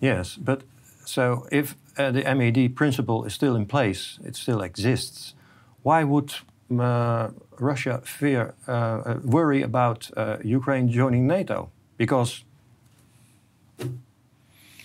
Yes, 0.00 0.36
but 0.36 0.62
so 1.04 1.46
if 1.50 1.74
uh, 1.96 2.10
the 2.10 2.22
MAD 2.34 2.76
principle 2.76 3.24
is 3.24 3.34
still 3.34 3.56
in 3.56 3.66
place, 3.66 4.18
it 4.24 4.36
still 4.36 4.60
exists, 4.60 5.34
why 5.82 6.04
would 6.04 6.34
uh, 6.78 7.30
Russia 7.58 8.02
fear, 8.04 8.54
uh, 8.66 8.72
uh, 8.72 9.20
worry 9.24 9.62
about 9.62 10.10
Ukraine 10.44 10.90
joining 10.90 11.26
NATO? 11.26 11.70
Because 11.96 12.44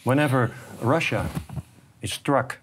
whenever 0.03 0.51
Russia 0.81 1.29
is 2.01 2.13
struck, 2.13 2.59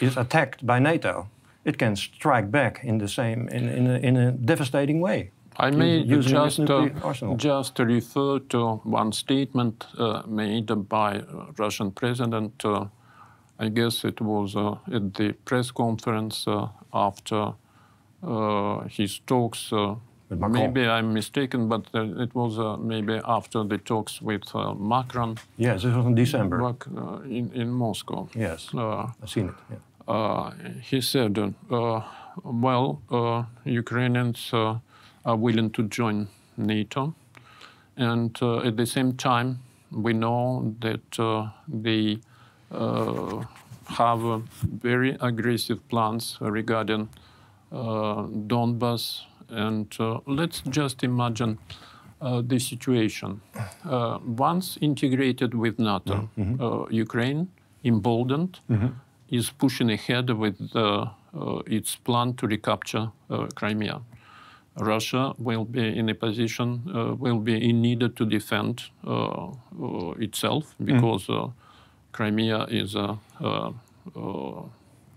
is 0.00 0.16
attacked 0.16 0.64
by 0.64 0.78
NATO, 0.78 1.28
it 1.64 1.78
can 1.78 1.96
strike 1.96 2.50
back 2.50 2.80
in 2.84 2.98
the 2.98 3.08
same, 3.08 3.48
in, 3.48 3.68
in, 3.68 3.86
a, 3.86 3.98
in 3.98 4.16
a 4.16 4.32
devastating 4.32 5.00
way. 5.00 5.30
I 5.56 5.70
may 5.70 6.04
just, 6.04 6.60
uh, 6.60 6.88
just 7.36 7.78
refer 7.78 8.38
to 8.38 8.80
one 8.84 9.12
statement 9.12 9.86
uh, 9.98 10.22
made 10.26 10.70
by 10.88 11.22
Russian 11.58 11.90
president. 11.90 12.64
Uh, 12.64 12.86
I 13.58 13.68
guess 13.68 14.04
it 14.04 14.20
was 14.20 14.56
uh, 14.56 14.76
at 14.92 15.14
the 15.14 15.32
press 15.44 15.70
conference 15.70 16.48
uh, 16.48 16.68
after 16.92 17.52
uh, 18.22 18.80
his 18.88 19.20
talks. 19.26 19.72
Uh, 19.72 19.96
maybe 20.30 20.86
I'm 20.86 21.12
mistaken, 21.12 21.68
but 21.68 21.84
uh, 21.94 22.22
it 22.22 22.34
was 22.34 22.58
uh, 22.58 22.76
maybe 22.78 23.20
after 23.24 23.62
the 23.64 23.76
talks 23.78 24.22
with 24.22 24.42
uh, 24.54 24.72
Macron 24.74 25.36
Yes, 25.58 25.84
it 25.84 25.94
was 25.94 26.06
in 26.06 26.14
December. 26.14 26.74
in, 27.24 27.52
in 27.52 27.68
Moscow. 27.70 28.26
Yes, 28.34 28.70
Uh, 28.74 29.06
I've 29.22 29.28
seen 29.28 29.48
it. 29.48 29.54
Yeah. 29.70 29.76
Uh, 30.08 30.50
he 30.82 31.00
said, 31.00 31.38
uh, 31.38 32.00
well, 32.44 33.02
uh, 33.10 33.44
Ukrainians 33.64 34.50
uh, 34.52 34.78
are 35.24 35.36
willing 35.36 35.70
to 35.70 35.82
join 35.84 36.28
NATO. 36.56 37.14
And 37.96 38.36
uh, 38.42 38.58
at 38.68 38.76
the 38.76 38.86
same 38.86 39.12
time, 39.14 39.58
we 39.90 40.12
know 40.14 40.74
that 40.80 41.18
uh, 41.18 41.48
they 41.68 42.18
uh, 42.70 43.44
have 43.86 44.24
uh, 44.24 44.38
very 44.62 45.16
aggressive 45.20 45.86
plans 45.88 46.38
regarding 46.40 47.08
uh, 47.70 48.22
Donbas. 48.46 49.22
And 49.50 49.94
uh, 50.00 50.20
let's 50.26 50.62
just 50.70 51.04
imagine 51.04 51.58
uh, 52.22 52.40
the 52.40 52.58
situation. 52.58 53.40
Uh, 53.84 54.18
once 54.24 54.78
integrated 54.80 55.54
with 55.54 55.78
NATO, 55.78 56.30
uh, 56.38 56.86
Ukraine, 56.90 57.48
emboldened, 57.84 58.60
is 59.32 59.50
pushing 59.50 59.90
ahead 59.90 60.30
with 60.30 60.76
uh, 60.76 61.06
uh, 61.34 61.58
its 61.66 61.96
plan 61.96 62.34
to 62.34 62.46
recapture 62.46 63.10
uh, 63.30 63.46
Crimea. 63.54 64.02
Russia 64.78 65.34
will 65.38 65.64
be 65.64 65.98
in 65.98 66.08
a 66.08 66.14
position, 66.14 66.82
uh, 66.94 67.14
will 67.14 67.38
be 67.38 67.54
in 67.68 67.80
need 67.80 68.00
to 68.16 68.26
defend 68.26 68.82
uh, 69.06 69.48
uh, 69.48 70.10
itself 70.18 70.74
because 70.84 71.28
uh, 71.30 71.48
Crimea 72.12 72.66
is 72.70 72.94
a, 72.94 73.18
uh, 73.40 73.72
uh, 74.16 74.62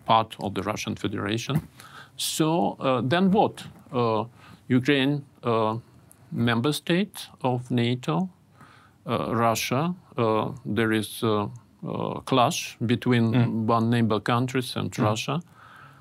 part 0.05 0.35
of 0.39 0.53
the 0.53 0.63
Russian 0.63 0.95
Federation. 0.95 1.67
So 2.15 2.77
uh, 2.79 3.01
then 3.01 3.31
what? 3.31 3.63
Uh, 3.91 4.25
Ukraine, 4.67 5.25
uh, 5.43 5.77
member 6.31 6.71
state 6.73 7.27
of 7.41 7.69
NATO, 7.69 8.29
uh, 9.05 9.35
Russia, 9.35 9.93
uh, 10.17 10.51
there 10.65 10.91
is 10.93 11.21
uh 11.23 11.47
clash 12.25 12.77
between 12.85 13.67
one 13.67 13.89
neighbor 13.89 14.19
countries 14.19 14.75
and 14.75 14.97
Russia. 14.99 15.41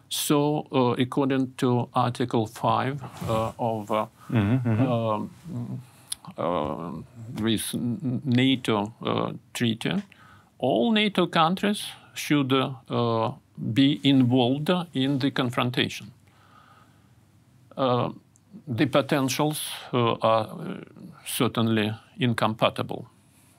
So, 0.09 0.67
uh, 0.73 1.03
according 1.03 1.55
to 1.57 1.89
Article 1.93 2.47
5 2.47 3.03
uh, 3.29 3.53
of 3.59 3.91
uh, 3.91 4.07
um, 4.33 5.31
uh, 6.39 6.93
this 7.43 7.75
NATO 8.25 8.93
uh, 9.03 9.33
treaty, 9.53 10.03
all 10.59 10.93
NATO 10.93 11.27
countries 11.27 11.85
should 12.15 12.53
uh, 12.53 12.71
uh, 12.89 13.33
be 13.75 14.01
involved 14.03 14.71
in 14.95 15.19
the 15.19 15.31
confrontation. 15.31 16.13
Uh, 17.77 18.11
the 18.69 18.87
potentials 18.87 19.61
uh, 19.93 20.13
are 20.23 20.47
uh, 20.47 20.75
certainly 21.27 21.93
incompatible. 22.19 23.07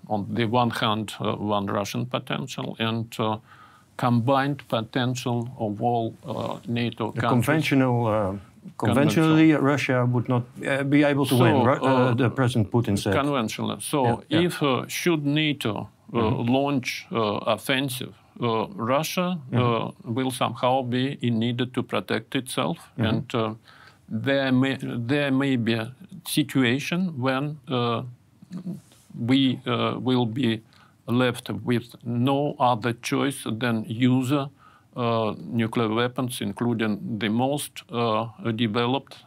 On 0.07 0.25
the 0.35 0.45
one 0.45 0.69
hand, 0.69 1.13
uh, 1.19 1.35
one 1.35 1.65
Russian 1.65 2.05
potential 2.05 2.75
and 2.79 3.13
uh, 3.19 3.37
combined 3.97 4.61
potential 4.67 5.49
of 5.57 5.81
all 5.81 6.13
uh, 6.25 6.57
NATO 6.67 7.11
The 7.11 7.21
countries. 7.21 7.45
conventional, 7.45 8.07
uh, 8.07 8.33
conventionally, 8.77 9.53
Russia 9.53 10.05
would 10.05 10.27
not 10.29 10.43
uh, 10.67 10.83
be 10.83 11.03
able 11.03 11.25
to 11.25 11.35
So, 11.37 11.43
win. 11.43 11.55
Uh, 11.55 11.71
uh, 11.85 12.13
the 12.13 12.29
President 12.29 12.71
Putin 12.71 12.97
said. 12.97 13.13
Conventional. 13.13 13.79
So, 13.79 14.23
Yeah, 14.29 14.41
if 14.45 14.61
uh, 14.61 14.85
should 14.87 15.25
NATO 15.25 15.89
uh, 16.13 16.19
launch 16.57 17.07
uh, 17.11 17.17
offensive, 17.55 18.13
uh, 18.41 18.67
Russia 18.75 19.39
uh, 19.53 19.91
will 20.03 20.31
somehow 20.31 20.83
be 20.83 21.17
in 21.21 21.39
need 21.39 21.73
to 21.73 21.83
protect 21.83 22.35
itself, 22.35 22.77
and 22.97 23.33
uh, 23.33 23.53
there 24.09 24.51
may 24.51 24.77
there 24.81 25.31
may 25.31 25.55
be 25.55 25.73
a 25.73 25.91
situation 26.27 27.13
when 27.17 27.57
uh, 27.69 28.03
we 29.19 29.61
uh, 29.65 29.95
will 29.99 30.25
be 30.25 30.61
left 31.07 31.49
with 31.49 31.95
no 32.03 32.55
other 32.59 32.93
choice 32.93 33.45
than 33.45 33.85
use 33.87 34.31
uh, 34.31 35.33
nuclear 35.37 35.89
weapons, 35.89 36.41
including 36.41 37.19
the 37.19 37.29
most 37.29 37.83
uh, 37.91 38.27
developed, 38.55 39.17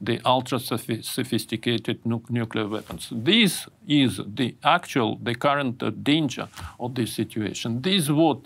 the 0.00 0.20
ultra-sophisticated 0.24 2.04
nu- 2.04 2.22
nuclear 2.28 2.66
weapons. 2.66 3.08
This 3.10 3.66
is 3.86 4.20
the 4.26 4.54
actual, 4.62 5.18
the 5.22 5.34
current 5.34 6.04
danger 6.04 6.48
of 6.78 6.94
this 6.94 7.12
situation. 7.12 7.82
This 7.82 8.04
is 8.04 8.12
what 8.12 8.38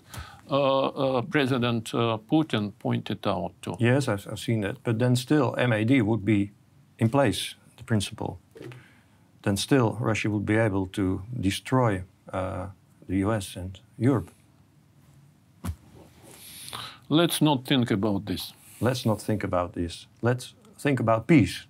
uh, 0.51 0.87
uh, 0.87 1.21
President 1.21 1.93
uh, 1.93 2.17
Putin 2.31 2.71
pointed 2.79 3.27
out 3.27 3.53
to. 3.61 3.75
Yes, 3.79 4.07
I've, 4.07 4.27
I've 4.31 4.39
seen 4.39 4.61
that. 4.61 4.77
But 4.83 4.97
then 4.97 5.15
still, 5.15 5.55
MAD 5.57 6.01
would 6.01 6.25
be 6.25 6.51
in 6.97 7.09
place, 7.09 7.55
the 7.77 7.83
principle. 7.83 8.39
Then 9.41 9.57
still, 9.57 9.97
Russia 9.99 10.29
would 10.29 10.45
be 10.45 10.55
able 10.57 10.87
to 10.87 11.21
destroy 11.39 12.03
uh, 12.33 12.67
the 13.07 13.17
US 13.25 13.55
and 13.55 13.79
Europe. 13.97 14.31
Let's 17.09 17.41
not 17.41 17.65
think 17.65 17.91
about 17.91 18.25
this. 18.25 18.53
Let's 18.81 19.05
not 19.05 19.21
think 19.21 19.43
about 19.43 19.73
this. 19.73 20.07
Let's 20.21 20.53
think 20.77 20.99
about 20.99 21.27
peace 21.27 21.65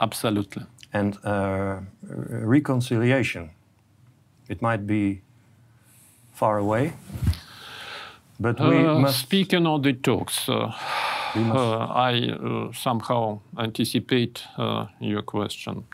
Absolutely. 0.00 0.62
and 0.92 1.16
uh, 1.24 1.80
reconciliation. 2.48 3.50
It 4.48 4.62
might 4.62 4.86
be 4.86 5.20
far 6.34 6.58
away, 6.58 6.92
but 8.40 8.58
we 8.58 8.76
Uh, 8.86 8.98
must. 9.00 9.18
Speaking 9.18 9.66
of 9.66 9.82
the 9.82 9.92
talks, 9.92 10.48
uh, 10.48 10.72
uh, 11.36 11.86
I 12.10 12.30
uh, 12.32 12.72
somehow 12.72 13.40
anticipate 13.56 14.42
uh, 14.56 14.86
your 15.00 15.22
question. 15.22 15.84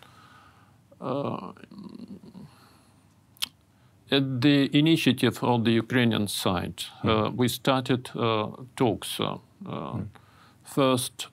Uh, 1.01 1.53
at 4.11 4.41
the 4.41 4.71
initiative 4.79 5.43
of 5.43 5.65
the 5.65 5.73
Ukrainian 5.73 6.29
side, 6.29 6.85
mm. 7.03 7.35
we 7.37 7.49
started 7.49 8.05
talks. 8.77 9.19
Mm. 9.19 10.07
First, 10.65 11.29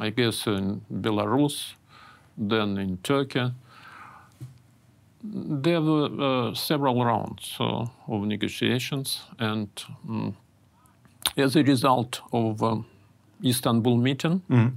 I 0.00 0.10
guess, 0.10 0.46
in 0.46 0.82
Belarus, 0.90 1.74
then 2.36 2.78
in 2.78 2.98
Turkey. 2.98 3.52
There 5.22 5.80
were 5.80 6.50
uh, 6.50 6.54
several 6.54 7.02
rounds 7.04 7.56
uh, 7.58 7.86
of 8.08 8.22
negotiations, 8.26 9.22
and 9.38 9.68
um, 10.08 10.36
as 11.36 11.56
a 11.56 11.62
result 11.62 12.20
of 12.32 12.62
um, 12.62 12.86
Istanbul 13.42 13.96
meeting, 13.96 14.42
mm-hmm. 14.50 14.76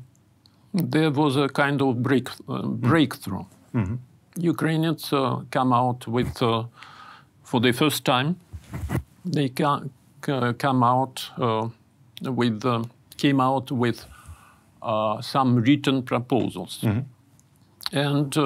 There 0.77 1.11
was 1.11 1.35
a 1.35 1.49
kind 1.49 1.81
of 1.81 2.01
break, 2.01 2.29
uh, 2.47 2.61
breakthrough. 2.63 3.45
Mm-hmm. 3.73 3.95
Ukrainians 4.37 5.11
uh, 5.11 5.41
come 5.51 5.73
out 5.73 6.07
with, 6.07 6.41
uh, 6.41 6.63
for 7.43 7.59
the 7.59 7.71
first 7.71 8.05
time, 8.05 8.39
they 9.25 9.49
ca- 9.49 9.83
ca- 10.21 10.53
come 10.53 10.83
out 10.83 11.29
uh, 11.37 11.69
with 12.21 12.63
came 13.17 13.41
out 13.41 13.71
with 13.71 14.05
some 15.21 15.55
written 15.55 16.03
proposals, 16.03 16.79
mm-hmm. 16.83 17.97
and 17.97 18.37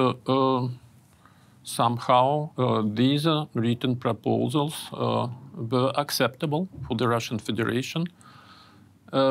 somehow 1.62 2.50
uh, 2.58 2.82
these 2.84 3.26
uh, 3.26 3.46
written 3.54 3.96
proposals 3.96 4.88
uh, 4.92 5.28
were 5.54 5.92
acceptable 5.96 6.68
for 6.86 6.96
the 6.96 7.06
Russian 7.06 7.38
Federation. 7.38 8.06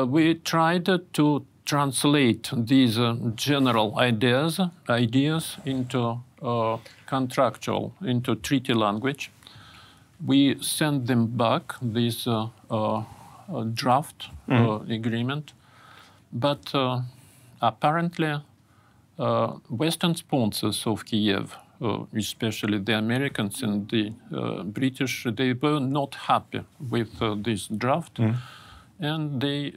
we 0.06 0.34
tried 0.34 0.86
to 1.12 1.44
translate 1.72 2.50
these 2.54 2.98
general 3.34 3.98
ideas, 3.98 4.60
ideas 4.90 5.56
into 5.64 6.20
contractual, 7.06 7.94
into 8.02 8.34
treaty 8.34 8.74
language. 8.74 9.30
We 10.26 10.56
sent 10.60 11.06
them 11.06 11.26
back, 11.26 11.74
this 11.80 12.28
draft 13.74 14.28
mm. 14.48 14.90
agreement, 14.90 15.54
but 16.32 16.74
apparently 17.60 18.34
uh, 19.18 19.46
Western 19.70 20.14
sponsors 20.14 20.86
of 20.86 21.04
Kiev 21.06 21.56
uh, 21.82 22.04
especially 22.14 22.78
the 22.78 22.96
Americans 22.96 23.62
and 23.62 23.88
the 23.88 24.12
uh, 24.32 24.62
British, 24.62 25.26
they 25.36 25.52
were 25.52 25.80
not 25.80 26.14
happy 26.14 26.60
with 26.90 27.20
uh, 27.20 27.34
this 27.36 27.66
draft. 27.66 28.14
Mm. 28.18 28.36
And 29.02 29.40
they 29.40 29.72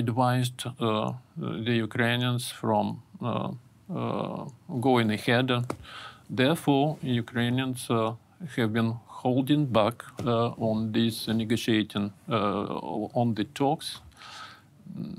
advised 0.00 0.64
the 0.78 1.74
Ukrainians 1.88 2.50
from 2.50 3.02
going 3.88 5.10
ahead. 5.10 5.50
Therefore, 6.28 6.98
Ukrainians 7.02 7.88
have 8.56 8.72
been 8.72 8.94
holding 9.22 9.66
back 9.66 10.04
uh, 10.24 10.48
on 10.68 10.92
this 10.92 11.26
negotiating 11.26 12.12
uh, 12.28 13.14
on 13.14 13.34
the 13.34 13.44
talks 13.44 14.00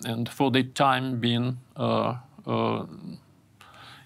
and 0.05 0.29
for 0.29 0.51
the 0.51 0.63
time 0.63 1.19
being 1.19 1.57
uh, 1.75 2.15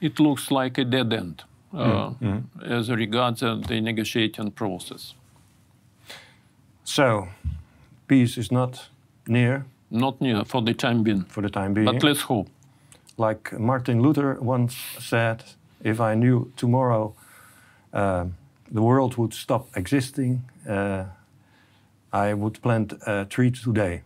it 0.02 0.20
looks 0.20 0.52
like 0.52 0.78
a 0.78 0.84
dead 0.84 1.14
end 1.14 1.44
mm. 1.74 2.18
Mm. 2.20 2.44
as 2.70 2.90
regards 2.90 3.40
the 3.42 3.80
negotiating 3.82 4.52
process. 4.52 5.14
So, 6.84 7.30
peace 8.14 8.38
is 8.38 8.52
not 8.52 8.90
near. 9.26 9.66
Not 9.90 10.22
near 10.22 10.46
for 10.46 10.62
the 10.62 10.74
time 10.74 11.04
being. 11.04 11.26
For 11.28 11.42
the 11.42 11.50
time 11.50 11.74
being. 11.74 11.86
But 11.86 12.04
let's 12.04 12.22
hope. 12.22 12.48
Like 13.18 13.44
Martin 13.60 14.02
Luther 14.02 14.38
once 14.42 14.76
said, 15.00 15.38
if 15.84 16.00
I 16.00 16.16
knew 16.16 16.52
tomorrow 16.56 17.14
uh, 17.94 18.26
the 18.72 18.82
world 18.82 19.16
would 19.18 19.34
stop 19.34 19.64
existing, 19.76 20.42
uh, 20.68 21.04
I 22.26 22.34
would 22.34 22.62
plant 22.62 22.94
a 23.08 23.26
tree 23.26 23.52
today. 23.52 24.02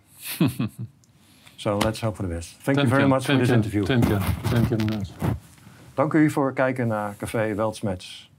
so 1.57 1.77
let's 1.85 1.99
hope 2.01 2.15
for 2.17 2.23
the 2.27 2.33
best. 2.35 2.49
Thank, 2.49 2.77
Thank 2.77 2.85
you 2.85 2.89
very 2.89 3.03
you. 3.03 3.09
much 3.09 3.25
Thank 3.25 3.39
for 3.39 3.45
this 3.45 3.49
you. 3.49 3.55
interview. 3.55 3.85
Thank 3.85 4.09
you. 4.09 4.19
Thank 4.51 4.69
you. 4.69 5.01
Dank 5.95 6.13
u 6.13 6.29
voor 6.29 6.45
het 6.45 6.55
kijken 6.55 6.87
naar 6.87 7.15
Café 7.17 7.55
Weltschmerz. 7.55 8.29